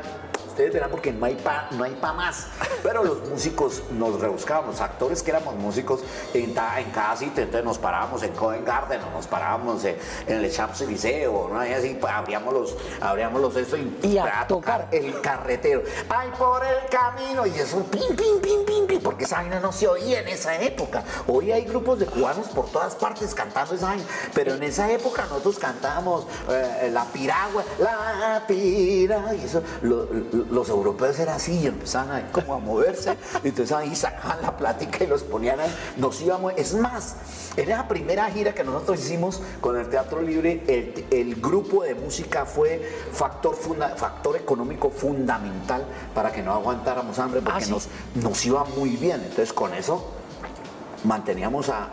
Ustedes 0.58 0.74
verán 0.74 0.90
porque 0.90 1.12
no 1.14 1.24
hay 1.28 1.36
pa, 1.36 1.68
no 1.70 1.84
hay 1.84 1.94
pa 1.94 2.14
más. 2.14 2.48
Pero 2.82 3.04
los 3.04 3.30
músicos 3.30 3.84
nos 3.92 4.20
rebuscábamos, 4.20 4.72
los 4.72 4.82
actores 4.82 5.22
que 5.22 5.30
éramos 5.30 5.54
músicos 5.54 6.00
en, 6.34 6.56
ta- 6.56 6.80
en 6.80 6.90
cada 6.90 7.16
sitio, 7.16 7.44
entonces 7.44 7.64
nos 7.64 7.78
parábamos 7.78 8.24
en 8.24 8.32
Covent 8.34 8.66
Garden 8.66 9.00
o 9.04 9.12
nos 9.12 9.28
parábamos 9.28 9.84
en, 9.86 9.96
en 10.26 10.44
el 10.44 10.52
Champs-Élysées 10.52 11.28
o 11.28 11.48
¿no? 11.50 11.64
Y 11.64 11.72
así 11.74 11.96
pues, 12.02 12.12
abríamos 12.12 12.52
los, 12.56 12.76
abríamos 13.00 13.40
los 13.40 13.56
eso 13.56 13.78
y, 13.78 14.00
Y 14.02 14.18
a 14.18 14.48
tocar. 14.48 14.88
el 14.92 15.22
carretero. 15.22 15.84
¡Ay, 16.10 16.32
por 16.40 16.66
el 16.66 16.90
camino! 16.90 17.46
Y 17.46 17.52
eso, 17.60 17.84
pim, 17.84 18.16
pim, 18.16 18.42
pim, 18.42 18.66
pim, 18.66 18.88
pim, 18.88 19.00
porque 19.04 19.26
esa 19.26 19.36
vaina 19.36 19.60
no 19.60 19.72
se 19.72 19.88
oía 19.88 20.22
en 20.22 20.28
esa 20.30 20.60
época. 20.60 21.04
Hoy 21.28 21.52
hay 21.52 21.66
grupos 21.66 22.00
de 22.00 22.08
cubanos 22.08 22.48
por 22.48 22.66
todas 22.72 22.96
partes 22.96 23.36
cantando 23.36 23.76
esa 23.76 23.90
vaina, 23.90 24.04
pero 24.34 24.56
en 24.56 24.64
esa 24.64 24.90
época 24.92 25.22
nosotros 25.30 25.60
cantábamos 25.60 26.26
eh, 26.50 26.90
la 26.92 27.06
piragua, 27.06 27.64
la 27.78 28.44
piragua, 28.48 29.36
y 29.36 29.44
eso, 29.46 29.62
lo- 29.84 30.06
lo- 30.06 30.47
los 30.52 30.70
europeos 30.70 31.18
eran 31.20 31.36
así, 31.36 31.60
y 31.60 31.68
empezaban 31.68 32.12
ahí 32.12 32.26
como 32.32 32.54
a 32.54 32.60
moverse, 32.60 33.18
entonces 33.44 33.72
ahí 33.72 33.96
sacaban 33.96 34.42
la 34.42 34.56
plática 34.58 35.04
y 35.04 35.08
los 35.08 35.24
ponían 35.24 35.60
ahí, 35.60 35.74
nos 35.98 36.22
íbamos, 36.22 36.54
es 36.58 36.74
más, 36.76 37.16
en 37.56 37.70
esa 37.72 37.88
primera 37.88 38.30
gira 38.30 38.54
que 38.54 38.64
nosotros 38.64 39.00
hicimos 39.00 39.42
con 39.62 39.78
el 39.78 39.90
Teatro 39.90 40.22
Libre, 40.22 40.64
el, 40.68 41.06
el 41.12 41.36
grupo 41.42 41.84
de 41.84 41.96
música 41.96 42.46
fue 42.46 42.82
factor, 43.12 43.56
funda- 43.56 43.96
factor 43.96 44.36
económico 44.36 44.90
fundamental 44.90 45.86
para 46.14 46.32
que 46.32 46.42
no 46.44 46.54
aguantáramos 46.54 47.18
hambre, 47.20 47.42
porque 47.42 47.58
Ah, 47.58 47.66
¿sí? 47.66 47.72
nos, 47.72 47.88
nos 48.16 48.46
iba 48.46 48.64
muy 48.78 48.92
bien. 48.92 49.22
Entonces, 49.22 49.54
con 49.54 49.74
eso 49.74 50.12
manteníamos 51.04 51.70
a 51.70 51.90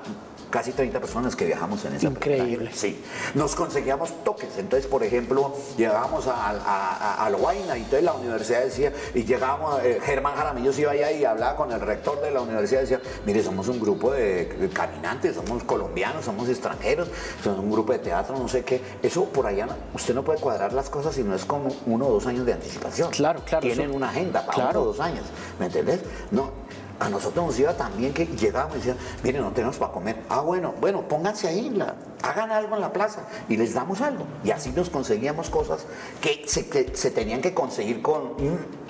casi 0.50 0.72
30 0.72 1.00
personas 1.00 1.34
que 1.36 1.46
viajamos 1.46 1.84
en 1.84 1.94
esa 1.94 2.06
Increíble. 2.06 2.70
Sí, 2.72 3.02
nos 3.34 3.54
conseguíamos 3.54 4.24
toques. 4.24 4.50
Entonces, 4.58 4.86
por 4.86 5.02
ejemplo, 5.02 5.54
llegábamos 5.76 6.26
a, 6.26 6.50
a, 6.50 6.50
a, 6.60 7.26
a 7.26 7.30
Lovaina 7.30 7.76
y 7.76 7.82
entonces 7.82 8.04
la 8.04 8.12
universidad 8.14 8.62
decía, 8.64 8.92
y 9.14 9.24
llegábamos, 9.24 9.80
eh, 9.82 10.00
Germán 10.04 10.34
Jaramillo 10.36 10.72
se 10.72 10.82
iba 10.82 10.92
allá 10.92 11.10
y 11.12 11.24
hablaba 11.24 11.56
con 11.56 11.72
el 11.72 11.80
rector 11.80 12.20
de 12.20 12.30
la 12.30 12.40
universidad 12.40 12.80
y 12.80 12.82
decía, 12.82 13.00
mire, 13.26 13.42
somos 13.42 13.68
un 13.68 13.80
grupo 13.80 14.12
de, 14.12 14.70
caminantes, 14.72 15.34
somos 15.36 15.64
colombianos, 15.64 16.24
somos 16.24 16.48
extranjeros, 16.48 17.08
somos 17.42 17.60
un 17.60 17.70
grupo 17.70 17.92
de 17.92 17.98
teatro, 17.98 18.36
no 18.38 18.48
sé 18.48 18.64
qué. 18.64 18.80
Eso 19.02 19.24
por 19.26 19.46
allá, 19.46 19.68
usted 19.94 20.14
no 20.14 20.22
puede 20.22 20.38
cuadrar 20.40 20.72
las 20.72 20.90
cosas 20.90 21.14
si 21.14 21.22
no 21.22 21.34
es 21.34 21.44
con 21.44 21.68
uno 21.86 22.06
o 22.06 22.12
dos 22.12 22.26
años 22.26 22.46
de 22.46 22.52
anticipación. 22.52 23.10
Claro, 23.10 23.40
claro, 23.44 23.62
Tienen 23.66 23.88
eso- 23.90 23.96
una 23.96 24.08
agenda 24.10 24.40
para 24.46 24.54
claro. 24.54 24.80
uno 24.80 24.90
o 24.90 24.92
dos 24.92 25.00
años, 25.00 25.24
¿me 25.58 25.66
entendés? 25.66 26.00
No. 26.30 26.63
A 27.00 27.08
nosotros 27.08 27.44
nos 27.44 27.58
iba 27.58 27.74
también 27.74 28.14
que 28.14 28.26
llegábamos 28.26 28.76
y 28.76 28.78
decían, 28.78 28.96
miren, 29.22 29.42
no 29.42 29.50
tenemos 29.50 29.76
para 29.76 29.92
comer. 29.92 30.16
Ah, 30.28 30.40
bueno, 30.40 30.74
bueno, 30.80 31.02
pónganse 31.08 31.48
ahí, 31.48 31.76
hagan 32.22 32.52
algo 32.52 32.76
en 32.76 32.80
la 32.80 32.92
plaza 32.92 33.22
y 33.48 33.56
les 33.56 33.74
damos 33.74 34.00
algo. 34.00 34.26
Y 34.44 34.50
así 34.52 34.70
nos 34.70 34.90
conseguíamos 34.90 35.50
cosas 35.50 35.86
que 36.20 36.44
se, 36.46 36.68
que 36.68 36.96
se 36.96 37.10
tenían 37.10 37.40
que 37.40 37.52
conseguir 37.52 38.00
con 38.00 38.34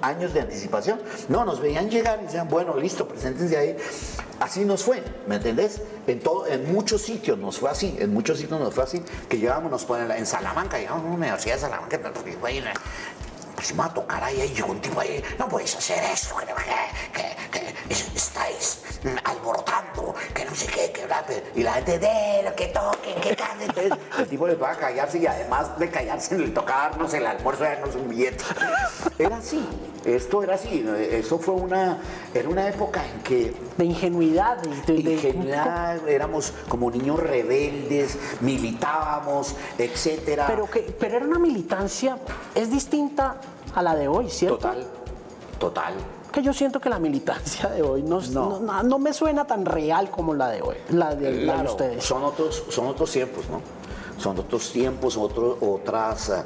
años 0.02 0.34
de 0.34 0.40
anticipación. 0.40 1.00
No, 1.28 1.44
nos 1.44 1.60
veían 1.60 1.90
llegar 1.90 2.20
y 2.20 2.26
decían, 2.26 2.48
bueno, 2.48 2.76
listo, 2.76 3.08
preséntense 3.08 3.56
ahí. 3.56 3.76
Así 4.38 4.64
nos 4.64 4.82
fue, 4.82 5.02
¿me 5.26 5.36
entendés? 5.36 5.80
En, 6.06 6.20
todo, 6.20 6.46
en 6.46 6.72
muchos 6.72 7.02
sitios 7.02 7.38
nos 7.38 7.58
fue 7.58 7.70
así, 7.70 7.96
en 7.98 8.12
muchos 8.12 8.38
sitios 8.38 8.60
nos 8.60 8.74
fue 8.74 8.84
así, 8.84 9.02
que 9.28 9.38
llegábamos, 9.38 9.70
nos 9.70 9.84
ponen 9.84 10.10
en 10.10 10.26
Salamanca, 10.26 10.78
llegamos 10.78 11.04
a 11.04 11.06
una 11.06 11.16
universidad 11.16 11.54
de 11.54 11.60
Salamanca, 11.60 11.98
pusimos 13.64 13.87
a 13.87 13.94
tocar 13.94 14.22
ahí, 14.22 14.53
llegó 14.55 14.72
un 14.72 14.81
tipo 14.81 15.00
ahí, 15.00 15.22
no 15.38 15.48
podéis 15.48 15.74
hacer 15.74 15.98
esto, 16.12 16.37
que, 16.37 16.44
que- 16.46 17.50
que- 17.50 17.61
que 17.88 17.94
es- 17.94 18.14
estáis 18.14 18.81
alborotando, 19.24 20.14
que 20.35 20.44
no 20.44 20.55
sé 20.55 20.66
qué, 20.66 20.92
que 20.92 21.07
bla, 21.07 21.22
bla". 21.22 21.37
y 21.55 21.62
la 21.62 21.72
gente 21.74 21.98
de 21.98 22.42
lo 22.44 22.55
que 22.55 22.66
toquen, 22.66 23.20
que 23.22 23.35
canten. 23.35 23.70
Entonces, 23.70 23.92
el 24.18 24.29
tipo 24.29 24.46
le 24.46 24.55
tocaba 24.55 24.77
callarse 24.77 25.18
y 25.18 25.27
además 25.27 25.79
de 25.79 25.90
callarse 25.90 26.38
le 26.38 26.48
tocaba 26.48 26.90
darnos 26.90 27.14
el 27.14 27.27
almuerzo 27.27 27.64
darnos 27.64 27.94
un 27.94 28.09
billete. 28.11 28.44
Era 29.18 29.37
así, 29.38 29.66
esto 30.05 30.42
era 30.42 30.55
así, 30.57 30.85
eso 31.11 31.38
fue 31.38 31.55
una, 31.55 31.98
era 32.35 32.48
una 32.48 32.68
época 32.68 33.03
en 33.07 33.20
que 33.22 33.55
De 33.79 33.85
ingenuidad. 33.87 34.59
De- 34.87 34.94
ingenuidad, 34.94 36.07
éramos 36.09 36.53
como 36.68 36.90
niños 36.90 37.18
rebeldes, 37.18 38.18
militábamos, 38.40 39.55
etcétera. 39.79 40.46
pero, 40.46 40.68
que, 40.70 40.81
pero 40.98 41.16
era 41.16 41.27
una 41.27 41.38
militancia, 41.38 42.18
es 42.55 42.70
distinta 42.70 43.37
a 43.74 43.82
la 43.82 43.94
de 43.94 44.08
hoy, 44.08 44.30
¿cierto? 44.30 44.56
Total, 44.58 44.87
total. 45.58 45.94
Que 46.32 46.42
yo 46.42 46.52
siento 46.52 46.80
que 46.80 46.88
la 46.88 46.98
militancia 46.98 47.68
de 47.68 47.82
hoy 47.82 48.02
no, 48.02 48.20
No. 48.32 48.58
no- 48.60 48.82
no 48.82 48.98
me 48.98 49.12
suena 49.12 49.46
tan 49.46 49.64
real 49.64 50.10
como 50.10 50.34
la 50.34 50.48
de 50.50 50.62
hoy, 50.62 50.76
la 50.90 51.14
de, 51.14 51.44
la 51.44 51.62
de 51.62 51.68
ustedes. 51.68 52.04
Son 52.04 52.24
otros, 52.24 52.64
son 52.70 52.87
otros 52.88 53.10
tiempos, 53.10 53.44
¿no? 53.48 53.60
Son 54.20 54.38
otros 54.38 54.70
tiempos, 54.72 55.16
otro- 55.16 55.58
otras, 55.60 56.31
eh, 56.31 56.42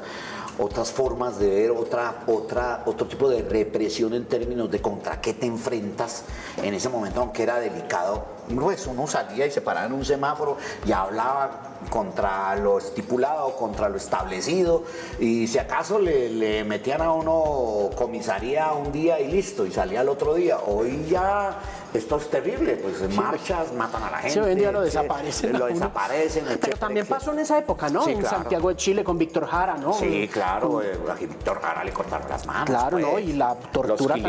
otras 0.59 0.91
formas 0.91 1.39
de 1.39 1.49
ver, 1.49 1.71
otra, 1.71 2.23
otra, 2.27 2.83
otro 2.85 3.07
tipo 3.07 3.29
de 3.29 3.41
represión 3.41 4.13
en 4.13 4.25
términos 4.25 4.69
de 4.69 4.81
contra 4.81 5.21
qué 5.21 5.33
te 5.33 5.45
enfrentas 5.45 6.23
en 6.57 6.73
ese 6.73 6.89
momento, 6.89 7.21
aunque 7.21 7.43
era 7.43 7.59
delicado. 7.59 8.25
Pues 8.53 8.87
uno 8.87 9.05
salía 9.05 9.45
y 9.45 9.51
se 9.51 9.61
paraba 9.61 9.85
en 9.85 9.93
un 9.93 10.03
semáforo 10.03 10.57
y 10.85 10.91
hablaba 10.91 11.77
contra 11.89 12.55
lo 12.55 12.79
estipulado, 12.79 13.55
contra 13.55 13.89
lo 13.89 13.97
establecido, 13.97 14.83
y 15.19 15.47
si 15.47 15.59
acaso 15.59 15.99
le, 15.99 16.29
le 16.29 16.63
metían 16.63 17.01
a 17.01 17.11
uno 17.11 17.89
comisaría 17.95 18.71
un 18.73 18.91
día 18.91 19.19
y 19.19 19.27
listo, 19.27 19.65
y 19.65 19.71
salía 19.71 20.01
al 20.01 20.09
otro 20.09 20.33
día. 20.33 20.57
Hoy 20.65 21.05
ya 21.09 21.59
esto 21.93 22.17
es 22.17 22.29
terrible, 22.29 22.75
pues 22.75 23.15
marchas, 23.15 23.73
matan 23.73 24.03
a 24.03 24.11
la 24.11 24.17
gente. 24.17 24.33
Sí, 24.33 24.39
hoy 24.39 24.51
en 24.51 24.57
día 24.59 24.71
lo 24.71 24.81
desaparecen. 24.81 25.57
Lo 25.57 25.65
desaparecen, 25.65 26.43
Pero 26.43 26.55
etcétera, 26.55 26.77
también 26.77 27.03
etcétera. 27.03 27.19
pasó 27.19 27.33
en 27.33 27.39
esa 27.39 27.57
época, 27.57 27.89
¿no? 27.89 28.03
Sí, 28.05 28.11
en. 28.11 28.25
Santiago 28.25 28.69
de 28.69 28.75
Chile 28.75 29.03
con 29.03 29.17
Víctor 29.17 29.45
Jara, 29.47 29.75
¿no? 29.77 29.93
Sí, 29.93 30.29
claro, 30.31 30.81
eh, 30.83 30.97
a 31.09 31.13
Víctor 31.15 31.59
Jara 31.61 31.83
le 31.83 31.91
cortaron 31.91 32.29
las 32.29 32.45
manos. 32.45 32.65
Claro, 32.69 32.91
pues. 32.99 33.05
¿no? 33.05 33.19
Y 33.19 33.33
la 33.33 33.55
tortura 33.55 33.87
los 33.87 33.97
también, 34.07 34.27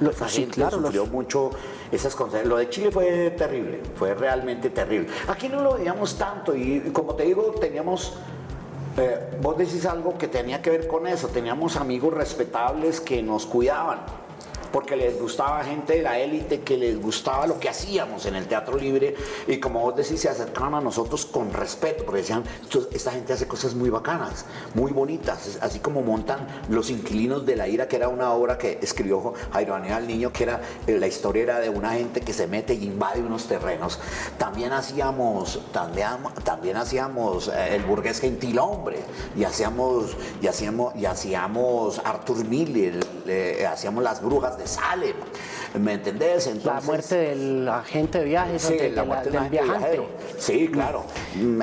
Lo- 0.00 0.10
toda 0.10 0.26
esa 0.26 0.28
sí, 0.34 0.40
gente 0.42 0.54
claro, 0.56 0.76
los- 0.78 0.86
sufrió 0.86 1.06
mucho 1.06 1.50
esas 1.90 2.14
cosas. 2.14 2.44
Lo 2.44 2.56
de 2.56 2.68
Chile 2.70 2.90
fue 2.90 3.30
terrible, 3.30 3.80
fue 3.96 4.14
realmente 4.14 4.70
terrible. 4.70 5.08
Aquí 5.28 5.48
no 5.48 5.62
lo 5.62 5.74
veíamos 5.74 6.16
tanto 6.18 6.56
y, 6.56 6.82
y 6.86 6.90
como 6.90 7.14
te 7.14 7.24
digo, 7.24 7.52
teníamos 7.60 8.14
eh, 8.98 9.38
vos 9.40 9.56
decís 9.56 9.86
algo 9.86 10.18
que 10.18 10.28
tenía 10.28 10.60
que 10.60 10.68
ver 10.68 10.86
con 10.86 11.06
eso. 11.06 11.28
Teníamos 11.28 11.76
amigos 11.76 12.12
respetables 12.12 13.00
que 13.00 13.22
nos 13.22 13.46
cuidaban 13.46 14.00
porque 14.72 14.96
les 14.96 15.20
gustaba 15.20 15.62
gente 15.64 15.94
de 15.94 16.02
la 16.02 16.18
élite, 16.18 16.60
que 16.60 16.76
les 16.76 17.00
gustaba 17.00 17.46
lo 17.46 17.60
que 17.60 17.68
hacíamos 17.68 18.26
en 18.26 18.34
el 18.34 18.46
teatro 18.46 18.76
libre 18.76 19.14
y 19.46 19.58
como 19.58 19.80
vos 19.80 19.96
decís, 19.96 20.20
se 20.20 20.28
acercaban 20.28 20.74
a 20.74 20.80
nosotros 20.80 21.26
con 21.26 21.52
respeto, 21.52 22.04
porque 22.04 22.22
decían, 22.22 22.44
esta 22.92 23.12
gente 23.12 23.32
hace 23.32 23.46
cosas 23.46 23.74
muy 23.74 23.90
bacanas, 23.90 24.46
muy 24.74 24.92
bonitas, 24.92 25.58
así 25.60 25.78
como 25.78 26.02
montan 26.02 26.46
Los 26.68 26.90
Inquilinos 26.90 27.44
de 27.44 27.56
la 27.56 27.68
Ira, 27.68 27.88
que 27.88 27.96
era 27.96 28.08
una 28.08 28.32
obra 28.32 28.58
que 28.58 28.78
escribió 28.82 29.34
Jairo 29.52 29.74
Aníbal 29.74 30.06
Niño, 30.06 30.32
que 30.32 30.44
era, 30.44 30.60
eh, 30.86 30.98
la 30.98 31.06
historia 31.06 31.42
era 31.42 31.60
de 31.60 31.68
una 31.68 31.92
gente 31.92 32.20
que 32.20 32.32
se 32.32 32.46
mete 32.46 32.74
y 32.74 32.84
invade 32.84 33.20
unos 33.20 33.46
terrenos. 33.46 33.98
También 34.38 34.72
hacíamos, 34.72 35.60
también, 35.72 36.76
hacíamos 36.76 37.48
eh, 37.48 37.76
El 37.76 37.82
Burgués 37.82 38.20
Gentil 38.20 38.58
Hombre, 38.58 39.00
y 39.36 39.44
hacíamos, 39.44 40.16
y 40.40 40.46
hacíamos, 40.46 40.94
y 40.96 41.04
hacíamos 41.04 42.00
Arthur 42.04 42.44
Miller, 42.44 43.00
hacíamos 43.66 44.02
Las 44.02 44.22
Brujas 44.22 44.58
de 44.58 44.61
Salem. 44.66 45.16
¿Me 45.78 45.94
entendés? 45.94 46.46
Entonces, 46.46 46.64
la 46.64 46.80
muerte 46.80 47.14
del 47.16 47.68
agente 47.68 48.18
de 48.18 48.24
viajes, 48.26 48.62
sí, 48.62 48.76
la, 48.90 49.04
muerte 49.04 49.30
del 49.30 49.48
viajero. 49.48 50.06
Sí, 50.38 50.68
claro. 50.68 51.04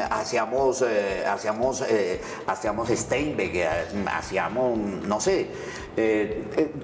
Hacíamos, 0.09 0.81
eh, 0.81 1.23
hacíamos, 1.27 1.81
eh, 1.81 2.19
hacíamos 2.47 2.89
Steinbeck, 2.89 3.55
eh, 3.55 3.69
hacíamos, 4.11 4.77
no 4.77 5.21
sé, 5.21 5.49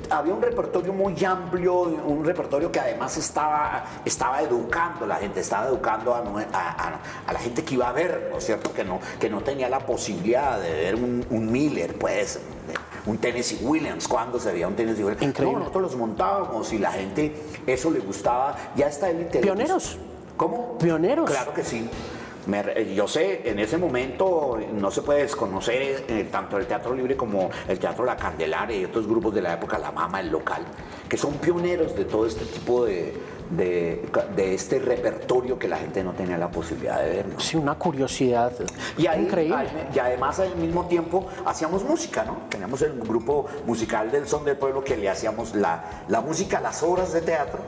había 0.09 0.33
un 0.33 0.41
repertorio 0.41 0.93
muy 0.93 1.23
amplio, 1.23 1.81
un 1.81 2.23
repertorio 2.23 2.71
que 2.71 2.79
además 2.79 3.17
estaba, 3.17 3.85
estaba 4.03 4.41
educando 4.41 5.05
a 5.05 5.07
la 5.07 5.15
gente, 5.15 5.39
estaba 5.39 5.67
educando 5.67 6.13
a, 6.13 6.19
a, 7.25 7.33
la 7.33 7.39
gente 7.39 7.63
que 7.63 7.73
iba 7.73 7.89
a 7.89 7.93
ver, 7.93 8.27
¿no 8.31 8.37
es 8.37 8.45
cierto? 8.45 8.71
Que 8.73 8.83
no, 8.83 8.99
que 9.19 9.29
no 9.29 9.41
tenía 9.41 9.69
la 9.69 9.79
posibilidad 9.79 10.59
de 10.59 10.69
ver 10.69 10.95
un, 10.95 11.25
un 11.29 11.51
Miller, 11.51 11.95
pues 11.97 12.39
un 13.05 13.17
Tennessee 13.17 13.59
Williams, 13.61 14.07
cuando 14.07 14.39
se 14.39 14.51
veía 14.51 14.67
un 14.67 14.75
Tennessee 14.75 15.03
Williams. 15.03 15.39
No, 15.39 15.59
nosotros 15.59 15.83
los 15.83 15.95
montábamos 15.95 16.71
y 16.73 16.79
la 16.79 16.91
gente 16.91 17.35
eso 17.67 17.91
le 17.91 17.99
gustaba. 17.99 18.55
Ya 18.75 18.87
está 18.87 19.09
el 19.09 19.25
¿Pioneros? 19.25 19.97
¿Cómo? 20.37 20.77
¿Pioneros? 20.77 21.29
Claro 21.29 21.53
que 21.53 21.63
sí. 21.63 21.87
yo 22.95 23.07
sé, 23.07 23.49
en 23.49 23.59
ese 23.59 23.77
momento 23.77 24.57
no 24.73 24.91
se 24.91 25.01
puede 25.01 25.21
desconocer 25.21 26.05
eh, 26.07 26.27
tanto 26.31 26.57
el 26.57 26.67
Teatro 26.67 26.93
Libre 26.93 27.15
como 27.15 27.49
el 27.67 27.79
Teatro 27.79 28.05
La 28.05 28.17
Candelaria 28.17 28.77
y 28.77 28.85
otros 28.85 29.07
grupos 29.07 29.33
de 29.33 29.41
la 29.41 29.53
época, 29.53 29.77
La 29.77 29.91
Mama, 29.91 30.19
el 30.19 30.29
local, 30.29 30.63
que 31.07 31.17
son 31.17 31.33
pioneros 31.35 31.95
de 31.95 32.05
todo 32.05 32.25
este 32.25 32.45
tipo 32.45 32.85
de, 32.85 33.13
de, 33.49 34.05
este 34.53 34.79
repertorio 34.79 35.57
que 35.57 35.67
la 35.67 35.77
gente 35.77 36.03
no 36.03 36.13
tenía 36.13 36.37
la 36.37 36.49
posibilidad 36.49 36.99
de 36.99 37.09
ver. 37.09 37.25
Sí, 37.37 37.57
una 37.57 37.75
curiosidad 37.75 38.51
y 38.97 39.07
increíble. 39.07 39.69
Y 39.93 39.99
además 39.99 40.39
al 40.39 40.55
mismo 40.55 40.85
tiempo 40.87 41.27
hacíamos 41.45 41.83
música, 41.83 42.23
¿no? 42.23 42.37
Teníamos 42.49 42.81
el 42.81 42.99
grupo 42.99 43.45
musical 43.65 44.11
del 44.11 44.27
Son 44.27 44.45
del 44.45 44.57
Pueblo 44.57 44.83
que 44.83 44.97
le 44.97 45.09
hacíamos 45.09 45.55
la, 45.55 46.03
la 46.07 46.21
música, 46.21 46.59
las 46.59 46.81
obras 46.83 47.13
de 47.13 47.21
teatro 47.21 47.59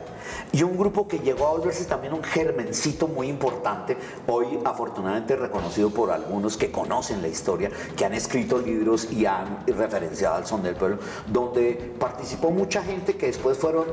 y 0.52 0.64
un 0.64 0.78
grupo 0.78 1.08
que 1.08 1.20
llegó 1.20 1.48
a 1.48 1.52
volverse 1.52 1.86
también 1.86 2.14
un 2.14 2.24
germencito 2.24 3.08
muy 3.08 3.28
importante, 3.28 3.98
hoy 4.28 4.60
afortunadamente 4.64 5.36
reconocido 5.36 5.90
por 5.90 6.12
algunos 6.12 6.58
que 6.58 6.72
conocen 6.72 7.22
la 7.22 7.28
historia, 7.28 7.70
que 7.96 8.06
han 8.06 8.14
escrito 8.14 8.60
libros 8.60 9.12
y 9.12 9.26
han 9.26 9.64
referenciado 9.68 10.36
al 10.36 10.46
Son 10.46 10.64
del 10.64 10.76
Pueblo, 10.76 11.00
donde 11.28 11.96
participó 12.00 12.52
mucha 12.52 12.82
gente 12.84 13.16
que 13.16 13.28
después 13.28 13.58
fueron 13.58 13.86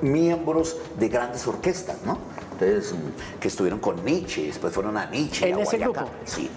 miembros 0.00 0.76
de 0.98 1.08
grandes 1.08 1.31
orquestas, 1.46 1.98
¿no? 2.04 2.18
Entonces, 2.52 2.94
que 3.40 3.48
estuvieron 3.48 3.80
con 3.80 4.04
Nietzsche, 4.04 4.46
después 4.46 4.72
fueron 4.72 4.96
a 4.96 5.06
Nietzsche. 5.06 5.48
¿En 5.48 5.58
ese 5.58 5.78
grupo? 5.78 6.02
Sí, 6.24 6.48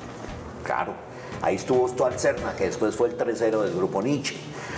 claro. 0.63 0.93
Ahí 1.41 1.55
estuvo 1.55 1.87
Stuart 1.87 2.17
Cerna, 2.17 2.55
que 2.55 2.65
después 2.65 2.95
fue 2.95 3.09
el 3.09 3.15
tercero 3.15 3.61
del 3.61 3.75
grupo 3.75 4.01
Nietzsche. 4.01 4.35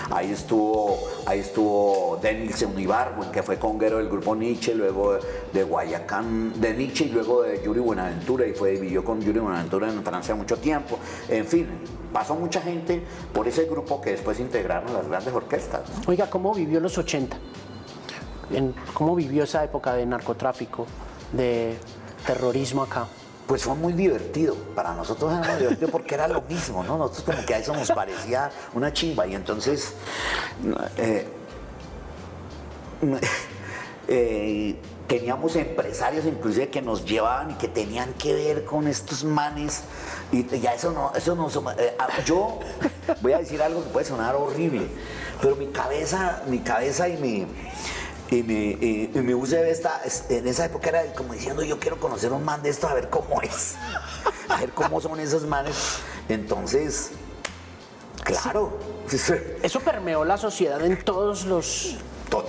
Ahí 0.10 0.32
estuvo, 0.32 1.00
ahí 1.26 1.40
estuvo 1.40 2.18
Denilson 2.22 2.78
Ibargüen, 2.80 3.32
que 3.32 3.44
fue 3.44 3.58
conguero 3.58 3.98
del 3.98 4.10
grupo 4.10 4.36
Nietzsche, 4.36 4.74
luego 4.74 5.18
de 5.54 5.64
Guayacán, 5.64 6.60
de 6.60 6.74
Nietzsche 6.74 7.06
y 7.06 7.10
luego 7.10 7.44
de 7.44 7.62
Yuri 7.64 7.80
Buenaventura, 7.80 8.46
y 8.46 8.54
fue, 8.54 8.78
vivió 8.78 9.04
con 9.04 9.22
Yuri 9.22 9.40
Buenaventura 9.40 9.90
en 9.90 10.04
Francia 10.04 10.34
mucho 10.36 10.58
tiempo. 10.58 10.98
En 11.30 11.46
fin, 11.46 11.68
pasó 12.12 12.36
mucha 12.36 12.62
gente 12.62 13.02
por 13.34 13.48
ese 13.48 13.66
grupo 13.66 14.02
que 14.02 14.12
después 14.12 14.40
integraron 14.40 14.94
las 14.94 15.08
grandes 15.08 15.34
orquestas. 15.34 15.82
Oiga, 16.08 16.30
¿cómo 16.30 16.54
vivió 16.54 16.80
los 16.80 16.98
80? 16.98 17.38
¿Cómo 18.94 19.16
vivió 19.16 19.44
esa 19.44 19.64
época 19.64 19.94
de 19.94 20.06
narcotráfico, 20.06 20.86
de 21.34 21.78
terrorismo 22.26 22.84
acá? 22.84 23.08
pues 23.48 23.64
fue 23.64 23.76
muy 23.76 23.94
divertido. 23.94 24.56
Para 24.76 24.94
nosotros 24.94 25.32
era 25.32 25.48
muy 25.48 25.62
divertido 25.62 25.90
porque 25.90 26.16
era 26.16 26.28
lo 26.28 26.42
mismo, 26.42 26.84
¿no? 26.84 26.98
Nosotros 26.98 27.24
como 27.24 27.46
que 27.46 27.56
a 27.56 27.60
eso 27.60 27.74
nos 27.74 27.90
parecía 27.92 28.52
una 28.74 28.92
chimba 28.92 29.26
y 29.26 29.36
entonces 29.36 29.94
eh, 30.98 31.26
eh, 34.10 34.76
teníamos 35.08 35.56
empresarios 35.56 36.26
inclusive 36.26 36.68
que 36.68 36.82
nos 36.82 37.06
llevaban 37.06 37.52
y 37.52 37.54
que 37.54 37.70
tenían 37.70 38.14
que 38.14 38.34
ver 38.34 38.66
con 38.66 38.88
estos 38.88 39.24
manes 39.24 39.84
y 40.32 40.46
ya 40.60 40.74
eso 40.74 40.92
no, 40.92 41.14
eso 41.16 41.34
no, 41.36 41.48
eh, 41.72 41.96
yo 42.26 42.60
voy 43.22 43.32
a 43.32 43.38
decir 43.38 43.62
algo 43.62 43.82
que 43.82 43.90
puede 43.90 44.06
sonar 44.06 44.36
horrible, 44.36 44.88
pero 45.42 45.56
mi 45.56 45.68
cabeza, 45.68 46.44
mi 46.48 46.60
cabeza 46.60 47.08
y 47.08 47.16
mi 47.16 47.48
y 48.30 48.44
mi, 48.44 48.78
y, 48.82 49.12
en 49.14 50.48
esa 50.48 50.66
época 50.66 50.90
era 50.90 51.14
como 51.14 51.34
diciendo, 51.34 51.64
yo 51.64 51.80
quiero 51.80 52.00
conocer 52.00 52.34
un 52.34 52.44
man 52.44 52.62
de 52.62 52.70
esto, 52.70 52.88
a 52.88 52.94
ver 52.94 53.10
cómo 53.10 53.42
es, 53.42 53.76
a 54.50 54.60
ver 54.60 54.72
cómo 54.72 55.00
son 55.00 55.20
esos 55.20 55.44
manes. 55.44 56.00
Entonces, 56.28 57.12
claro. 58.24 58.78
Eso 59.64 59.80
permeó 59.80 60.26
la 60.26 60.38
sociedad 60.38 60.84
en 60.84 61.02
todos 61.04 61.46
los 61.46 61.98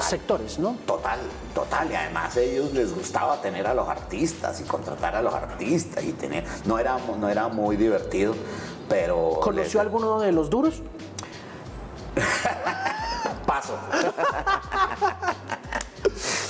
sectores, 0.00 0.58
¿no? 0.58 0.76
Total, 0.86 1.20
total. 1.54 1.90
Y 1.90 1.94
además 1.94 2.36
a 2.36 2.40
ellos 2.40 2.72
les 2.72 2.92
gustaba 2.92 3.40
tener 3.40 3.66
a 3.66 3.74
los 3.74 3.88
artistas 3.88 4.60
y 4.60 4.64
contratar 4.64 5.14
a 5.14 5.22
los 5.22 5.32
artistas 5.32 6.02
y 6.02 6.12
tener, 6.12 6.44
no 6.64 6.78
era, 6.80 6.98
no 7.18 7.28
era 7.28 7.46
muy 7.46 7.76
divertido, 7.76 8.34
pero... 8.88 9.38
¿Conoció 9.40 9.80
alguno 9.80 10.18
de 10.18 10.32
los 10.32 10.50
duros? 10.50 10.82
Paso. 13.46 13.78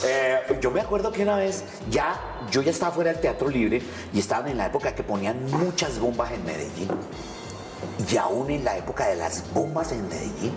Eh, 0.04 0.58
yo 0.60 0.70
me 0.70 0.80
acuerdo 0.80 1.10
que 1.10 1.22
una 1.22 1.36
vez 1.36 1.64
ya, 1.90 2.20
yo 2.50 2.62
ya 2.62 2.70
estaba 2.70 2.92
fuera 2.92 3.12
del 3.12 3.20
teatro 3.20 3.48
libre 3.48 3.82
y 4.12 4.18
estaban 4.18 4.48
en 4.48 4.56
la 4.56 4.66
época 4.66 4.94
que 4.94 5.02
ponían 5.02 5.44
muchas 5.50 5.98
bombas 5.98 6.32
en 6.32 6.44
Medellín. 6.44 6.88
Y 8.10 8.16
aún 8.16 8.50
en 8.50 8.64
la 8.64 8.76
época 8.76 9.08
de 9.08 9.16
las 9.16 9.52
bombas 9.52 9.92
en 9.92 10.08
Medellín, 10.08 10.52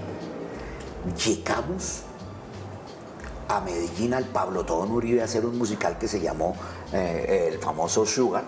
llegamos 1.25 2.01
a 3.47 3.61
Medellín 3.61 4.13
al 4.13 4.25
Pablo 4.25 4.63
Todo 4.63 4.83
Uribe 4.83 5.21
a 5.21 5.25
hacer 5.25 5.45
un 5.45 5.57
musical 5.57 5.97
que 5.97 6.07
se 6.07 6.21
llamó 6.21 6.55
eh, 6.93 7.49
el 7.51 7.59
famoso 7.59 8.05
Sugar 8.05 8.43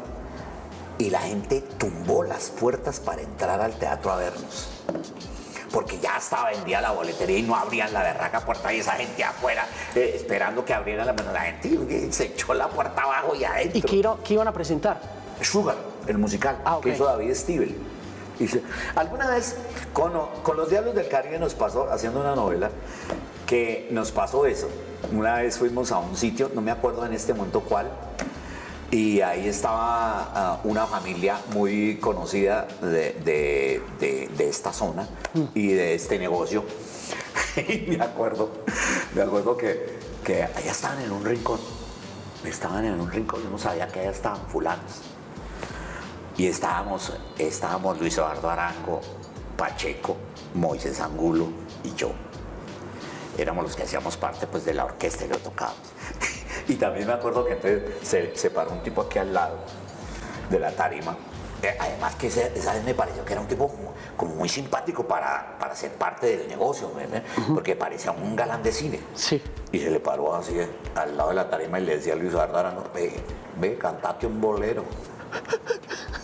y 0.98 1.10
la 1.10 1.20
gente 1.20 1.62
tumbó 1.78 2.24
las 2.24 2.50
puertas 2.50 3.00
para 3.00 3.22
entrar 3.22 3.60
al 3.60 3.74
teatro 3.74 4.12
a 4.12 4.18
vernos 4.18 4.70
porque 5.74 5.98
ya 6.00 6.18
estaba 6.18 6.52
vendida 6.52 6.80
la 6.82 6.92
boletería 6.92 7.40
y 7.40 7.42
no 7.42 7.56
abrían 7.56 7.92
la 7.92 8.04
berraca 8.04 8.42
puerta 8.42 8.72
y 8.72 8.80
esa 8.80 8.92
gente 8.92 9.24
afuera 9.24 9.66
eh, 9.96 10.14
esperando 10.16 10.64
que 10.64 10.72
abriera 10.72 11.04
la, 11.04 11.14
la 11.14 11.42
gente 11.42 12.12
se 12.12 12.26
echó 12.26 12.54
la 12.54 12.70
puerta 12.70 13.02
abajo 13.02 13.36
y 13.36 13.44
adentro. 13.44 13.80
¿Y 13.80 13.82
qué, 13.82 14.34
iban 14.36 14.48
a 14.48 14.54
presentar? 14.54 15.02
Sugar, 15.42 15.76
el 16.06 16.20
musical 16.20 16.60
ah, 16.64 16.80
que 16.82 16.90
hizo 16.90 17.06
David 17.06 17.34
Stivel. 17.34 17.76
alguna 18.96 19.32
vez 19.32 19.58
con, 19.94 20.14
con 20.44 20.58
los 20.58 20.70
Diablos 20.70 20.94
del 20.94 21.08
Caribe 21.08 21.40
nos 21.40 21.56
pasó, 21.56 21.92
haciendo 21.92 22.22
una 22.22 22.36
novela, 22.36 22.70
que 23.48 23.88
nos 23.90 24.12
pasó 24.12 24.46
eso. 24.46 24.70
Una 25.12 25.38
vez 25.38 25.58
fuimos 25.58 25.92
a 25.92 25.98
un 25.98 26.16
sitio, 26.16 26.52
no 26.54 26.62
me 26.62 26.70
acuerdo 26.70 27.04
en 27.04 27.14
este 27.14 27.34
momento 27.34 27.62
cuál, 27.62 27.90
y 28.94 29.22
ahí 29.22 29.48
estaba 29.48 30.30
ah, 30.36 30.60
una 30.66 30.86
familia 30.86 31.40
muy 31.52 31.98
conocida 31.98 32.68
de, 32.80 33.82
esta 34.38 34.72
zona 34.72 35.08
y 35.56 35.70
de 35.70 35.96
este 35.96 36.20
negocio. 36.20 36.64
y 37.68 37.86
me 37.88 38.04
acuerdo, 38.04 38.52
me 39.16 39.24
acuerdo 39.24 39.58
que, 39.58 39.98
que 40.24 40.44
allá 40.44 40.72
estaban 40.72 41.02
en 41.02 41.12
un 41.12 41.26
rincón. 41.26 41.60
Estaban 42.46 42.86
en 42.86 43.02
un 43.02 43.10
rincón, 43.10 43.42
yo 43.42 43.50
no 43.50 43.58
sabía 43.58 43.88
que 43.88 44.02
allá 44.02 44.12
estaban 44.12 44.46
fulanos. 44.48 45.02
Y 46.38 46.46
estábamos, 46.46 47.14
estábamos 47.40 48.00
Luis 48.00 48.16
Eduardo 48.16 48.48
Arango, 48.48 49.02
Pacheco, 49.58 50.18
Moisés 50.54 51.00
Angulo 51.00 51.48
y 51.84 51.96
yo. 51.96 52.12
Éramos 53.40 53.64
los 53.64 53.76
que 53.76 53.84
hacíamos 53.84 54.18
parte 54.18 54.46
pues, 54.46 54.66
de 54.66 54.76
la 54.76 54.86
orquesta 54.86 55.26
que 55.28 55.36
tocábamos. 55.38 55.93
Y 56.68 56.76
también 56.76 57.08
me 57.08 57.14
acuerdo 57.14 57.46
que 57.46 57.54
entonces 57.54 58.40
se, 58.40 58.50
paró 58.50 58.72
un 58.72 58.84
tipo 58.84 59.02
aquí 59.02 59.20
al 59.20 59.34
lado 59.34 59.58
de 60.50 60.60
la 60.60 60.72
tarima. 60.72 61.18
Eh, 61.62 61.76
además 61.80 62.16
que 62.16 62.28
esa 62.28 62.74
vez 62.74 62.84
me 62.84 62.94
pareció 62.94 63.24
que 63.24 63.34
era 63.34 63.42
un 63.42 63.48
tipo 63.48 63.72
como, 64.18 64.36
muy 64.36 64.50
simpático 64.50 65.08
para, 65.08 65.58
para, 65.58 65.74
ser 65.76 65.92
parte 65.94 66.38
del 66.38 66.48
negocio, 66.48 66.92
porque 67.54 67.76
parecía 67.76 68.12
un 68.12 68.36
galán 68.36 68.62
de 68.62 68.72
cine. 68.72 69.00
Sí. 69.16 69.42
Y 69.72 69.80
se 69.80 69.90
le 69.90 70.00
paró 70.00 70.36
así 70.36 70.60
eh, 70.60 70.68
al 70.96 71.16
lado 71.16 71.30
de 71.30 71.36
la 71.36 71.50
tarima 71.50 71.80
y 71.80 71.86
le 71.86 71.96
decía 71.98 72.14
a 72.14 72.16
Luis 72.18 72.36
Ardarano, 72.36 72.84
ve, 72.94 73.14
ve, 73.58 73.78
cantate 73.78 74.28
un 74.28 74.42
bolero. 74.42 74.84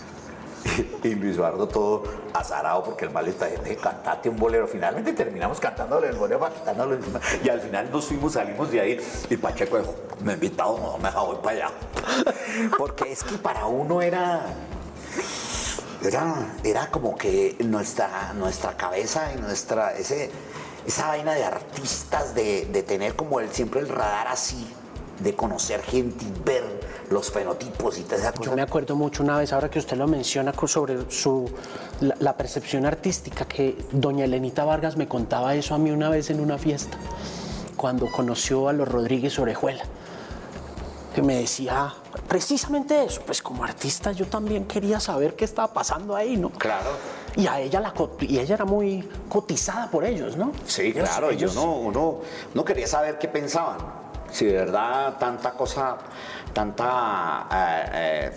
y 1.04 1.16
Luis 1.16 1.36
Eduardo 1.36 1.68
todo 1.68 2.04
azarado 2.34 2.84
porque 2.84 3.06
el 3.06 3.12
mal 3.12 3.28
está 3.28 3.48
cantate 3.82 4.30
un 4.30 4.38
bolero. 4.38 4.68
Finalmente 4.68 5.14
terminamos 5.14 5.60
cantándole 5.60 6.08
el 6.08 6.16
bolero 6.16 6.40
para 6.40 6.84
encima. 6.94 7.20
Y 7.44 7.50
al 7.50 7.62
final 7.62 7.92
nos 7.92 8.06
fuimos, 8.06 8.34
salimos 8.34 8.72
de 8.72 8.82
ahí 8.82 9.00
y 9.30 9.38
Pacheco 9.38 9.78
dijo, 9.78 9.96
me 10.22 10.32
he 10.32 10.36
invitado, 10.36 10.78
no, 10.78 10.98
me 10.98 11.10
voy 11.12 11.38
para 11.44 11.56
allá. 11.56 11.72
Porque 12.78 13.12
es 13.12 13.24
que 13.24 13.38
para 13.38 13.66
uno 13.66 14.02
era... 14.02 14.46
Era, 16.02 16.56
era 16.64 16.88
como 16.90 17.18
que 17.18 17.58
nuestra, 17.60 18.34
nuestra 18.34 18.76
cabeza 18.78 19.34
y 19.36 19.42
nuestra... 19.42 19.94
Ese, 19.94 20.32
esa 20.88 21.08
vaina 21.08 21.34
de 21.34 21.44
artistas, 21.44 22.34
de, 22.34 22.66
de 22.66 22.84
tener 22.84 23.16
como 23.16 23.40
el, 23.42 23.52
siempre 23.52 23.82
el 23.82 23.90
radar 23.90 24.28
así, 24.28 24.66
de 25.20 25.36
conocer 25.36 25.82
gente 25.82 26.26
y 26.26 26.44
ver 26.44 26.64
los 27.10 27.32
fenotipos 27.32 27.98
y 27.98 28.04
toda 28.04 28.18
esa 28.18 28.32
cosa. 28.32 28.50
Yo 28.52 28.56
me 28.56 28.62
acuerdo 28.62 28.96
mucho 28.96 29.24
una 29.24 29.38
vez, 29.38 29.52
ahora 29.54 29.70
que 29.70 29.80
usted 29.80 29.98
lo 29.98 30.08
menciona, 30.08 30.54
sobre 30.68 31.10
su, 31.12 31.50
la, 32.02 32.16
la 32.20 32.38
percepción 32.38 32.86
artística, 32.86 33.46
que 33.46 33.78
doña 33.92 34.26
Elenita 34.26 34.64
Vargas 34.64 34.96
me 34.98 35.08
contaba 35.08 35.56
eso 35.56 35.74
a 35.76 35.78
mí 35.78 35.92
una 35.92 36.10
vez 36.10 36.30
en 36.30 36.40
una 36.40 36.58
fiesta, 36.58 36.98
cuando 37.76 38.08
conoció 38.12 38.70
a 38.70 38.74
los 38.74 38.88
Rodríguez 38.88 39.40
Orejuela, 39.40 39.84
que 41.16 41.22
me 41.24 41.36
decía 41.38 41.94
precisamente 42.28 43.04
eso, 43.04 43.22
pues 43.26 43.42
como 43.42 43.64
artista 43.64 44.12
yo 44.12 44.28
también 44.28 44.66
quería 44.66 45.00
saber 45.00 45.36
qué 45.36 45.46
estaba 45.46 45.74
pasando 45.74 46.16
ahí, 46.16 46.38
¿no? 46.38 46.52
Claro. 46.52 46.92
Y 47.36 47.48
a 47.48 47.60
ella, 47.60 47.80
la, 47.80 47.94
y 48.22 48.38
ella 48.38 48.56
era 48.56 48.66
muy 48.66 49.08
cotizada 49.28 49.90
por 49.90 50.04
ellos, 50.06 50.38
¿no? 50.38 50.52
Sí, 50.68 50.94
claro, 50.94 51.32
ellos- 51.32 51.54
yo 51.56 51.62
no, 51.66 51.74
uno 51.76 52.20
no 52.54 52.64
quería 52.66 52.86
saber 52.88 53.18
qué 53.18 53.28
pensaban. 53.28 53.78
Si 54.32 54.46
de 54.46 54.54
verdad 54.54 55.18
tanta 55.18 55.52
cosa, 55.52 55.98
tanta 56.54 57.48
eh, 57.52 58.32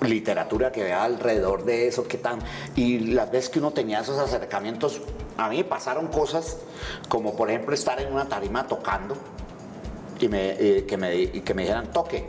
eh, 0.00 0.06
literatura 0.06 0.72
que 0.72 0.82
vea 0.82 1.04
alrededor 1.04 1.64
de 1.64 1.88
eso, 1.88 2.06
qué 2.06 2.18
tan. 2.18 2.40
Y 2.74 2.98
las 3.12 3.30
veces 3.30 3.50
que 3.50 3.58
uno 3.58 3.70
tenía 3.70 4.00
esos 4.00 4.18
acercamientos, 4.18 5.00
a 5.36 5.48
mí 5.48 5.62
pasaron 5.64 6.08
cosas 6.08 6.58
como, 7.08 7.36
por 7.36 7.50
ejemplo, 7.50 7.74
estar 7.74 8.00
en 8.00 8.12
una 8.12 8.26
tarima 8.26 8.66
tocando 8.66 9.16
y, 10.18 10.28
me, 10.28 10.50
eh, 10.50 10.86
que, 10.86 10.96
me, 10.96 11.30
que 11.30 11.54
me 11.54 11.62
dijeran 11.62 11.92
toque. 11.92 12.26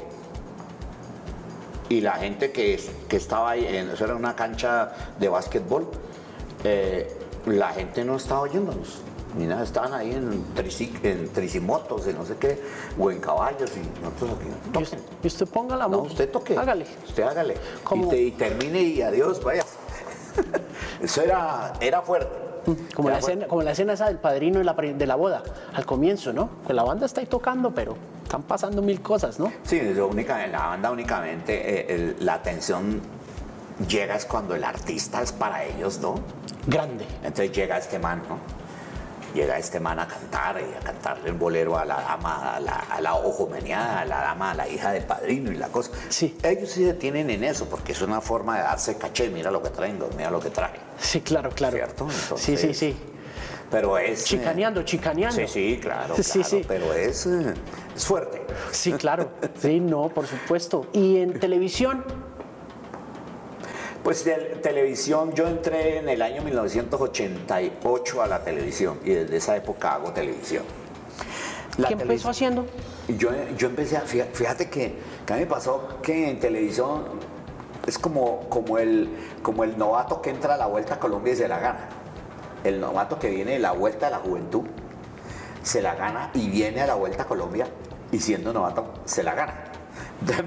Y 1.89 2.01
la 2.01 2.13
gente 2.13 2.51
que, 2.51 2.83
que 3.07 3.15
estaba 3.15 3.51
ahí, 3.51 3.65
en, 3.65 3.91
eso 3.91 4.03
era 4.03 4.15
una 4.15 4.35
cancha 4.35 4.91
de 5.19 5.29
básquetbol, 5.29 5.89
la 7.45 7.69
gente 7.69 8.03
no 8.03 8.17
estaba 8.17 8.41
oyéndonos. 8.41 9.01
Ni 9.35 9.45
nada, 9.45 9.63
estaban 9.63 9.93
ahí 9.93 10.11
en, 10.13 10.53
tricic- 10.55 11.03
en 11.03 11.29
tricimotos, 11.31 12.07
en 12.07 12.15
no 12.17 12.25
sé 12.25 12.35
qué, 12.37 12.61
o 12.99 13.11
en 13.11 13.19
caballos, 13.19 13.69
y 13.75 14.01
nosotros 14.03 14.31
aquí. 14.39 14.79
Usted, 14.83 14.99
y 15.23 15.27
usted 15.27 15.47
ponga 15.47 15.75
la 15.75 15.87
No, 15.87 15.97
música. 15.99 16.11
usted 16.13 16.31
toque. 16.31 16.57
Hágale. 16.57 16.85
Usted 17.07 17.23
hágale. 17.23 17.55
Como- 17.83 18.05
Y, 18.05 18.09
te- 18.09 18.21
y 18.21 18.31
termine 18.31 18.81
y 18.81 19.01
adiós, 19.01 19.43
vaya. 19.43 19.63
Eso 21.01 21.21
era, 21.21 21.73
era 21.81 22.01
fuerte. 22.01 22.29
Como 22.95 23.07
Era 23.07 23.15
la, 23.15 23.19
escena, 23.19 23.47
como 23.47 23.61
la 23.61 23.71
escena 23.71 23.93
esa 23.93 24.07
del 24.07 24.17
padrino 24.17 24.57
de 24.59 24.65
la, 24.65 24.73
de 24.73 25.07
la 25.07 25.15
boda, 25.15 25.41
al 25.73 25.85
comienzo, 25.85 26.33
¿no? 26.33 26.49
Pues 26.65 26.75
la 26.75 26.83
banda 26.83 27.05
está 27.05 27.21
ahí 27.21 27.27
tocando, 27.27 27.71
pero 27.71 27.95
están 28.23 28.43
pasando 28.43 28.81
mil 28.81 29.01
cosas, 29.01 29.39
¿no? 29.39 29.53
Sí, 29.63 29.77
eso 29.77 30.07
única- 30.07 30.43
en 30.43 30.51
la 30.51 30.59
banda 30.67 30.91
únicamente 30.91 31.53
eh, 31.53 31.95
el- 31.95 32.25
la 32.25 32.33
atención 32.33 32.99
llega 33.87 34.15
es 34.15 34.25
cuando 34.25 34.53
el 34.53 34.65
artista 34.65 35.21
es 35.21 35.31
para 35.31 35.63
ellos, 35.63 35.99
¿no? 35.99 36.15
Grande. 36.65 37.05
Entonces 37.23 37.53
llega 37.53 37.77
este 37.77 37.99
man, 37.99 38.21
¿no? 38.27 38.37
Llega 39.37 39.55
este 39.59 39.79
man 39.79 39.99
a 39.99 40.07
cantar 40.07 40.59
y 40.59 40.75
a 40.75 40.79
cantarle 40.79 41.29
el 41.29 41.35
bolero 41.35 41.77
a 41.77 41.85
la 41.85 42.01
dama, 42.01 42.55
a 42.55 42.59
la, 42.59 42.73
a 42.73 42.99
la 43.01 43.13
ojo 43.13 43.45
meneada, 43.47 43.99
a 43.99 44.05
la 44.05 44.17
dama, 44.21 44.49
a 44.49 44.55
la 44.55 44.67
hija 44.67 44.91
del 44.91 45.03
padrino 45.03 45.51
y 45.51 45.55
la 45.57 45.67
cosa. 45.67 45.91
Sí. 46.09 46.35
Ellos 46.41 46.71
sí 46.71 46.83
se 46.83 46.95
tienen 46.95 47.29
en 47.29 47.43
eso, 47.43 47.69
porque 47.69 47.91
es 47.91 48.01
una 48.01 48.19
forma 48.19 48.57
de 48.57 48.63
darse 48.63 48.97
caché, 48.97 49.29
mira 49.29 49.51
lo 49.51 49.61
que 49.61 49.69
traen, 49.69 49.99
mira 50.17 50.31
lo 50.31 50.39
que 50.39 50.49
traje. 50.49 50.79
Sí, 50.97 51.21
claro, 51.21 51.51
claro. 51.51 51.75
¿Cierto? 51.77 52.07
sí, 52.35 52.57
sí, 52.57 52.73
sí. 52.73 52.97
Pero 53.69 53.99
es... 53.99 54.21
eh, 54.21 54.23
Chicaneando, 54.25 54.81
chicaneando. 54.81 55.35
Sí, 55.35 55.47
sí, 55.47 55.79
claro, 55.79 56.15
Sí, 56.15 56.23
claro, 56.39 56.49
sí. 56.49 56.65
pero 56.67 56.93
es, 56.93 57.25
eh, 57.27 57.53
es 57.95 58.05
fuerte. 58.05 58.41
Sí, 58.71 58.93
claro. 58.93 59.29
Sí, 59.61 59.79
no, 59.79 60.09
por 60.09 60.25
supuesto. 60.25 60.87
Y 60.93 61.17
en 61.17 61.39
televisión, 61.39 62.03
Pues 64.07 64.23
de 64.23 64.35
televisión, 64.63 65.33
yo 65.33 65.49
entré 65.49 65.97
en 65.97 66.07
el 66.07 66.21
año 66.21 66.41
1988 66.41 68.21
a 68.21 68.27
la 68.27 68.41
televisión 68.41 68.97
y 69.03 69.09
desde 69.09 69.35
esa 69.35 69.57
época 69.57 69.95
hago 69.95 70.13
televisión. 70.13 70.63
La 71.77 71.89
¿qué 71.89 71.95
empezó 71.95 72.29
haciendo? 72.29 72.65
Yo, 73.09 73.31
yo 73.57 73.67
empecé 73.67 73.97
a, 73.97 74.03
fíjate, 74.03 74.69
que, 74.69 74.95
que 75.25 75.33
a 75.33 75.35
mí 75.35 75.41
me 75.41 75.47
pasó 75.47 75.99
que 76.01 76.29
en 76.29 76.39
televisión 76.39 77.03
es 77.85 77.99
como, 77.99 78.47
como, 78.47 78.77
el, 78.77 79.09
como 79.43 79.65
el 79.65 79.77
novato 79.77 80.21
que 80.21 80.29
entra 80.29 80.53
a 80.53 80.57
la 80.57 80.67
Vuelta 80.67 80.93
a 80.93 80.99
Colombia 81.01 81.33
y 81.33 81.35
se 81.35 81.49
la 81.49 81.59
gana. 81.59 81.89
El 82.63 82.79
novato 82.79 83.19
que 83.19 83.29
viene 83.29 83.51
de 83.51 83.59
la 83.59 83.73
Vuelta 83.73 84.07
a 84.07 84.09
la 84.09 84.19
Juventud 84.19 84.63
se 85.63 85.81
la 85.81 85.95
gana 85.95 86.31
y 86.33 86.47
viene 86.47 86.79
a 86.79 86.87
la 86.87 86.95
Vuelta 86.95 87.23
a 87.23 87.25
Colombia 87.25 87.67
y 88.13 88.19
siendo 88.19 88.53
novato 88.53 88.85
se 89.03 89.21
la 89.21 89.35
gana. 89.35 89.65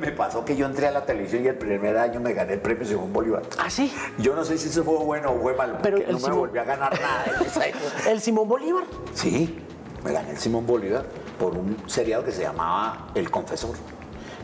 Me 0.01 0.11
pasó 0.11 0.45
que 0.45 0.57
yo 0.57 0.67
entré 0.67 0.89
a 0.89 0.91
la 0.91 1.07
televisión 1.07 1.45
y 1.45 1.49
el 1.49 1.55
primer 1.55 1.97
año 1.97 2.19
me 2.21 2.33
gané 2.33 2.55
el 2.55 2.61
premio 2.61 2.85
Simón 2.87 3.13
Bolívar. 3.13 3.43
Ah, 3.59 3.71
sí. 3.71 3.93
Yo 4.19 4.35
no 4.35 4.45
sé 4.45 4.59
si 4.59 4.69
eso 4.69 4.83
fue 4.83 4.97
bueno 4.99 5.31
o 5.33 5.41
fue 5.41 5.55
malo, 5.55 5.79
Pero 5.83 5.99
porque 5.99 6.13
no 6.13 6.19
me 6.19 6.35
volví 6.35 6.59
a 6.59 6.65
ganar 6.65 7.01
nada 7.01 7.25
en 7.39 7.47
esa 7.47 7.67
época. 7.67 7.85
El 8.11 8.21
Simón 8.21 8.49
Bolívar. 8.49 8.85
Sí, 9.15 9.59
me 10.05 10.13
gané 10.13 10.31
el 10.33 10.39
Simón 10.39 10.67
Bolívar 10.67 11.05
por 11.39 11.57
un 11.57 11.77
seriado 11.87 12.25
que 12.25 12.33
se 12.33 12.43
llamaba 12.43 13.09
El 13.15 13.31
Confesor. 13.31 13.77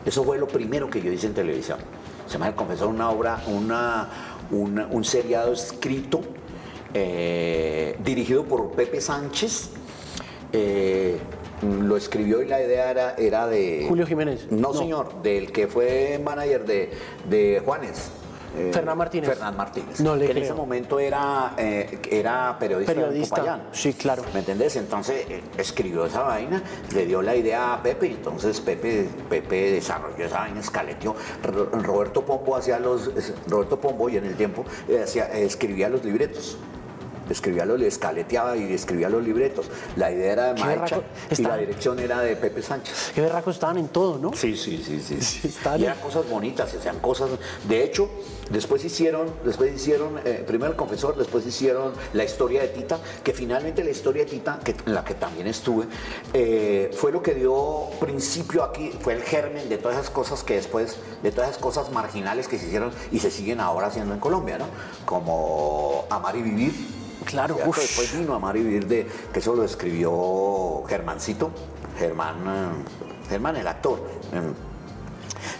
Eso 0.05 0.23
fue 0.23 0.37
lo 0.37 0.47
primero 0.47 0.89
que 0.89 1.01
yo 1.01 1.11
hice 1.11 1.27
en 1.27 1.33
televisión. 1.33 1.79
Se 2.25 2.33
llama 2.33 2.47
El 2.47 2.55
Confesor, 2.55 2.87
una 2.87 3.09
obra, 3.09 3.41
una, 3.47 4.07
una- 4.51 4.87
un 4.87 5.03
seriado 5.03 5.51
escrito, 5.51 6.21
eh, 6.93 7.97
dirigido 8.03 8.45
por 8.45 8.71
Pepe 8.71 9.01
Sánchez. 9.01 9.71
Eh, 10.53 11.19
lo 11.61 11.97
escribió 11.97 12.41
y 12.41 12.47
la 12.47 12.61
idea 12.61 12.91
era, 12.91 13.15
era 13.15 13.47
de... 13.47 13.85
Julio 13.87 14.05
Jiménez. 14.05 14.47
No, 14.51 14.73
No. 14.73 14.73
señor, 14.73 15.21
del 15.21 15.51
que 15.51 15.67
fue 15.67 16.19
manager 16.23 16.65
de, 16.65 16.91
de 17.29 17.61
Juanes. 17.65 18.11
eh, 18.57 18.71
Fernán 18.73 18.97
Martínez. 18.97 19.29
Fernán 19.29 19.57
Martínez. 19.57 19.99
No 19.99 20.15
le 20.15 20.25
que 20.25 20.31
en 20.31 20.37
creo. 20.37 20.43
ese 20.45 20.53
momento 20.53 20.99
era, 20.99 21.53
eh, 21.57 21.99
era 22.11 22.57
periodista, 22.59 22.93
de 22.93 22.99
Periodista. 23.01 23.35
Popayán. 23.35 23.63
Sí, 23.71 23.93
claro. 23.93 24.23
¿Me 24.33 24.39
entendés? 24.39 24.75
Entonces 24.75 25.25
eh, 25.29 25.41
escribió 25.57 26.05
esa 26.05 26.21
vaina, 26.23 26.61
le 26.93 27.05
dio 27.05 27.21
la 27.21 27.35
idea 27.35 27.73
a 27.73 27.83
Pepe 27.83 28.07
y 28.07 28.11
entonces 28.13 28.59
Pepe, 28.61 29.07
Pepe 29.29 29.71
desarrolló 29.71 30.25
esa 30.25 30.39
vaina, 30.39 30.59
escaleteó. 30.59 31.15
Ro- 31.43 31.69
Roberto 31.71 32.23
Pombo 32.23 32.55
hacía 32.55 32.79
los, 32.79 33.11
Roberto 33.47 33.79
Pombo 33.79 34.09
y 34.09 34.17
en 34.17 34.25
el 34.25 34.35
tiempo 34.35 34.63
eh, 34.87 35.05
eh, 35.15 35.29
escribía 35.43 35.89
los 35.89 36.03
libretos. 36.05 36.57
Escribía 37.29 37.65
los, 37.65 37.81
escaleteaba 37.81 38.57
y 38.57 38.73
escribía 38.73 39.09
los 39.09 39.23
libretos. 39.23 39.67
La 39.95 40.11
idea 40.11 40.33
era 40.33 40.53
de 40.53 40.59
Maecha 40.59 40.97
berraco. 40.97 41.03
y 41.37 41.41
la 41.41 41.57
dirección 41.57 41.99
era 41.99 42.21
de 42.21 42.35
Pepe 42.35 42.61
Sánchez. 42.61 43.11
Qué 43.13 43.21
berracos 43.21 43.55
estaban 43.55 43.77
en 43.77 43.87
todo, 43.89 44.17
¿no? 44.17 44.31
Sí, 44.33 44.55
sí, 44.55 44.83
sí, 44.83 44.99
sí. 45.01 45.17
Sí, 45.47 45.59
y 45.77 45.83
eran 45.83 45.99
cosas 45.99 46.29
bonitas, 46.29 46.75
sean 46.81 46.99
cosas. 46.99 47.29
De 47.67 47.83
hecho, 47.83 48.09
después 48.49 48.83
hicieron, 48.85 49.31
después 49.43 49.73
hicieron, 49.73 50.19
eh, 50.25 50.43
primero 50.45 50.71
el 50.71 50.77
confesor, 50.77 51.17
después 51.17 51.45
hicieron 51.45 51.93
la 52.13 52.23
historia 52.23 52.61
de 52.61 52.69
Tita, 52.69 52.99
que 53.23 53.33
finalmente 53.33 53.83
la 53.83 53.91
historia 53.91 54.23
de 54.23 54.31
Tita, 54.31 54.59
que, 54.63 54.75
en 54.85 54.93
la 54.93 55.03
que 55.03 55.13
también 55.13 55.47
estuve, 55.47 55.85
eh, 56.33 56.91
fue 56.93 57.11
lo 57.11 57.21
que 57.21 57.33
dio 57.33 57.89
principio 57.99 58.63
aquí, 58.63 58.91
fue 59.01 59.13
el 59.13 59.21
germen 59.21 59.69
de 59.69 59.77
todas 59.77 59.97
esas 59.97 60.09
cosas 60.09 60.43
que 60.43 60.55
después, 60.55 60.97
de 61.23 61.31
todas 61.31 61.49
esas 61.49 61.61
cosas 61.61 61.91
marginales 61.91 62.47
que 62.47 62.57
se 62.57 62.67
hicieron 62.67 62.91
y 63.11 63.19
se 63.19 63.31
siguen 63.31 63.59
ahora 63.59 63.87
haciendo 63.87 64.13
en 64.13 64.19
Colombia, 64.19 64.57
¿no? 64.57 64.65
Como 65.05 66.05
Amar 66.09 66.35
y 66.35 66.41
Vivir. 66.41 67.06
Claro, 67.25 67.55
¿cierto? 67.55 67.71
ush. 67.71 67.79
Después 67.79 68.17
vino 68.19 68.33
Amar 68.33 68.57
y 68.57 68.63
Vivir 68.63 68.87
de, 68.87 69.07
que 69.33 69.39
eso 69.39 69.55
lo 69.55 69.63
escribió 69.63 70.83
Germancito, 70.87 71.51
Germán, 71.97 72.83
Germán 73.29 73.55
el 73.57 73.67
actor. 73.67 73.99
eh, 74.33 74.41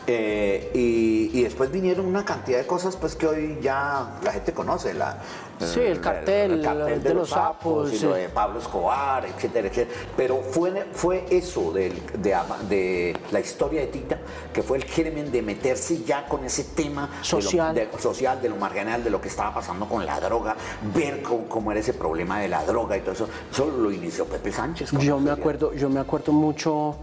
eh, 0.09 0.71
y, 0.73 1.37
y 1.37 1.43
después 1.43 1.69
vinieron 1.69 2.05
una 2.05 2.23
cantidad 2.23 2.59
de 2.59 2.65
cosas 2.65 2.95
pues 2.95 3.15
que 3.15 3.27
hoy 3.27 3.59
ya 3.61 4.17
la 4.23 4.31
gente 4.31 4.53
conoce. 4.53 4.93
La, 4.93 5.21
Sí, 5.59 5.79
el 5.79 5.99
cartel, 5.99 6.61
de 7.03 7.13
los 7.13 7.29
sapos, 7.29 7.91
y 7.93 7.99
lo 7.99 8.13
de 8.13 8.29
Pablo 8.29 8.59
Escobar, 8.59 9.25
etcétera, 9.25 9.67
etcétera. 9.67 9.99
Pero 10.15 10.41
fue, 10.51 10.85
fue 10.93 11.25
eso 11.29 11.71
de, 11.71 13.15
la 13.31 13.39
historia 13.39 13.81
de 13.81 13.87
Tita, 13.87 14.17
que 14.53 14.61
fue 14.61 14.77
el 14.77 14.83
germen 14.83 15.31
de 15.31 15.41
meterse 15.41 16.03
ya 16.03 16.27
con 16.27 16.43
ese 16.45 16.63
tema 16.63 17.07
de 17.07 17.17
lo- 17.17 17.23
Social. 17.23 17.75
de- 17.75 17.89
social, 17.99 18.41
de 18.41 18.49
lo 18.49 18.55
marginal, 18.57 19.03
de 19.03 19.09
lo 19.09 19.19
que 19.19 19.27
estaba 19.29 19.53
pasando 19.53 19.87
con 19.87 20.05
la 20.05 20.19
droga, 20.19 20.55
ver 20.93 21.21
cómo, 21.23 21.45
cómo 21.47 21.71
era 21.71 21.79
ese 21.79 21.93
problema 21.93 22.39
de 22.39 22.47
la 22.49 22.63
droga 22.63 22.95
y 22.97 23.01
todo 23.01 23.11
eso. 23.13 23.27
Eso 23.51 23.65
lo 23.65 23.91
inició 23.91 24.25
Pepe 24.25 24.51
Sánchez. 24.51 24.91
Yo 24.99 25.19
me 25.19 25.31
acuerdo, 25.31 25.73
yo 25.73 25.89
me 25.89 25.99
acuerdo 25.99 26.31
mucho 26.31 26.95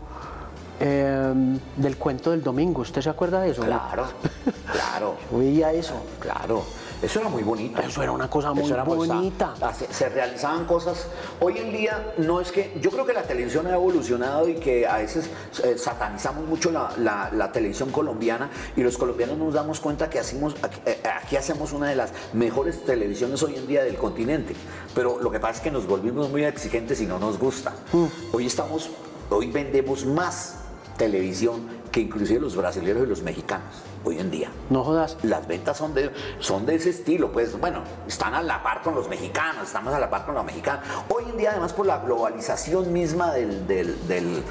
eh, 0.81 1.33
del 1.77 1.97
cuento 1.97 2.31
del 2.31 2.43
domingo. 2.43 2.83
¿Usted 2.83 3.01
se 3.03 3.11
acuerda 3.11 3.41
de 3.41 3.51
eso? 3.51 3.63
Claro, 3.63 4.07
claro. 4.73 5.15
Yo 5.33 5.39
veía 5.39 5.73
eso. 5.73 5.95
Claro. 6.21 6.65
Eso 7.05 7.21
era 7.21 7.29
muy 7.29 7.43
bonito. 7.43 7.81
Eso 7.83 8.03
era 8.03 8.13
una 8.13 8.29
cosa 8.31 8.53
muy 8.53 8.63
bonita. 9.19 9.55
ah, 9.61 9.73
Se, 9.75 9.93
se 9.93 10.09
realizaban 10.09 10.65
cosas. 10.65 11.07
Hoy 11.41 11.59
en 11.59 11.71
día 11.73 12.15
no 12.19 12.41
es 12.41 12.51
que. 12.51 12.77
Yo 12.81 12.91
creo 12.91 13.05
que 13.05 13.13
la 13.13 13.23
televisión 13.25 13.67
ha 13.67 13.75
evolucionado 13.75 14.49
y 14.49 14.55
que 14.55 14.87
a 14.87 14.97
veces 14.99 15.29
eh, 15.63 15.77
satanizamos 15.77 16.47
mucho 16.47 16.71
la, 16.71 16.93
la- 16.99 17.31
la 17.33 17.53
televisión 17.53 17.91
colombiana 17.91 18.51
y 18.77 18.83
los 18.83 18.97
colombianos 18.97 19.37
nos 19.39 19.53
damos 19.55 19.81
cuenta 19.81 20.09
que 20.09 20.19
hacemos, 20.19 20.57
aquí, 20.63 20.81
eh, 20.87 20.99
aquí 21.23 21.37
hacemos 21.37 21.73
una 21.73 21.89
de 21.89 21.97
las 21.97 22.13
mejores 22.33 22.85
televisiones 22.85 23.43
hoy 23.43 23.57
en 23.57 23.67
día 23.67 23.85
del 23.85 23.97
continente. 23.97 24.55
Pero 24.95 25.19
lo 25.21 25.31
que 25.31 25.41
pasa 25.41 25.57
es 25.57 25.61
que 25.61 25.71
nos 25.71 25.87
volvimos 25.87 26.31
muy 26.31 26.45
exigentes 26.45 27.01
y 27.01 27.07
no 27.07 27.19
nos 27.19 27.39
gusta. 27.39 27.73
Mm. 27.93 28.05
Hoy 28.33 28.47
estamos. 28.47 28.89
Hoy 29.31 29.51
vendemos 29.51 30.05
más 30.07 30.57
televisión 30.97 31.84
que 31.95 32.01
inclusive 32.01 32.41
los 32.41 32.57
brasileños 32.57 33.05
y 33.05 33.07
los 33.07 33.23
mexicanos 33.23 33.69
hoy 34.03 34.19
en 34.19 34.29
día. 34.29 34.51
No 34.69 34.83
jodas. 34.83 35.17
Las 35.23 35.47
ventas 35.47 35.77
son 35.77 35.95
de, 35.95 36.11
son 36.41 36.67
de 36.67 36.75
ese 36.75 36.91
estilo, 36.91 37.31
pues 37.31 37.57
bueno, 37.61 37.83
están 38.09 38.35
a 38.35 38.43
la 38.43 38.65
par 38.65 38.83
con 38.83 38.97
los 38.97 39.09
mexicanos, 39.09 39.63
estamos 39.69 39.95
a 39.95 40.01
la 40.01 40.11
par 40.11 40.27
con 40.27 40.35
los 40.35 40.45
mexicanos. 40.45 40.85
Hoy 41.09 41.23
en 41.31 41.37
día, 41.37 41.53
además, 41.53 41.73
por 41.73 41.87
la 41.87 41.99
globalización 41.99 42.93
misma 42.93 43.31
del, 43.33 43.65
del- 43.69 44.09
del- 44.09 44.43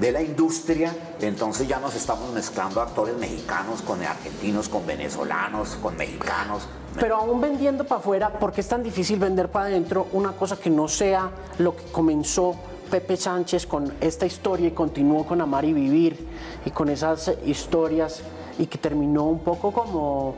de 0.00 0.12
la 0.12 0.22
industria, 0.22 0.92
entonces 1.20 1.68
ya 1.68 1.78
nos 1.78 1.94
estamos 1.94 2.32
mezclando 2.32 2.80
actores 2.80 3.16
mexicanos 3.16 3.80
con 3.82 4.02
argentinos, 4.02 4.68
con 4.68 4.84
venezolanos, 4.84 5.76
con 5.80 5.96
mexicanos. 5.96 6.66
Pero 6.98 7.16
aún 7.16 7.40
vendiendo 7.40 7.84
para 7.84 8.00
afuera, 8.00 8.32
¿por 8.40 8.52
qué 8.52 8.60
es 8.60 8.68
tan 8.68 8.82
difícil 8.82 9.20
vender 9.20 9.50
para 9.52 9.66
adentro 9.66 10.08
una 10.12 10.32
cosa 10.32 10.56
que 10.56 10.68
no 10.70 10.88
sea 10.88 11.30
lo 11.58 11.76
que 11.76 11.84
comenzó 11.92 12.56
Pepe 12.90 13.16
Sánchez 13.16 13.66
con 13.66 13.92
esta 14.00 14.26
historia 14.26 14.68
y 14.68 14.70
continuó 14.72 15.24
con 15.26 15.40
Amar 15.40 15.64
y 15.64 15.72
Vivir 15.72 16.26
y 16.64 16.70
con 16.70 16.88
esas 16.88 17.30
historias 17.46 18.20
y 18.58 18.66
que 18.66 18.78
terminó 18.78 19.24
un 19.24 19.40
poco 19.40 19.72
como, 19.72 20.34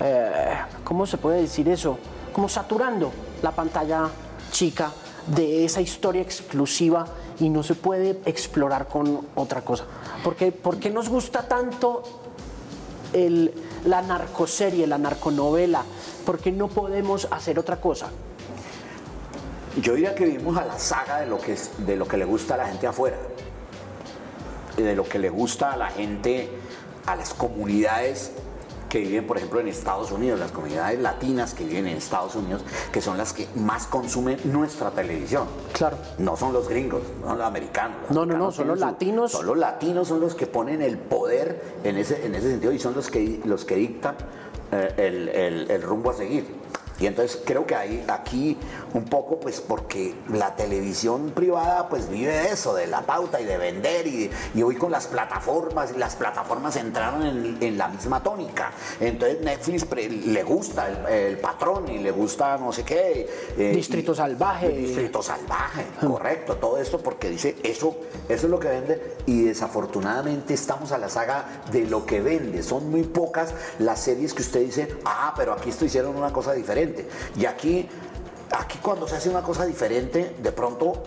eh, 0.00 0.30
¿cómo 0.84 1.06
se 1.06 1.18
puede 1.18 1.42
decir 1.42 1.68
eso? 1.68 1.98
Como 2.32 2.48
saturando 2.48 3.10
la 3.42 3.50
pantalla 3.52 4.08
chica 4.50 4.90
de 5.26 5.64
esa 5.64 5.80
historia 5.80 6.22
exclusiva 6.22 7.06
y 7.40 7.48
no 7.48 7.62
se 7.62 7.74
puede 7.74 8.20
explorar 8.24 8.86
con 8.88 9.20
otra 9.34 9.62
cosa. 9.62 9.84
¿Por 10.22 10.36
qué, 10.36 10.52
por 10.52 10.78
qué 10.78 10.90
nos 10.90 11.08
gusta 11.08 11.46
tanto 11.48 12.02
el- 13.12 13.52
la 13.84 14.02
narcoserie, 14.02 14.86
la 14.86 14.98
narconovela? 14.98 15.82
¿Por 16.24 16.38
qué 16.38 16.52
no 16.52 16.68
podemos 16.68 17.26
hacer 17.30 17.58
otra 17.58 17.80
cosa? 17.80 18.06
Yo 19.80 19.94
diría 19.94 20.14
que 20.14 20.24
vivimos 20.24 20.56
a 20.56 20.64
la 20.64 20.78
saga 20.78 21.20
de 21.20 21.26
lo 21.26 21.38
que, 21.40 21.52
es, 21.54 21.70
de 21.86 21.96
lo 21.96 22.06
que 22.06 22.16
le 22.16 22.24
gusta 22.24 22.54
a 22.54 22.58
la 22.58 22.66
gente 22.68 22.86
afuera, 22.86 23.16
y 24.76 24.82
de 24.82 24.94
lo 24.94 25.04
que 25.04 25.18
le 25.18 25.30
gusta 25.30 25.72
a 25.72 25.76
la 25.76 25.88
gente, 25.88 26.48
a 27.06 27.16
las 27.16 27.34
comunidades 27.34 28.32
que 28.88 29.00
viven, 29.00 29.26
por 29.26 29.36
ejemplo, 29.36 29.58
en 29.58 29.66
Estados 29.66 30.12
Unidos, 30.12 30.38
las 30.38 30.52
comunidades 30.52 31.00
latinas 31.00 31.52
que 31.54 31.64
viven 31.64 31.88
en 31.88 31.96
Estados 31.96 32.36
Unidos, 32.36 32.62
que 32.92 33.00
son 33.00 33.18
las 33.18 33.32
que 33.32 33.48
más 33.56 33.86
consumen 33.88 34.38
nuestra 34.44 34.92
televisión. 34.92 35.48
Claro. 35.72 35.96
No 36.18 36.36
son 36.36 36.52
los 36.52 36.68
gringos, 36.68 37.02
no 37.20 37.28
son 37.30 37.38
los 37.38 37.46
americanos. 37.48 37.96
Los 38.08 38.10
No, 38.14 38.24
no, 38.26 38.38
no, 38.38 38.52
son 38.52 38.68
los 38.68 38.78
latinos. 38.78 39.32
Son 39.32 39.46
los 39.46 39.58
latinos, 39.58 40.06
son 40.06 40.20
los 40.20 40.36
que 40.36 40.46
ponen 40.46 40.80
el 40.82 40.96
poder 40.98 41.60
en 41.82 41.96
ese, 41.98 42.24
en 42.24 42.36
ese 42.36 42.50
sentido 42.50 42.72
y 42.72 42.78
son 42.78 42.94
los 42.94 43.10
que, 43.10 43.40
los 43.44 43.64
que 43.64 43.74
dictan 43.74 44.14
eh, 44.70 44.94
el, 44.96 45.28
el- 45.30 45.70
el 45.72 45.82
rumbo 45.82 46.10
a 46.10 46.14
seguir. 46.14 46.46
Y 47.00 47.06
entonces 47.06 47.40
creo 47.44 47.66
que 47.66 47.74
hay 47.74 48.04
aquí 48.08 48.56
un 48.92 49.04
poco, 49.04 49.40
pues 49.40 49.60
porque 49.60 50.14
la 50.32 50.54
televisión 50.54 51.32
privada 51.34 51.88
pues 51.88 52.08
vive 52.08 52.30
de 52.32 52.50
eso, 52.52 52.72
de 52.74 52.86
la 52.86 53.02
pauta 53.02 53.40
y 53.40 53.44
de 53.44 53.58
vender 53.58 54.06
y, 54.06 54.30
y 54.54 54.62
hoy 54.62 54.76
con 54.76 54.92
las 54.92 55.08
plataformas, 55.08 55.90
y 55.94 55.98
las 55.98 56.14
plataformas 56.14 56.76
entraron 56.76 57.22
en, 57.26 57.56
en 57.60 57.78
la 57.78 57.88
misma 57.88 58.22
tónica. 58.22 58.70
Entonces 59.00 59.40
Netflix 59.40 59.84
pre- 59.84 60.08
le 60.08 60.42
gusta 60.44 60.88
el, 60.88 61.06
el 61.12 61.38
patrón 61.38 61.88
y 61.90 61.98
le 61.98 62.12
gusta 62.12 62.56
no 62.58 62.72
sé 62.72 62.84
qué. 62.84 63.28
eh, 63.58 63.72
Distrito 63.74 64.12
y- 64.12 64.16
Salvaje. 64.16 64.68
Distrito 64.68 65.22
salvaje, 65.22 65.84
correcto, 66.00 66.56
todo 66.56 66.78
esto 66.78 66.98
porque 66.98 67.28
dice 67.30 67.56
eso, 67.64 67.96
eso 68.28 68.46
es 68.46 68.50
lo 68.50 68.60
que 68.60 68.68
vende 68.68 69.16
y 69.26 69.42
desafortunadamente 69.44 70.54
estamos 70.54 70.92
a 70.92 70.98
la 70.98 71.08
saga 71.08 71.62
de 71.72 71.86
lo 71.86 72.06
que 72.06 72.20
vende. 72.20 72.62
Son 72.62 72.88
muy 72.90 73.02
pocas 73.02 73.52
las 73.80 74.00
series 74.00 74.32
que 74.32 74.42
usted 74.42 74.60
dice, 74.60 74.94
ah, 75.04 75.34
pero 75.36 75.52
aquí 75.52 75.70
esto 75.70 75.84
hicieron 75.84 76.14
una 76.16 76.32
cosa 76.32 76.52
diferente. 76.52 76.83
Y 77.36 77.46
aquí, 77.46 77.88
aquí 78.56 78.78
cuando 78.82 79.06
se 79.08 79.16
hace 79.16 79.28
una 79.28 79.42
cosa 79.42 79.64
diferente, 79.66 80.34
de 80.42 80.52
pronto, 80.52 81.02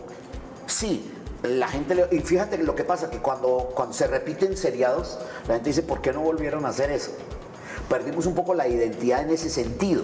sí. 0.66 1.12
La 1.44 1.68
gente, 1.68 1.94
le- 1.94 2.08
y 2.12 2.20
fíjate 2.20 2.58
lo 2.58 2.74
que 2.76 2.84
pasa, 2.84 3.10
que 3.12 3.20
cuando, 3.20 3.72
cuando 3.76 3.94
se 3.94 4.08
repiten 4.08 4.58
seriados, 4.58 5.20
la 5.48 5.54
gente 5.56 5.70
dice, 5.70 5.84
¿por 5.84 6.02
qué 6.02 6.12
no 6.12 6.22
volvieron 6.22 6.66
a 6.66 6.70
hacer 6.70 6.90
eso? 6.92 7.12
Perdimos 7.90 8.26
un 8.26 8.34
poco 8.36 8.54
la 8.56 8.68
identidad 8.68 9.22
en 9.22 9.30
ese 9.30 9.50
sentido 9.50 10.04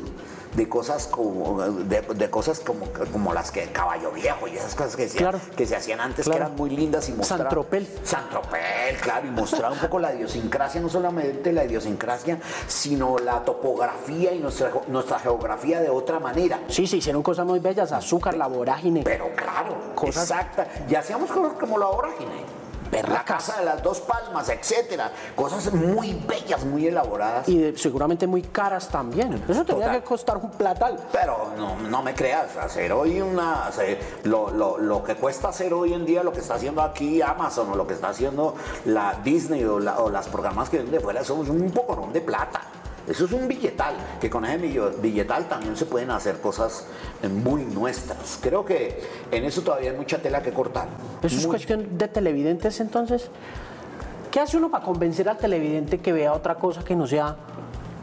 de 0.55 0.69
cosas 0.69 1.07
como 1.07 1.61
de, 1.61 2.01
de 2.01 2.29
cosas 2.29 2.59
como, 2.59 2.85
como 3.11 3.33
las 3.33 3.51
que 3.51 3.63
Caballo 3.71 4.11
Viejo 4.11 4.47
y 4.47 4.55
esas 4.57 4.75
cosas 4.75 4.95
que, 4.95 5.09
se- 5.09 5.17
Claro. 5.17 5.39
que 5.55 5.65
se 5.65 5.75
hacían 5.75 5.99
antes 5.99 6.25
Claro. 6.25 6.39
que 6.39 6.45
eran 6.45 6.55
muy 6.57 6.69
lindas 6.69 7.09
y 7.09 7.13
mostraban 7.13 7.45
Santropel. 7.45 7.87
Santropel, 8.03 8.95
claro, 9.01 9.27
y 9.27 9.31
mostraba 9.31 9.73
un 9.73 9.79
poco 9.79 9.99
la 9.99 10.13
idiosincrasia, 10.13 10.79
no 10.81 10.89
solamente 10.89 11.51
la 11.51 11.65
idiosincrasia, 11.65 12.39
sino 12.67 13.17
la 13.17 13.43
topografía 13.43 14.33
y 14.33 14.39
nuestra, 14.39 14.71
nuestra 14.87 15.19
geografía 15.19 15.81
de 15.81 15.89
otra 15.89 16.19
manera. 16.19 16.59
Sí, 16.67 16.85
se 16.87 16.97
hicieron 16.97 17.23
cosas 17.23 17.45
muy 17.45 17.59
bellas, 17.59 17.91
azúcar, 17.91 18.35
la 18.35 18.47
vorágine. 18.47 19.01
Pero 19.03 19.29
claro, 19.35 19.75
Cosas- 19.95 20.29
exacta. 20.29 20.67
Y 20.89 20.95
hacíamos 20.95 21.31
cosas 21.31 21.53
como 21.59 21.77
la 21.77 21.87
vorágine. 21.87 22.62
La 22.93 23.01
Berracas. 23.01 23.45
casa 23.45 23.59
de 23.59 23.65
las 23.65 23.81
dos 23.83 23.99
palmas, 24.01 24.49
etcétera. 24.49 25.11
Cosas 25.35 25.73
muy 25.73 26.13
bellas, 26.27 26.63
muy 26.65 26.87
elaboradas. 26.87 27.47
Y 27.49 27.57
de- 27.57 27.77
seguramente 27.77 28.27
muy 28.27 28.41
caras 28.43 28.87
también. 28.89 29.43
Eso 29.47 29.65
Total. 29.65 29.91
que 29.99 30.03
costar 30.03 30.37
un 30.37 30.51
platal. 30.51 30.97
Pero 31.11 31.51
no, 31.57 31.75
no 31.77 32.03
me 32.03 32.13
creas, 32.13 32.55
hacer 32.57 32.91
hoy 32.93 33.19
una. 33.21 33.67
hacer- 33.67 33.99
lo, 34.23 34.49
lo- 34.51 34.77
lo 34.77 35.03
que 35.03 35.15
cuesta 35.15 35.49
hacer 35.49 35.73
hoy 35.73 35.93
en 35.93 36.05
día, 36.05 36.23
lo 36.23 36.31
que 36.31 36.39
está 36.39 36.55
haciendo 36.55 36.81
aquí 36.81 37.21
Amazon 37.21 37.69
o 37.71 37.75
lo 37.75 37.87
que 37.87 37.93
está 37.93 38.09
haciendo 38.09 38.55
la 38.85 39.15
Disney 39.23 39.63
o, 39.65 39.79
la- 39.79 39.99
o 39.99 40.09
las 40.09 40.27
programas 40.27 40.69
que 40.69 40.77
vienen 40.77 40.93
de 40.93 40.99
fuera, 40.99 41.23
son 41.23 41.39
un 41.49 41.71
poco 41.71 42.09
de 42.13 42.21
plata. 42.21 42.61
Eso 43.07 43.25
es 43.25 43.31
un 43.33 43.47
billetal, 43.47 43.95
que 44.21 44.29
con 44.29 44.45
ese 44.45 44.57
billetal 45.01 45.49
también 45.49 45.75
se 45.75 45.85
pueden 45.85 46.09
hacer 46.11 46.39
cosas 46.39 46.85
eh, 47.21 47.27
muy 47.27 47.63
nuestras. 47.65 48.39
Creo 48.41 48.63
que 48.63 49.01
en 49.29 49.43
eso 49.43 49.61
todavía 49.61 49.91
hay 49.91 49.97
mucha 49.97 50.19
tela 50.19 50.41
que 50.41 50.51
cortar. 50.53 50.87
Eso 51.21 51.35
es 51.35 51.41
Muy- 51.43 51.49
cuestión 51.51 51.97
de 51.97 52.07
televidentes 52.07 52.79
entonces. 52.79 53.29
¿Qué 54.31 54.39
hace 54.39 54.57
uno 54.57 54.71
para 54.71 54.83
convencer 54.85 55.27
al 55.29 55.37
televidente 55.37 55.99
que 55.99 56.11
vea 56.13 56.33
otra 56.33 56.55
cosa 56.55 56.83
que 56.83 56.95
no 56.95 57.05
sea 57.05 57.35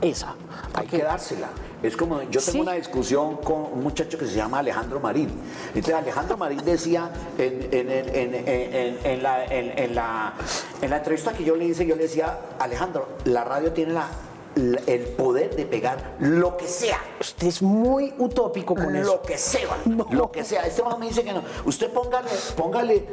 esa? 0.02 0.34
Hay 0.74 0.86
que 0.86 0.98
dársela. 1.02 1.48
Es 1.82 1.96
como, 1.96 2.20
yo 2.24 2.40
tengo 2.40 2.52
Sí. 2.52 2.60
una 2.60 2.72
discusión 2.74 3.38
con 3.38 3.62
un 3.72 3.82
muchacho 3.82 4.18
que 4.18 4.26
se 4.26 4.34
llama 4.34 4.58
Alejandro 4.58 5.00
Marín. 5.00 5.30
Entonces 5.68 5.94
Alejandro 5.94 6.36
Marín 6.36 6.62
decía 6.62 7.10
en, 7.38 9.22
la, 9.22 9.44
en- 9.46 9.78
en 9.78 9.94
la- 9.94 10.34
en 10.82 10.90
la 10.90 10.96
entrevista 10.98 11.32
que 11.32 11.42
yo 11.42 11.56
le 11.56 11.64
hice, 11.64 11.86
yo 11.86 11.96
le 11.96 12.02
decía, 12.02 12.38
Alejandro, 12.58 13.08
la 13.24 13.44
radio 13.44 13.72
tiene 13.72 13.94
la- 13.94 14.08
el 14.56 15.02
poder 15.16 15.54
de 15.56 15.64
pegar 15.66 16.16
lo 16.18 16.56
que 16.56 16.66
sea. 16.66 16.98
Usted 17.20 17.46
es 17.46 17.62
muy 17.62 18.12
utópico 18.18 18.74
con 18.74 18.92
lo 18.92 18.98
eso. 19.00 19.22
que 19.22 19.38
sea, 19.38 19.76
No. 19.84 20.06
lo 20.10 20.30
que 20.30 20.44
sea. 20.44 20.66
Este 20.66 20.82
man 20.82 20.98
me 20.98 21.06
dice 21.08 21.22
que 21.24 21.32
no. 21.32 21.42
Usted 21.64 21.90
póngale, 21.92 22.28
póngale, 22.56 23.06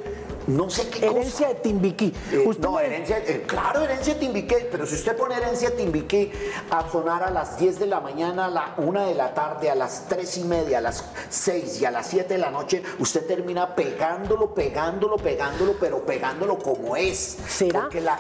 no 0.47 0.69
sé 0.69 0.88
qué 0.89 1.01
cosa. 1.07 1.11
Herencia 1.19 1.47
de 1.49 1.55
Timbiquí. 1.55 2.13
Eh, 2.31 2.43
Usted 2.47 2.63
no, 2.63 2.79
herencia, 2.79 3.17
eh, 3.19 3.43
claro, 3.45 3.81
herencia 3.83 4.13
de 4.15 4.19
Timbiqué, 4.21 4.67
pero 4.71 4.85
si 4.85 4.95
usted 4.95 5.15
pone 5.15 5.35
herencia 5.35 5.69
de 5.69 5.75
Timbiqué 5.77 6.31
a 6.69 6.89
sonar 6.89 7.21
a 7.23 7.29
las 7.29 7.59
10 7.59 7.79
de 7.79 7.85
la 7.85 7.99
mañana, 7.99 8.45
a 8.45 8.49
la 8.49 8.73
1 8.77 9.07
de 9.07 9.13
la 9.15 9.33
tarde, 9.33 9.69
a 9.69 9.75
las 9.75 10.05
3 10.07 10.38
y 10.38 10.43
media, 10.45 10.77
a 10.79 10.81
las 10.81 11.03
6 11.29 11.81
y 11.81 11.85
a 11.85 11.91
las 11.91 12.07
7 12.07 12.33
de 12.33 12.39
la 12.39 12.49
noche, 12.49 12.81
usted 12.99 13.25
termina 13.27 13.75
pegándolo, 13.75 14.53
pegándolo, 14.53 15.17
pegándolo, 15.17 15.75
pero 15.79 16.05
pegándolo 16.05 16.57
como 16.57 16.95
es. 16.95 17.38
¿Será? 17.47 17.81
Porque 17.81 18.01
la, 18.01 18.19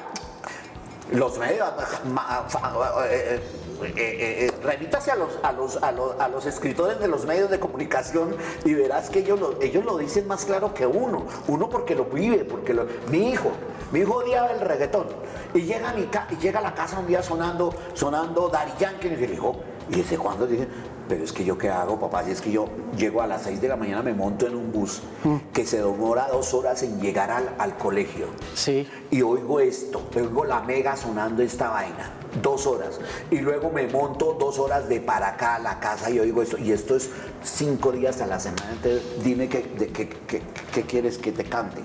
los 1.11 1.37
medios, 1.37 1.69
ma- 2.05 2.45
fa- 2.47 2.73
eh, 3.83 3.93
eh, 3.95 4.47
eh, 4.47 4.51
remítase 4.63 5.11
a 5.11 5.15
los, 5.15 5.37
a, 5.43 5.51
los, 5.51 5.77
a, 5.83 5.91
los, 5.91 6.19
a 6.19 6.27
los 6.27 6.45
escritores 6.45 6.99
de 6.99 7.07
los 7.07 7.25
medios 7.25 7.49
de 7.49 7.59
comunicación 7.59 8.35
y 8.65 8.73
verás 8.73 9.09
que 9.09 9.19
ellos 9.19 9.39
lo, 9.39 9.61
ellos 9.61 9.83
lo 9.85 9.97
dicen 9.97 10.27
más 10.27 10.45
claro 10.45 10.73
que 10.73 10.85
uno. 10.85 11.25
Uno 11.47 11.69
porque 11.69 11.95
lo 11.95 12.05
vive, 12.05 12.45
porque 12.45 12.73
lo, 12.73 12.85
mi 13.09 13.29
hijo, 13.29 13.51
mi 13.91 13.99
hijo 13.99 14.15
odiaba 14.15 14.51
el 14.51 14.61
reggaetón 14.61 15.07
y 15.53 15.61
llega 15.61 15.89
a, 15.89 15.93
mi 15.93 16.03
ca- 16.05 16.27
y 16.31 16.35
llega 16.37 16.59
a 16.59 16.63
la 16.63 16.73
casa 16.75 16.99
un 16.99 17.07
día 17.07 17.21
sonando, 17.23 17.73
sonando 17.93 18.49
Daddy 18.49 18.71
Yankee 18.79 19.07
y 19.07 19.15
le 19.15 19.27
dijo, 19.27 19.55
¿y 19.89 19.97
desde 20.01 20.17
cuándo? 20.17 20.45
Dije, 20.47 20.67
pero 21.07 21.23
es 21.23 21.31
que 21.31 21.45
yo 21.45 21.57
qué 21.57 21.69
hago, 21.69 21.97
papá, 21.97 22.25
si 22.25 22.31
es 22.31 22.41
que 22.41 22.51
yo 22.51 22.67
llego 22.97 23.21
a 23.21 23.27
las 23.27 23.43
6 23.43 23.61
de 23.61 23.69
la 23.69 23.77
mañana, 23.77 24.01
me 24.03 24.13
monto 24.13 24.45
en 24.45 24.55
un 24.55 24.73
bus 24.73 25.01
que 25.53 25.65
se 25.65 25.77
demora 25.77 26.27
dos 26.29 26.53
horas 26.53 26.83
en 26.83 26.99
llegar 26.99 27.31
al, 27.31 27.49
al 27.57 27.77
colegio 27.77 28.27
Sí. 28.55 28.85
y 29.09 29.21
oigo 29.21 29.61
esto, 29.61 30.01
oigo 30.17 30.43
la 30.43 30.59
mega 30.63 30.97
sonando 30.97 31.41
esta 31.43 31.69
vaina, 31.69 32.11
dos 32.41 32.67
horas, 32.67 32.99
y 33.31 33.37
luego 33.39 33.69
me 33.71 33.87
monto 33.87 34.35
dos 34.39 34.59
horas 34.59 34.87
de 34.89 34.99
para 35.01 35.29
acá 35.29 35.55
a 35.55 35.59
la 35.59 35.79
casa 35.79 36.09
y 36.09 36.19
oigo 36.19 36.41
esto, 36.41 36.57
y 36.57 36.71
esto 36.71 36.95
es 36.95 37.09
cinco 37.43 37.91
días 37.91 38.21
a 38.21 38.27
la 38.27 38.39
semana, 38.39 38.69
entonces 38.71 39.01
dime 39.23 39.49
qué- 39.49 39.63
qué- 39.93 40.41
qué 40.73 40.81
quieres 40.83 41.17
que 41.17 41.31
te 41.31 41.43
cante. 41.43 41.81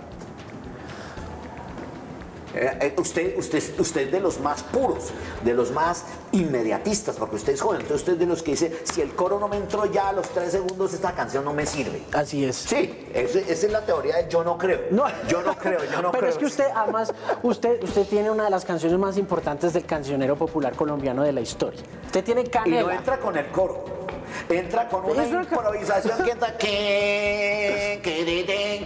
Eh, 2.54 2.78
eh, 2.80 2.94
usted, 2.98 3.38
usted, 3.38 3.62
usted 3.78 4.00
es 4.02 4.12
de 4.12 4.20
los 4.20 4.40
más 4.40 4.62
puros, 4.62 5.10
de 5.44 5.54
los 5.54 5.70
más 5.70 6.04
inmediatistas, 6.32 7.16
porque 7.16 7.36
usted 7.36 7.54
es 7.54 7.60
joven, 7.60 7.80
entonces 7.80 8.00
usted 8.00 8.12
es 8.14 8.18
de 8.18 8.26
los 8.26 8.42
que 8.42 8.52
dice, 8.52 8.82
si 8.84 9.00
el 9.00 9.14
coro 9.14 9.38
no 9.38 9.48
me 9.48 9.56
entró 9.56 9.86
ya 9.86 10.08
a 10.08 10.12
los 10.12 10.28
tres 10.28 10.52
segundos, 10.52 10.92
esta 10.92 11.12
canción 11.12 11.44
no 11.44 11.52
me 11.52 11.66
sirve. 11.66 12.02
Así 12.12 12.44
es. 12.44 12.56
Sí, 12.56 13.08
esa 13.14 13.38
es 13.38 13.70
la 13.70 13.84
teoría 13.84 14.16
de 14.16 14.28
yo 14.28 14.44
no 14.44 14.58
creo. 14.58 14.82
No. 14.90 15.04
Yo 15.28 15.42
no 15.42 15.54
creo, 15.56 15.80
yo 15.84 16.02
no 16.02 16.10
creo. 16.10 16.12
Pero 16.20 16.28
es 16.28 16.36
que 16.36 16.46
usted, 16.46 16.66
además, 16.74 17.12
usted, 17.42 17.82
usted 17.82 18.06
tiene 18.06 18.30
una 18.30 18.44
de 18.44 18.50
las 18.50 18.64
canciones 18.64 18.98
más 18.98 19.16
importantes 19.16 19.72
del 19.72 19.84
cancionero 19.84 20.36
popular 20.36 20.74
colombiano 20.74 21.22
de 21.22 21.32
la 21.32 21.40
historia. 21.40 21.80
Usted 22.06 22.24
tiene 22.24 22.44
Canela. 22.44 22.82
Y 22.82 22.84
no 22.84 22.90
entra 22.90 23.18
con 23.18 23.36
el 23.36 23.46
coro 23.50 24.01
entra 24.48 24.88
con 24.88 25.04
una 25.04 25.24
improvisación 25.24 26.24
que 26.24 26.30
entra 26.30 26.56
que, 26.56 28.00
que, 28.02 28.24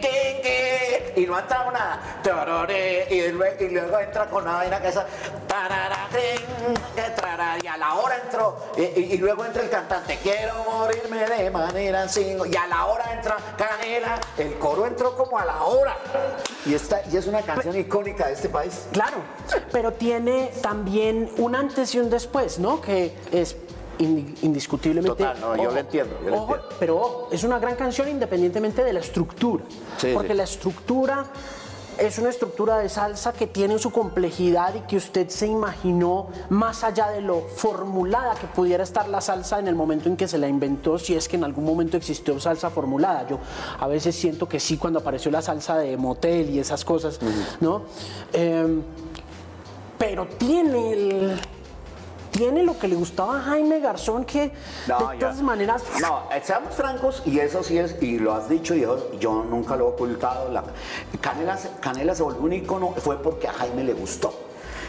que, 0.01 1.15
y 1.17 1.27
no 1.27 1.39
entra 1.39 1.71
nada 1.73 2.01
y 3.11 3.29
luego, 3.31 3.65
y 3.65 3.69
luego 3.69 3.99
entra 3.99 4.27
con 4.27 4.43
una 4.43 4.55
vaina 4.55 4.81
que 4.81 4.89
es 4.89 4.99
y 7.63 7.67
a 7.67 7.77
la 7.77 7.95
hora 7.95 8.17
entró 8.23 8.57
y, 8.77 9.17
luego 9.19 9.45
entra 9.45 9.63
el 9.63 9.71
cantante 9.71 10.19
quiero 10.23 10.55
morirme 10.65 11.27
de 11.27 11.51
manera 11.51 12.09
sin 12.09 12.39
y 12.47 12.57
a 12.57 12.67
la 12.67 12.87
hora 12.87 13.13
entra 13.13 13.37
Canela 13.57 14.19
el 14.39 14.59
coro 14.59 14.87
entró 14.87 15.17
como 15.17 15.39
a 15.39 15.45
la 15.45 15.63
hora. 15.63 15.97
Y 16.65 16.75
esta 16.75 17.01
y 17.11 17.17
es 17.17 17.27
una 17.27 17.43
canción 17.43 17.77
icónica 17.77 18.27
de 18.27 18.35
este 18.35 18.49
país. 18.49 18.87
Claro 18.93 19.17
pero 19.73 19.93
tiene 19.93 20.53
también 20.63 21.31
un 21.39 21.55
antes 21.55 21.95
y 21.95 22.01
un 22.01 22.11
después 22.11 22.59
no 22.59 22.81
que 22.81 23.15
es 23.33 23.57
indiscutiblemente. 23.99 25.25
Total, 25.25 25.41
no, 25.41 25.57
yo 25.57 25.71
lo 25.71 25.79
entiendo. 25.79 26.17
Pero 26.79 27.29
es 27.31 27.45
una 27.45 27.59
gran 27.59 27.77
canción 27.77 28.09
independientemente 28.09 28.85
de 28.85 28.93
la 28.93 29.01
estructura. 29.01 29.65
porque 30.15 30.35
la 30.35 30.45
estructura 30.45 31.27
es 31.99 32.19
una 32.19 32.29
estructura 32.29 32.79
de 32.79 32.89
salsa 32.89 33.33
que 33.33 33.47
tiene 33.47 33.79
su 33.79 33.91
complejidad 33.91 34.75
y 34.75 34.81
que 34.81 34.97
usted 34.97 35.29
se 35.29 35.47
imaginó 35.47 36.29
más 36.51 36.85
allá 36.85 37.09
de 37.09 37.21
lo 37.21 37.41
formulada 37.41 38.35
que 38.35 38.47
pudiera 38.47 38.85
estar 38.85 39.09
la 39.09 39.21
salsa 39.21 39.59
en 39.59 39.69
el 39.69 39.75
momento 39.75 40.09
en 40.09 40.17
que 40.17 40.29
se 40.29 40.39
la 40.39 40.49
inventó, 40.49 40.99
si 40.99 41.15
es 41.15 41.29
que 41.29 41.37
en 41.37 41.45
algún 41.45 41.65
momento 41.65 41.97
existió 41.97 42.39
salsa 42.39 42.71
formulada. 42.71 43.27
Yo 43.29 43.39
a 43.79 43.87
veces 43.87 44.15
siento 44.15 44.49
que 44.49 44.61
sí 44.61 44.77
cuando 44.77 44.99
apareció 44.99 45.31
la 45.31 45.43
salsa 45.43 45.79
de 45.79 45.97
motel 45.97 46.51
y 46.51 46.59
esas 46.59 46.85
cosas, 46.85 47.19
¿no? 47.61 47.83
Em, 48.33 48.83
pero 49.99 50.27
tiene 50.27 50.93
el 50.93 51.41
tiene 52.37 52.63
lo 52.63 52.79
que 52.79 52.89
le 52.89 52.97
gustaba 52.97 53.39
a 53.39 53.43
Jaime 53.43 53.81
Garzón, 53.81 54.25
que 54.25 54.53
de 54.87 55.19
todas 55.19 55.43
maneras. 55.43 55.83
No, 56.01 56.23
seamos 56.43 56.75
francos, 56.75 57.23
y 57.25 57.39
eso 57.39 57.63
sí 57.63 57.79
es, 57.79 57.97
y 58.03 58.19
lo 58.19 58.35
has 58.35 58.49
dicho, 58.49 58.75
y 58.75 58.87
yo, 59.19 59.45
nunca 59.49 59.77
lo 59.77 59.87
he 59.87 59.89
ocultado. 59.93 60.53
La, 60.53 60.65
Canela, 61.21 61.59
Canela 61.81 62.15
se 62.15 62.23
volvió 62.23 62.43
un 62.43 62.53
icono, 62.53 62.93
fue 62.93 63.21
porque 63.23 63.49
a 63.49 63.53
Jaime 63.53 63.85
le 63.85 63.95
gustó 63.95 64.47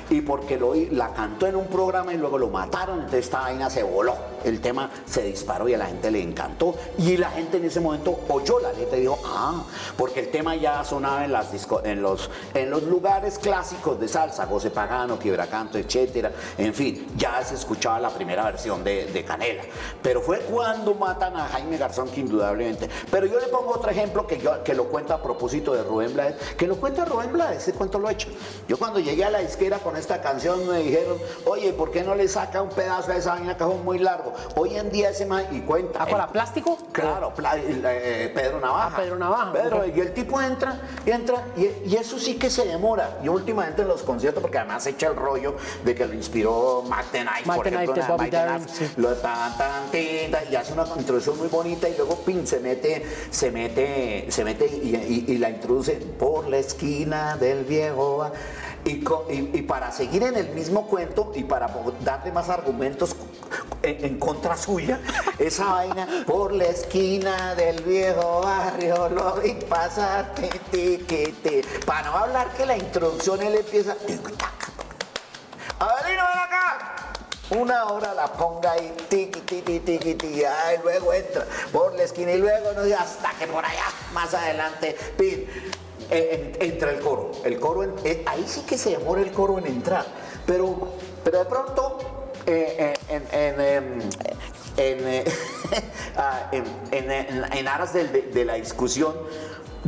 y 0.10 0.22
porque 0.22 0.58
lo, 0.58 0.74
la 0.92 1.14
cantó 1.14 1.48
en 1.48 1.56
un 1.56 1.68
programa 1.68 2.14
y 2.14 2.18
luego 2.18 2.38
lo 2.38 2.50
mataron, 2.50 3.00
entonces 3.00 3.26
esta 3.26 3.42
vaina 3.42 3.70
se 3.70 3.84
voló, 3.84 4.16
el 4.44 4.62
tema 4.62 4.90
se 5.06 5.24
disparó 5.24 5.68
y 5.68 5.74
a 5.74 5.78
la 5.78 5.88
gente 5.88 6.12
le 6.12 6.22
encantó. 6.22 6.76
Y 6.98 7.18
la 7.18 7.30
gente 7.32 7.58
en 7.58 7.66
ese 7.66 7.80
momento 7.80 8.20
oyó 8.30 8.60
la 8.60 8.72
letra 8.74 8.98
y 8.98 9.02
dijo, 9.02 9.20
ah, 9.26 9.64
porque 9.98 10.22
el 10.22 10.32
tema 10.32 10.56
ya 10.56 10.84
sonaba 10.84 11.26
en, 11.26 11.32
las 11.32 11.48
en, 11.84 12.02
los, 12.02 12.30
en 12.54 12.70
los 12.70 12.84
lugares 12.84 13.38
clásicos 13.40 14.00
de 14.00 14.08
salsa, 14.08 14.46
José 14.48 14.72
Pagano, 14.72 15.20
Quiebracanto, 15.20 15.78
etcétera, 15.78 16.32
en 16.58 16.74
fin, 16.74 17.08
ya 17.18 17.44
se 17.44 17.56
escuchaba 17.56 18.00
la 18.00 18.10
primera 18.10 18.46
versión 18.46 18.84
de, 18.84 19.08
de 19.08 19.26
Canela, 19.26 19.64
pero 20.02 20.22
fue 20.22 20.40
cuando 20.40 20.94
matan 20.96 21.36
a 21.36 21.48
Jaime 21.48 21.78
Garzón 21.78 22.10
que 22.10 22.22
indudablemente, 22.22 22.90
pero 23.12 23.26
yo 23.26 23.40
le 23.40 23.48
pongo 23.48 23.72
otro 23.72 23.90
ejemplo 23.90 24.26
que, 24.28 24.40
yo, 24.40 24.64
que 24.64 24.74
lo 24.74 24.86
cuenta 24.86 25.16
a 25.16 25.24
propósito 25.24 25.74
de 25.74 25.84
Rubén 25.84 26.14
Blades, 26.14 26.36
que 26.58 26.68
lo 26.68 26.78
cuenta 26.78 27.06
Rubén 27.06 27.34
Blades, 27.34 27.64
ese 27.64 27.74
cuento 27.74 28.00
lo 28.00 28.10
he 28.10 28.14
hecho, 28.14 28.30
yo 28.68 28.78
cuando 28.78 29.00
llegué 29.00 29.26
a 29.26 29.30
la 29.30 29.40
disquera 29.40 29.80
con 29.80 29.97
esta 29.98 30.22
canción 30.22 30.68
me 30.68 30.80
dijeron, 30.80 31.18
oye, 31.46 31.74
¿por 31.74 31.92
qué 31.92 32.04
no 32.04 32.16
le 32.16 32.28
saca 32.28 32.62
un 32.62 32.70
pedazo 32.70 33.12
de 33.12 33.18
esa 33.18 33.34
vaina 33.34 33.58
cajón 33.58 33.84
muy 33.84 34.00
largo? 34.00 34.34
Hoy 34.56 34.76
en 34.78 34.90
día 34.90 35.10
ese 35.10 35.26
man, 35.26 35.46
y 35.52 35.62
cuenta. 35.62 36.04
¿Ah, 36.04 36.06
para 36.06 36.28
plástico? 36.28 36.78
Claro, 36.92 37.34
eh, 37.56 38.32
Pedro 38.34 38.60
Navaja. 38.60 38.92
Ah, 38.94 38.98
Pedro 38.98 39.18
Navaja. 39.18 39.54
Pedro, 39.54 39.86
y 39.88 40.00
el 40.00 40.14
tipo 40.14 40.42
entra, 40.42 40.80
y 41.06 41.12
entra, 41.12 41.44
y, 41.56 41.96
eso 41.96 42.20
sí 42.20 42.36
que 42.36 42.50
se 42.50 42.66
demora. 42.66 43.20
Yo 43.24 43.34
últimamente 43.34 43.82
en 43.82 43.88
los 43.88 44.04
conciertos, 44.04 44.42
porque 44.42 44.60
además 44.60 44.86
echa 44.86 45.08
el 45.08 45.16
rollo 45.16 45.56
de 45.84 45.96
que 45.96 46.06
lo 46.06 46.14
inspiró 46.14 46.84
Mac 46.88 47.08
the 47.12 47.22
Knife, 47.22 47.44
por 47.44 47.68
ejemplo, 47.68 47.94
de 47.94 48.02
Bobby 48.04 48.32
lo 48.98 49.14
tan, 49.16 49.58
tan, 49.58 49.84
y 49.94 50.56
hace 50.56 50.74
una 50.74 50.86
introducción 50.96 51.38
muy 51.38 51.48
bonita, 51.48 51.90
y 51.90 51.96
luego 51.98 52.18
pin, 52.18 52.46
se 52.46 52.60
mete, 52.60 53.06
se 53.30 53.52
mete, 53.52 54.28
se 54.30 54.44
mete 54.44 54.68
y, 54.68 55.26
y 55.28 55.38
la 55.38 55.50
introduce 55.50 55.94
por 56.20 56.48
la 56.48 56.58
esquina 56.58 57.38
del 57.38 57.64
viejo. 57.66 58.32
Y, 58.88 59.62
para 59.64 59.92
seguir 59.92 60.24
en 60.24 60.38
el 60.38 60.50
mismo 60.50 60.88
cuento 60.88 61.34
y 61.36 61.44
para 61.44 61.70
darle 62.06 62.32
más 62.32 62.48
argumentos 62.48 63.18
en, 63.84 64.18
contra 64.18 64.56
suya, 64.56 65.02
esa 65.40 65.66
vaina 65.66 66.08
por 66.26 66.54
la 66.54 66.66
esquina 66.66 67.54
del 67.56 67.84
viejo 67.84 68.42
barrio 68.42 69.10
lo 69.10 69.42
vi 69.42 69.56
pasar, 69.56 70.34
para 71.86 72.10
no 72.10 72.18
hablar 72.18 72.54
que 72.54 72.66
la 72.66 72.78
introducción 72.78 73.42
él 73.42 73.56
empieza. 73.56 73.92
Avelino, 75.80 76.24
ven 76.24 76.40
acá. 76.40 76.98
Una 77.50 77.86
hora 77.86 78.14
la 78.14 78.28
ponga 78.28 78.72
ahí, 78.72 78.94
tiki, 79.10 79.40
tiki, 79.42 79.80
tiki, 79.80 80.16
tiki, 80.16 80.42
y 80.42 80.84
luego 80.84 81.14
entra 81.14 81.46
por 81.72 81.94
la 81.96 82.04
esquina 82.04 82.32
y 82.32 82.40
luego 82.40 82.74
no 82.74 82.82
hasta 82.98 83.32
que 83.40 83.48
por 83.48 83.64
allá, 83.64 83.86
más 84.14 84.34
adelante, 84.34 84.98
pin 85.18 85.48
entra 86.10 86.92
el 86.92 87.00
coro. 87.00 87.32
El 87.44 87.60
coro, 87.60 87.84
eh, 88.04 88.24
ahí 88.26 88.46
sí 88.48 88.62
que 88.62 88.78
se 88.78 88.92
demora 88.92 89.22
el 89.22 89.32
coro 89.32 89.58
en 89.58 89.68
entrar, 89.68 90.06
pero, 90.46 90.94
pero 91.24 91.40
de 91.40 91.46
pronto 91.46 91.98
eh, 92.46 92.94
eh, 93.10 93.82
en, 97.52 97.68
aras 97.68 97.94
de 97.94 98.46
la 98.46 98.56
discusión, 98.56 99.14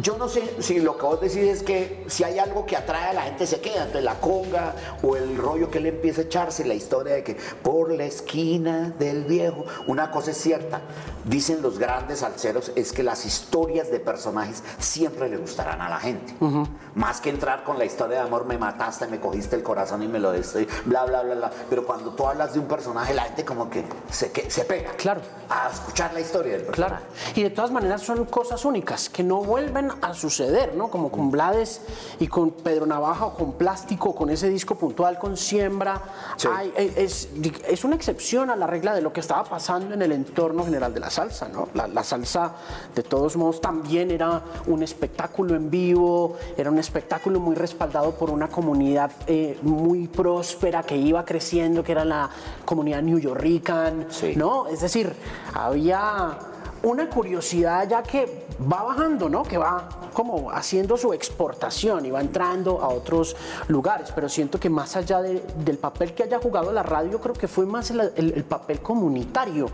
yo 0.02 0.18
no 0.18 0.28
sé 0.28 0.62
si 0.62 0.80
lo 0.80 0.98
que 0.98 1.06
vos 1.06 1.22
decís 1.22 1.38
es 1.38 1.64
que 1.64 2.06
si 2.08 2.24
hay 2.24 2.40
algo 2.40 2.66
que 2.66 2.76
atrae 2.76 3.10
a 3.10 3.14
la 3.14 3.22
gente 3.24 3.48
se 3.48 3.60
queda, 3.60 3.86
entre 3.86 4.02
la 4.02 4.20
conga 4.20 4.74
o 5.04 5.16
el 5.16 5.38
rollo 5.38 5.70
que 5.70 5.80
le 5.80 5.90
empieza 5.90 6.22
a 6.22 6.24
echarse, 6.26 6.66
la 6.66 6.74
historia 6.74 7.16
de 7.16 7.24
que 7.24 7.38
por 7.64 7.92
la 7.92 8.06
esquina 8.06 8.94
del 9.00 9.26
viejo, 9.26 9.66
una 9.88 10.12
cosa 10.12 10.32
es 10.32 10.38
cierta, 10.38 10.82
dicen 11.26 11.62
los 11.62 11.80
grandes 11.80 12.20
salseros, 12.20 12.72
es 12.76 12.92
que 12.92 13.04
las 13.04 13.26
historias 13.26 13.92
de 13.92 14.00
personajes 14.00 14.64
siempre 14.78 15.30
le 15.30 15.38
gustarán 15.38 15.82
a 15.82 15.90
la 15.90 16.00
gente. 16.00 16.34
Más 16.96 17.22
que 17.22 17.30
entrar 17.30 17.64
con 17.64 17.78
la 17.78 17.86
historia 17.86 18.18
de 18.18 18.24
amor, 18.24 18.46
me 18.46 18.58
mataste, 18.58 19.08
me 19.08 19.20
cogiste 19.20 19.56
el 19.56 19.64
corazón 19.64 20.04
y 20.04 20.08
me 20.08 20.20
lo 20.20 20.32
diste, 20.32 20.68
bla, 20.86 21.06
bla, 21.06 21.24
bla, 21.24 21.36
bla. 21.36 21.52
Pero 21.70 21.86
cuando 21.86 22.12
tú 22.12 22.28
hablas 22.28 22.54
de 22.54 22.60
un 22.60 22.68
personaje, 22.68 23.14
la 23.14 23.24
gente 23.24 23.46
como 23.46 23.70
que 23.70 23.86
se, 24.12 24.32
que, 24.32 24.50
se 24.50 24.66
pega 24.66 24.92
claro. 24.92 25.22
a 25.50 25.70
escuchar 25.70 26.14
la 26.14 26.22
historia 26.22 26.54
del 26.54 26.64
personaje. 26.64 26.96
Claro. 26.96 27.36
Y 27.36 27.44
de 27.44 27.50
todas 27.50 27.72
maneras 27.72 28.02
son 28.02 28.26
cosas 28.26 28.66
únicas 28.66 29.10
que 29.10 29.24
no 29.24 29.42
vuelven 29.44 29.89
a 30.02 30.14
suceder, 30.14 30.76
¿no? 30.76 30.90
Como 30.90 31.12
con 31.12 31.32
Blades 31.32 31.82
y 32.20 32.28
con 32.28 32.52
Pedro 32.52 32.86
Navaja 32.86 33.26
o 33.26 33.34
con 33.34 33.54
Plástico, 33.54 34.16
con 34.16 34.30
ese 34.30 34.50
disco 34.50 34.76
puntual 34.76 35.18
con 35.20 35.38
Siembra. 35.38 36.02
Eh, 36.76 36.94
es, 36.96 37.30
es, 37.68 37.84
una 37.84 37.96
excepción 37.96 38.50
a 38.50 38.56
la 38.56 38.68
regla 38.68 38.94
de 38.94 39.02
lo 39.02 39.14
que 39.14 39.20
estaba 39.20 39.44
pasando 39.44 39.94
en 39.94 40.02
el 40.02 40.12
entorno 40.12 40.64
general 40.66 40.94
de 40.94 41.00
la 41.00 41.10
salsa, 41.10 41.48
¿no? 41.48 41.70
La, 41.74 42.04
salsa, 42.04 42.54
de 42.96 43.04
todos 43.04 43.36
modos, 43.36 43.62
también 43.62 44.12
era 44.12 44.42
un 44.68 44.84
espectáculo 44.84 45.56
en 45.56 45.70
vivo, 45.70 46.38
era 46.58 46.70
un 46.70 46.80
espectáculo 46.80 47.40
muy 47.40 47.56
respaldado 47.56 48.12
por 48.12 48.30
una 48.30 48.48
comunidad 48.48 49.12
eh, 49.28 49.58
muy 49.62 50.08
próspera 50.08 50.84
que 50.84 50.96
iba 50.96 51.24
creciendo, 51.26 51.84
que 51.84 51.92
era 51.92 52.06
la 52.06 52.30
comunidad 52.66 53.02
new 53.02 53.20
yorkican, 53.20 54.08
¿no? 54.36 54.68
Es 54.68 54.82
decir, 54.82 55.14
había 55.54 56.38
una 56.84 57.10
curiosidad 57.10 57.88
ya 57.88 58.04
que 58.04 58.39
va 58.62 58.84
bajando, 58.84 59.30
¿no? 59.30 59.44
Que 59.44 59.58
va 59.58 59.88
como 60.14 60.52
haciendo 60.52 60.98
su 60.98 61.14
exportación 61.14 62.06
y 62.06 62.12
va 62.12 62.22
entrando 62.22 62.82
a 62.82 62.90
otros 62.90 63.36
lugares. 63.68 64.12
Pero 64.14 64.28
siento 64.28 64.60
que 64.60 64.70
más 64.70 64.96
allá 64.96 65.22
del 65.22 65.78
papel 65.78 66.14
que 66.14 66.24
haya 66.24 66.40
jugado 66.40 66.72
la 66.72 66.84
radio, 66.84 67.20
creo 67.22 67.34
que 67.34 67.48
fue 67.48 67.66
más 67.66 67.92
el, 67.92 68.44
papel 68.44 68.82
comunitario, 68.82 69.70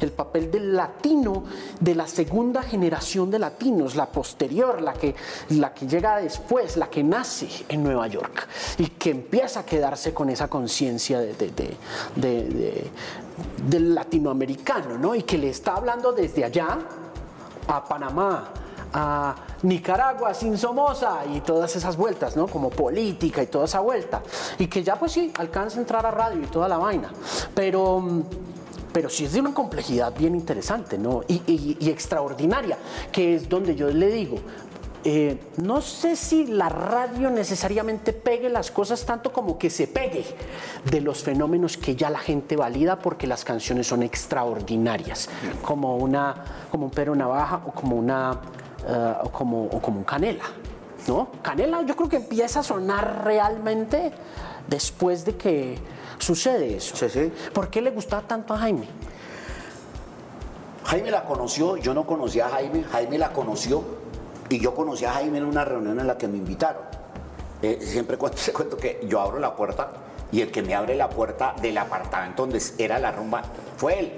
el 0.00 0.12
papel 0.12 0.50
del 0.50 0.74
latino, 0.74 1.44
de 1.78 1.94
la 1.94 2.06
segunda 2.06 2.62
generación 2.62 3.30
de 3.30 3.38
latinos, 3.38 3.96
la 3.96 4.06
posterior, 4.06 4.80
la 4.80 4.92
que, 4.92 5.14
la 5.50 5.74
que 5.74 5.86
llega 5.86 6.18
después, 6.18 6.76
la 6.76 6.88
que 6.88 7.02
nace 7.02 7.48
en 7.68 7.82
Nueva 7.82 8.06
York 8.06 8.48
y 8.78 8.86
que 8.86 9.10
empieza 9.10 9.60
a 9.60 9.66
quedarse 9.66 10.14
con 10.14 10.30
esa 10.30 10.48
conciencia 10.48 11.20
de, 11.20 11.76
del 12.16 13.94
latinoamericano, 13.94 14.98
¿no? 14.98 15.14
Y 15.14 15.22
que 15.22 15.38
le 15.38 15.50
está 15.50 15.74
hablando 15.74 16.12
desde 16.12 16.44
allá 16.44 16.78
a 17.70 17.84
Panamá, 17.84 18.48
a 18.92 19.34
Nicaragua 19.62 20.34
sin 20.34 20.58
Somoza 20.58 21.20
y 21.32 21.40
todas 21.40 21.74
esas 21.76 21.96
vueltas, 21.96 22.36
¿no? 22.36 22.46
Como 22.46 22.70
política 22.70 23.42
y 23.42 23.46
toda 23.46 23.66
esa 23.66 23.80
vuelta. 23.80 24.22
Y 24.58 24.66
que 24.66 24.82
ya 24.82 24.96
pues 24.96 25.12
sí, 25.12 25.32
alcanza 25.38 25.78
a 25.78 25.80
entrar 25.80 26.04
a 26.04 26.10
radio 26.10 26.42
y 26.42 26.46
toda 26.46 26.68
la 26.68 26.78
vaina. 26.78 27.10
Pero 27.54 28.02
pero 28.92 29.08
sí 29.08 29.24
es 29.24 29.32
de 29.32 29.40
una 29.40 29.54
complejidad 29.54 30.12
bien 30.16 30.34
interesante 30.34 30.98
¿no? 30.98 31.22
y, 31.28 31.76
extraordinaria, 31.88 32.76
que 33.12 33.36
es 33.36 33.48
donde 33.48 33.76
yo 33.76 33.88
le 33.88 34.08
digo, 34.08 34.38
eh, 35.02 35.38
no 35.56 35.80
sé 35.80 36.14
si 36.14 36.46
la 36.46 36.68
radio 36.68 37.30
necesariamente 37.30 38.12
pegue 38.12 38.50
las 38.50 38.70
cosas 38.70 39.06
tanto 39.06 39.32
como 39.32 39.56
que 39.56 39.70
se 39.70 39.86
pegue 39.86 40.26
de 40.90 41.00
los 41.00 41.22
fenómenos 41.22 41.78
que 41.78 41.96
ya 41.96 42.10
la 42.10 42.18
gente 42.18 42.54
valida 42.54 42.98
porque 42.98 43.26
las 43.26 43.44
canciones 43.44 43.86
son 43.86 44.02
extraordinarias, 44.02 45.30
como, 45.62 45.96
una, 45.96 46.44
como 46.70 46.86
un 46.86 46.90
Pedro 46.90 47.14
Navaja 47.14 47.62
o 47.66 47.72
como, 47.72 47.96
una, 47.96 48.40
eh, 48.86 49.14
o 49.22 49.30
como, 49.30 49.64
o 49.64 49.80
como 49.80 49.98
un 49.98 50.04
Canela. 50.04 50.44
¿no? 51.08 51.28
Canela 51.40 51.80
yo 51.82 51.96
creo 51.96 52.08
que 52.10 52.16
empieza 52.16 52.60
a 52.60 52.62
sonar 52.62 53.24
realmente 53.24 54.12
después 54.68 55.24
de 55.24 55.34
que 55.36 55.78
sucede 56.18 56.76
eso. 56.76 56.94
Sí, 56.94 57.08
sí. 57.08 57.32
¿Por 57.54 57.70
qué 57.70 57.80
le 57.80 57.90
gustaba 57.90 58.20
tanto 58.28 58.52
a 58.52 58.58
Jaime? 58.58 58.86
Jaime 60.84 61.10
la 61.10 61.24
conoció, 61.24 61.78
yo 61.78 61.94
no 61.94 62.04
conocía 62.04 62.46
a 62.46 62.50
Jaime, 62.50 62.84
Jaime 62.84 63.16
la 63.16 63.32
conoció 63.32 63.99
y 64.50 64.58
yo 64.60 64.74
conocí 64.74 65.04
a 65.06 65.12
Jaime 65.12 65.38
en 65.38 65.44
una 65.44 65.64
reunión 65.64 65.98
en 65.98 66.06
la 66.06 66.18
que 66.18 66.28
me 66.28 66.36
invitaron. 66.36 66.82
Eh, 67.62 67.78
siempre 67.80 68.18
cuento, 68.18 68.38
cuento 68.54 68.76
que 68.76 69.00
yo 69.06 69.20
abro 69.20 69.38
la 69.38 69.54
puerta 69.56 69.88
y 70.32 70.42
el 70.42 70.50
que 70.50 70.62
me 70.62 70.74
abre 70.74 70.94
la 70.94 71.08
puerta 71.08 71.54
del 71.62 71.78
apartamento 71.78 72.42
donde 72.42 72.62
era 72.78 72.98
la 72.98 73.12
rumba 73.12 73.42
fue 73.76 73.98
él. 73.98 74.12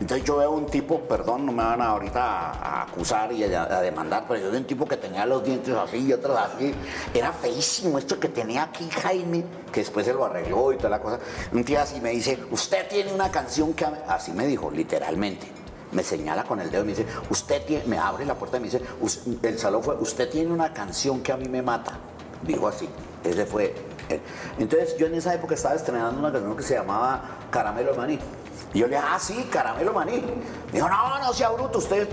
Entonces 0.00 0.24
yo 0.24 0.36
veo 0.36 0.52
un 0.52 0.66
tipo, 0.66 1.00
perdón, 1.00 1.44
no 1.44 1.50
me 1.50 1.64
van 1.64 1.82
ahorita 1.82 2.22
a, 2.22 2.52
a 2.52 2.82
acusar 2.82 3.32
y 3.32 3.42
a, 3.52 3.64
a 3.64 3.80
demandar, 3.80 4.26
pero 4.28 4.38
yo 4.40 4.48
veo 4.50 4.60
un 4.60 4.66
tipo 4.66 4.86
que 4.86 4.96
tenía 4.96 5.26
los 5.26 5.42
dientes 5.42 5.74
así 5.74 5.96
y 6.06 6.12
otros 6.12 6.38
así. 6.38 6.72
Era 7.12 7.32
feísimo 7.32 7.98
esto 7.98 8.20
que 8.20 8.28
tenía 8.28 8.62
aquí 8.62 8.88
Jaime, 8.90 9.44
que 9.72 9.80
después 9.80 10.06
se 10.06 10.12
lo 10.14 10.24
arregló 10.24 10.72
y 10.72 10.76
toda 10.76 10.90
la 10.90 11.00
cosa. 11.00 11.18
Un 11.52 11.64
tío 11.64 11.80
así 11.80 12.00
me 12.00 12.10
dice, 12.10 12.38
usted 12.52 12.86
tiene 12.88 13.12
una 13.12 13.30
canción 13.32 13.72
que... 13.74 13.86
a- 13.86 14.04
Así 14.08 14.30
me 14.32 14.46
dijo, 14.46 14.70
literalmente. 14.70 15.48
Me 15.92 16.02
señala 16.04 16.44
con 16.44 16.60
el 16.60 16.70
dedo 16.70 16.82
y 16.82 16.86
me 16.86 16.90
dice, 16.94 17.06
usted 17.30 17.64
tiene... 17.64 17.84
Me 17.86 17.98
abre 17.98 18.24
la 18.26 18.34
puerta 18.34 18.58
y 18.58 18.60
me 18.60 18.66
dice, 18.66 18.82
"Us- 19.00 19.20
el 19.42 19.58
salón 19.58 19.82
fue, 19.82 19.94
usted 19.96 20.28
tiene 20.30 20.52
una 20.52 20.72
canción 20.72 21.22
que 21.22 21.32
a 21.32 21.36
mí 21.36 21.48
me 21.48 21.62
mata. 21.62 21.98
Dijo 22.42 22.68
así. 22.68 22.88
Ese 23.24 23.46
fue... 23.46 23.74
él. 24.08 24.20
Entonces 24.58 24.96
yo 24.98 25.06
en 25.06 25.14
esa 25.14 25.34
época 25.34 25.54
estaba 25.54 25.74
estrenando 25.74 26.18
una 26.20 26.30
canción 26.32 26.56
que 26.56 26.62
se 26.62 26.74
llamaba 26.74 27.22
Caramelo 27.50 27.92
de 27.92 27.96
Maní. 27.98 28.18
Y 28.74 28.80
yo 28.80 28.86
le 28.86 28.96
dije, 28.96 29.08
ah, 29.08 29.18
sí, 29.18 29.48
caramelo 29.50 29.92
maní. 29.92 30.20
Me 30.66 30.72
dijo, 30.72 30.88
no, 30.88 31.18
no 31.18 31.32
sea 31.32 31.50
bruto, 31.50 31.78
usted, 31.78 32.08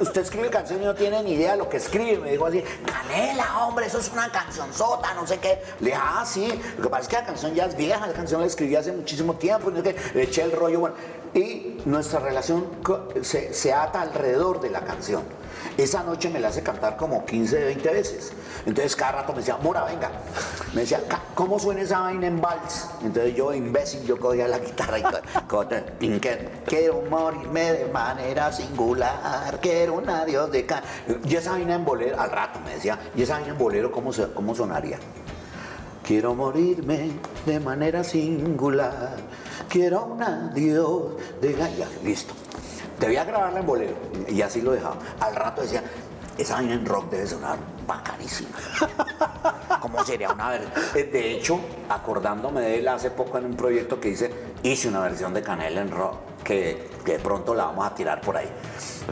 usted, 0.00 0.22
escribe 0.22 0.50
canciones 0.50 0.84
y 0.84 0.86
no 0.86 0.94
tiene 0.94 1.22
ni 1.22 1.32
idea 1.32 1.52
de 1.52 1.58
lo 1.58 1.68
que 1.68 1.76
escribe. 1.76 2.18
Me 2.18 2.32
dijo 2.32 2.46
así, 2.46 2.64
canela, 2.84 3.66
hombre, 3.66 3.86
eso 3.86 3.98
es 3.98 4.10
una 4.10 4.30
canción 4.30 4.72
sota, 4.74 5.14
no 5.14 5.26
sé 5.26 5.38
qué. 5.38 5.62
Le 5.80 5.90
dije, 5.90 6.00
ah, 6.02 6.24
sí, 6.26 6.60
lo 6.76 6.84
que 6.84 6.88
pasa 6.88 7.02
es 7.02 7.08
que 7.08 7.16
la 7.16 7.24
canción 7.26 7.54
ya 7.54 7.66
es 7.66 7.76
vieja, 7.76 8.06
la 8.06 8.12
canción 8.12 8.40
la 8.40 8.46
escribí 8.46 8.74
hace 8.74 8.92
muchísimo 8.92 9.34
tiempo, 9.34 9.70
y 9.70 9.74
no 9.74 9.82
sé 9.82 9.94
le 10.14 10.22
eché 10.22 10.42
el 10.42 10.52
rollo, 10.52 10.80
bueno. 10.80 10.96
Y 11.32 11.80
nuestra 11.84 12.18
relación 12.18 12.66
se, 13.22 13.54
se 13.54 13.72
ata 13.72 14.00
alrededor 14.00 14.60
de 14.60 14.70
la 14.70 14.80
canción. 14.80 15.22
Esa 15.76 16.02
noche 16.02 16.28
me 16.30 16.40
la 16.40 16.48
hace 16.48 16.62
cantar 16.62 16.96
como 16.96 17.24
15, 17.24 17.64
20 17.64 17.88
veces. 17.90 18.32
Entonces 18.66 18.94
cada 18.96 19.12
rato 19.12 19.32
me 19.32 19.38
decía, 19.38 19.56
Mora, 19.56 19.84
venga. 19.84 20.10
Me 20.74 20.82
decía, 20.82 21.00
"Ca- 21.08 21.22
¿cómo 21.34 21.58
suena 21.58 21.82
esa 21.82 22.00
vaina 22.00 22.26
en 22.26 22.40
vals? 22.40 22.86
Entonces 23.02 23.34
yo, 23.34 23.52
imbécil, 23.54 24.04
yo 24.04 24.18
cogía 24.18 24.46
la 24.48 24.58
guitarra 24.66 24.98
y 24.98 25.02
quiero 26.66 27.02
morirme 27.08 27.72
de 27.72 27.86
manera 27.86 28.52
singular, 28.52 29.58
quiero 29.60 29.94
un 29.94 30.08
adiós 30.08 30.50
de 30.50 30.66
ca... 30.66 30.82
Y 31.24 31.34
esa 31.36 31.52
vaina 31.52 31.74
en 31.74 31.84
bolero, 31.84 32.20
al 32.20 32.30
rato 32.30 32.60
me 32.64 32.74
decía, 32.74 32.98
¿y 33.16 33.22
esa 33.22 33.34
vaina 33.34 33.48
en 33.52 33.58
bolero 33.58 33.90
cómo, 33.90 34.10
cómo 34.34 34.54
sonaría? 34.54 34.98
Quiero 36.02 36.34
morirme 36.34 37.12
de 37.46 37.60
manera 37.60 38.02
singular. 38.02 39.16
Quiero 39.68 40.04
un 40.06 40.22
adiós 40.22 41.12
de 41.40 41.52
galla. 41.52 41.86
Listo. 42.02 42.34
Debía 43.00 43.24
grabarla 43.24 43.60
en 43.60 43.66
bolero. 43.66 43.96
Y 44.28 44.42
así 44.42 44.60
lo 44.60 44.72
dejaba. 44.72 44.96
Al 45.20 45.34
rato 45.34 45.62
decía, 45.62 45.82
esa 46.36 46.54
vaina 46.54 46.74
en 46.74 46.84
rock 46.84 47.10
debe 47.10 47.26
sonar 47.26 47.58
bacanísima. 47.86 48.50
¿Cómo 49.80 50.04
sería 50.04 50.30
una 50.32 50.50
versión? 50.50 50.72
De 50.94 51.32
hecho, 51.32 51.60
acordándome 51.88 52.60
de 52.60 52.78
él 52.78 52.88
hace 52.88 53.10
poco 53.10 53.38
en 53.38 53.46
un 53.46 53.56
proyecto 53.56 53.98
que 53.98 54.10
hice, 54.10 54.30
hice 54.62 54.88
una 54.88 55.00
versión 55.00 55.32
de 55.32 55.42
Canela 55.42 55.80
en 55.80 55.90
rock 55.90 56.16
que, 56.44 56.90
de 57.04 57.18
pronto 57.18 57.54
la 57.54 57.64
vamos 57.64 57.86
a 57.86 57.94
tirar 57.94 58.20
por 58.20 58.36
ahí. 58.36 58.48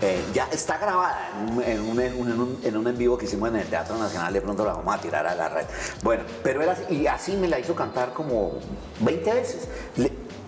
Eh, 0.03 0.23
ya 0.35 0.49
está 0.53 0.77
grabada 0.77 1.31
en 1.65 1.81
un, 1.81 1.99
en, 2.01 2.99
vivo 2.99 3.17
que 3.17 3.25
hicimos 3.25 3.49
en 3.49 3.57
el 3.57 3.67
Teatro 3.67 3.97
Nacional, 3.97 4.33
de 4.33 4.41
pronto 4.43 4.65
la 4.65 4.75
vamos 4.75 4.95
a 4.95 5.01
tirar 5.01 5.27
a 5.27 5.35
la 5.35 5.49
red. 5.49 5.67
Bueno, 6.03 6.25
pero 6.43 6.63
era 6.63 6.73
así, 6.73 6.95
y 6.95 7.07
así 7.07 7.37
me 7.37 7.49
la 7.49 7.59
hizo 7.59 7.75
cantar 7.75 8.13
como 8.13 8.59
20 9.01 9.33
veces. 9.33 9.69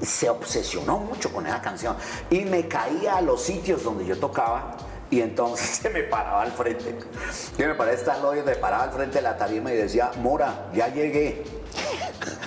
Se 0.02 0.28
obsesionó 0.28 0.98
mucho 0.98 1.32
con 1.32 1.46
esa 1.46 1.60
canción 1.60 1.96
y 2.30 2.40
me 2.40 2.68
caía 2.68 3.16
a 3.16 3.20
los 3.20 3.42
sitios 3.42 3.82
donde 3.82 4.06
yo 4.06 4.18
tocaba 4.18 4.76
y 5.10 5.20
entonces 5.20 5.68
se 5.82 5.90
me 5.90 6.04
paraba 6.04 6.42
al 6.42 6.52
frente. 6.52 6.96
Yo 7.58 7.66
me 7.66 7.74
paré 7.74 7.94
estar 7.94 8.18
y 8.36 8.42
me 8.42 8.54
paraba 8.56 8.84
al 8.84 8.92
frente 8.92 9.16
de 9.16 9.22
la 9.22 9.36
tarima 9.36 9.72
y 9.72 9.76
decía, 9.76 10.12
Mora, 10.18 10.70
ya 10.72 10.88
llegué. 10.88 11.44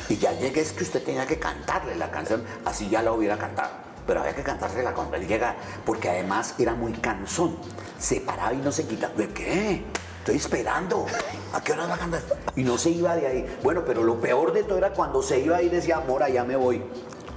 Y 0.09 0.17
ya 0.17 0.31
llegué, 0.33 0.61
es 0.61 0.71
que 0.71 0.83
usted 0.83 1.03
tenía 1.03 1.25
que 1.25 1.39
cantarle 1.39 1.95
la 1.95 2.11
canción, 2.11 2.43
así 2.65 2.89
ya 2.89 3.01
la 3.01 3.11
hubiera 3.11 3.37
cantado. 3.37 3.71
Pero 4.05 4.19
había 4.19 4.35
que 4.35 4.43
cantársela 4.43 4.93
cuando 4.93 5.15
él 5.15 5.27
llegara, 5.27 5.55
porque 5.85 6.09
además 6.09 6.55
era 6.59 6.73
muy 6.73 6.91
cansón. 6.93 7.57
Se 7.97 8.19
paraba 8.19 8.53
y 8.53 8.57
no 8.57 8.71
se 8.71 8.85
quitaba. 8.85 9.13
¿De 9.13 9.29
qué? 9.29 9.83
Estoy 10.19 10.35
esperando. 10.35 11.05
¿A 11.53 11.61
qué 11.61 11.71
hora 11.71 11.87
va 11.87 11.95
a 11.95 11.97
cantar? 11.97 12.21
Y 12.55 12.63
no 12.63 12.77
se 12.77 12.89
iba 12.89 13.15
de 13.15 13.27
ahí. 13.27 13.59
Bueno, 13.63 13.83
pero 13.85 14.03
lo 14.03 14.19
peor 14.19 14.51
de 14.51 14.63
todo 14.63 14.77
era 14.77 14.91
cuando 14.91 15.21
se 15.21 15.39
iba 15.39 15.61
y 15.61 15.69
decía, 15.69 16.01
Mora, 16.01 16.27
ya 16.27 16.43
me 16.43 16.57
voy. 16.57 16.83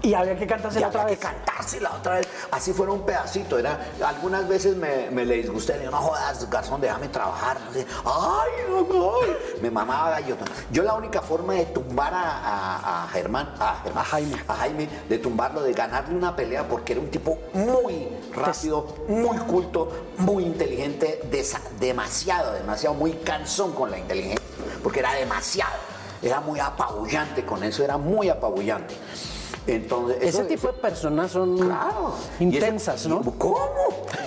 Y 0.02 0.14
había 0.14 0.36
que 0.38 0.46
cantársela 0.46 0.80
Ya 0.82 0.88
otra 0.88 1.02
había 1.02 1.16
vez. 1.16 1.18
que 1.18 1.26
cantársela 1.26 1.90
otra 1.92 2.14
vez. 2.16 2.28
Así 2.50 2.72
fuera 2.72 2.92
un 2.92 3.02
pedacito. 3.04 3.58
Era, 3.58 3.78
algunas 4.04 4.46
veces 4.46 4.76
me, 4.76 5.10
me 5.10 5.24
le 5.24 5.36
disgusté. 5.36 5.72
Le 5.74 5.80
digo, 5.80 5.90
no 5.92 5.98
jodas, 5.98 6.48
garzón, 6.48 6.80
déjame 6.80 7.08
trabajar. 7.08 7.58
No 7.60 7.72
sé. 7.72 7.86
Ay, 8.04 8.50
no, 8.68 8.80
no. 8.82 9.12
Me 9.60 9.70
mamaba 9.70 10.10
gallo. 10.10 10.36
Yo 10.70 10.82
la 10.82 10.94
única 10.94 11.20
forma 11.22 11.54
de 11.54 11.66
tumbar 11.66 12.14
a, 12.14 12.20
a- 12.20 13.04
a 13.04 13.08
Germán, 13.08 13.52
a, 13.58 13.80
Germán, 13.82 14.02
A 14.04 14.06
Jaime. 14.06 14.44
a 14.46 14.54
Jaime, 14.54 14.88
de 15.08 15.18
tumbarlo, 15.18 15.62
de 15.62 15.72
ganarle 15.72 16.14
una 16.14 16.36
pelea, 16.36 16.68
porque 16.68 16.92
era 16.92 17.00
un 17.00 17.10
tipo 17.10 17.38
muy 17.54 18.08
rápido, 18.34 18.86
muy 19.08 19.38
culto, 19.38 19.90
muy 20.18 20.44
inteligente, 20.44 21.22
desa- 21.30 21.60
demasiado, 21.80 22.52
demasiado, 22.52 22.94
muy 22.94 23.12
cansón 23.14 23.72
con 23.72 23.90
la 23.90 23.98
inteligencia, 23.98 24.44
porque 24.82 25.00
era 25.00 25.14
demasiado. 25.14 25.72
Era 26.22 26.40
muy 26.40 26.58
apabullante 26.60 27.44
con 27.44 27.62
eso, 27.64 27.84
era 27.84 27.96
muy 27.98 28.28
apabullante. 28.28 28.96
Entonces, 29.66 30.16
Ese 30.20 30.28
eso- 30.28 30.42
tipo 30.46 30.66
de 30.68 30.72
personas 30.74 31.30
son 31.32 31.56
Claro. 31.58 32.14
Y 32.38 32.44
ese- 32.44 32.56
intensas, 32.56 33.06
¿no? 33.06 33.20
¿Cómo? 33.38 33.58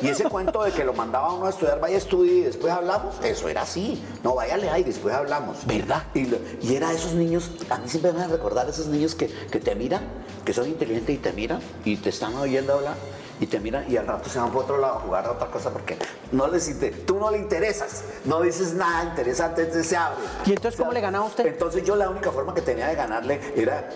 Y 0.02 0.08
ese 0.10 0.26
cuento 0.26 0.64
de 0.64 0.72
que 0.72 0.84
lo 0.84 0.94
mandaba 0.94 1.34
uno 1.34 1.46
a 1.46 1.50
estudiar, 1.50 1.80
vaya 1.80 1.96
a 1.96 1.98
estudiar 1.98 2.36
y 2.36 2.42
después 2.42 2.72
hablamos, 2.74 3.16
eso 3.24 3.48
era 3.48 3.62
así. 3.62 4.04
No, 4.24 4.36
váyale 4.36 4.70
ahí, 4.70 4.84
después 4.84 5.14
hablamos. 5.16 5.66
¿Verdad? 5.66 6.04
Y, 6.14 6.28
y 6.62 6.76
era 6.76 6.92
esos 6.92 7.14
niños, 7.14 7.52
a 7.70 7.78
mí 7.78 7.88
siempre 7.88 8.12
me 8.12 8.20
van 8.20 8.30
a 8.30 8.34
recordar 8.34 8.68
esos 8.70 8.88
niños 8.88 9.16
que, 9.16 9.28
que 9.28 9.60
te 9.60 9.76
miran, 9.76 10.02
que 10.46 10.54
son 10.54 10.68
inteligentes 10.68 11.16
y 11.16 11.18
te 11.20 11.32
miran 11.34 11.60
y 11.86 11.98
te 11.98 12.10
están 12.10 12.36
oyendo 12.36 12.74
hablar 12.74 12.96
y 13.42 13.48
te 13.48 13.58
miran 13.62 13.90
y 13.90 13.96
al 13.96 14.06
rato 14.06 14.30
se 14.30 14.38
van 14.38 14.52
por 14.52 14.64
otro 14.66 14.78
lado 14.80 14.96
a 14.96 15.00
jugar 15.00 15.26
a 15.26 15.32
otra 15.32 15.48
cosa 15.50 15.70
porque 15.70 15.98
no 16.34 16.48
les 16.50 16.68
inter- 16.68 17.06
tú 17.06 17.18
no 17.20 17.32
le 17.32 17.38
interesas, 17.38 18.04
no 18.26 18.42
dices 18.42 18.74
nada 18.74 19.06
interesante, 19.06 19.62
entonces 19.62 19.88
se 19.88 19.96
abre. 19.96 20.18
¿Y 20.46 20.50
entonces 20.52 20.78
cómo 20.78 20.92
le 20.92 21.00
ganaba 21.00 21.24
usted? 21.26 21.46
Entonces 21.46 21.84
yo 21.86 21.96
la 21.96 22.10
única 22.10 22.32
forma 22.32 22.54
que 22.54 22.62
tenía 22.62 22.88
de 22.90 22.96
ganarle 22.96 23.40
era, 23.56 23.88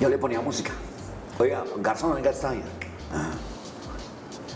yo 0.00 0.08
le 0.08 0.18
ponía 0.18 0.40
música. 0.40 0.72
Oiga, 1.38 1.64
Garzón, 1.78 2.12
oiga 2.12 2.30
esta 2.30 2.48
vaina. 2.48 2.64
Ah. 3.12 3.30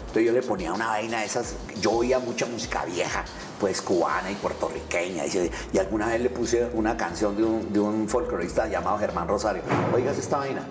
Entonces 0.01 0.25
yo 0.27 0.33
le 0.33 0.43
ponía 0.43 0.73
una 0.75 0.89
vaina 0.89 1.21
de 1.21 1.27
esas, 1.27 1.55
yo 1.81 1.93
oía 1.93 2.19
mucha 2.19 2.45
música 2.45 2.85
vieja, 2.85 3.25
pues 3.59 3.81
cubana 3.81 4.31
y 4.31 4.35
puertorriqueña, 4.35 5.25
y 5.27 5.79
alguna 5.79 6.09
vez 6.09 6.21
le 6.21 6.29
puse 6.29 6.69
una 6.75 6.97
canción 6.99 7.35
de 7.35 7.45
un, 7.45 7.73
de 7.73 7.81
un 7.81 8.07
folclorista 8.09 8.69
llamado 8.69 8.99
Germán 8.99 9.27
Rosario. 9.27 9.63
Oigas 9.95 10.19
esta 10.19 10.37
vaina. 10.37 10.67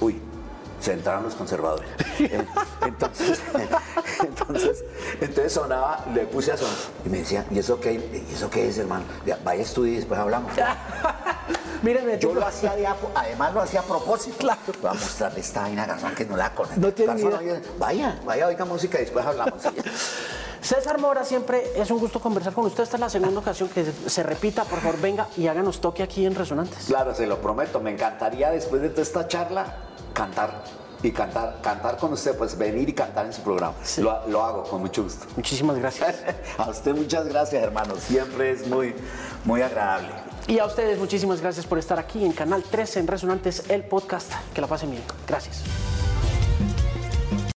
Uy, 0.00 0.20
se 0.80 0.92
entraron 0.92 1.24
los 1.24 1.34
conservadores. 1.34 1.88
Entonces, 2.86 3.40
entonces, 4.20 4.84
entonces 5.20 5.52
sonaba, 5.52 6.04
le 6.14 6.24
puse 6.26 6.52
a 6.52 6.56
sonar 6.56 6.74
y 7.04 7.08
me 7.08 7.18
decía, 7.18 7.44
¿y 7.50 7.58
eso 7.58 7.80
qué, 7.80 7.92
¿Y 7.94 8.32
eso 8.32 8.48
qué 8.48 8.68
es, 8.68 8.78
hermano? 8.78 9.04
Ya, 9.24 9.38
Vaya 9.44 9.60
a 9.60 9.64
estudiar 9.64 9.94
y 9.94 9.96
después 9.96 10.18
hablamos. 10.18 10.52
Mírenme, 11.82 12.18
Yo 12.18 12.32
lo 12.32 12.46
hacía 12.46 12.74
de 12.74 12.86
además 13.14 13.54
lo 13.54 13.60
hacía 13.60 13.80
a 13.80 13.82
propósito. 13.82 14.36
Claro. 14.38 14.60
Voy 14.80 14.90
a 14.90 14.94
mostrarle 14.94 15.40
esta 15.40 15.62
vaina 15.62 15.82
a 15.82 15.86
Garzón 15.86 16.14
que 16.14 16.24
no 16.24 16.36
la 16.36 16.54
conoce. 16.54 16.80
No 16.80 16.92
tiene 16.92 17.20
Garzón, 17.20 17.44
idea. 17.44 17.60
Vaya, 17.78 18.20
vaya, 18.24 18.46
oiga 18.46 18.64
música 18.64 18.98
y 18.98 19.02
después 19.02 19.26
hablamos. 19.26 19.62
César 20.60 20.98
Mora, 20.98 21.24
siempre 21.24 21.64
es 21.76 21.90
un 21.90 21.98
gusto 21.98 22.18
conversar 22.20 22.52
con 22.52 22.66
usted. 22.66 22.82
Esta 22.82 22.96
es 22.96 23.00
la 23.00 23.10
segunda 23.10 23.40
ocasión 23.40 23.68
que 23.68 23.84
se 24.06 24.22
repita. 24.22 24.64
Por 24.64 24.80
favor, 24.80 25.00
venga 25.00 25.28
y 25.36 25.46
háganos 25.46 25.80
toque 25.80 26.02
aquí 26.02 26.24
en 26.24 26.34
Resonantes. 26.34 26.86
Claro, 26.86 27.14
se 27.14 27.26
lo 27.26 27.40
prometo. 27.40 27.80
Me 27.80 27.90
encantaría 27.92 28.50
después 28.50 28.82
de 28.82 28.88
toda 28.88 29.02
esta 29.02 29.28
charla 29.28 29.76
cantar 30.16 30.64
y 31.02 31.12
cantar, 31.12 31.60
cantar 31.62 31.98
con 31.98 32.12
usted, 32.14 32.36
pues 32.36 32.56
venir 32.56 32.88
y 32.88 32.92
cantar 32.94 33.26
en 33.26 33.32
su 33.32 33.42
programa. 33.42 33.74
Lo, 33.98 34.26
lo 34.28 34.42
hago 34.42 34.64
con 34.64 34.80
mucho 34.80 35.02
gusto. 35.02 35.26
Muchísimas 35.36 35.76
gracias. 35.76 36.16
A 36.58 36.70
usted 36.70 36.94
muchas 36.94 37.28
gracias, 37.28 37.62
hermano. 37.62 37.94
Siempre 37.96 38.52
es 38.52 38.66
muy, 38.66 38.94
muy 39.44 39.60
agradable. 39.60 40.08
Y 40.48 40.58
a 40.60 40.66
ustedes 40.66 40.98
muchísimas 40.98 41.40
gracias 41.40 41.66
por 41.66 41.76
estar 41.78 41.98
aquí 41.98 42.24
en 42.24 42.32
Canal 42.32 42.62
13 42.62 43.00
en 43.00 43.06
Resonantes, 43.08 43.68
el 43.68 43.82
podcast. 43.84 44.32
Que 44.54 44.60
la 44.60 44.68
pasen 44.68 44.92
bien. 44.92 45.02
Gracias. 45.26 45.64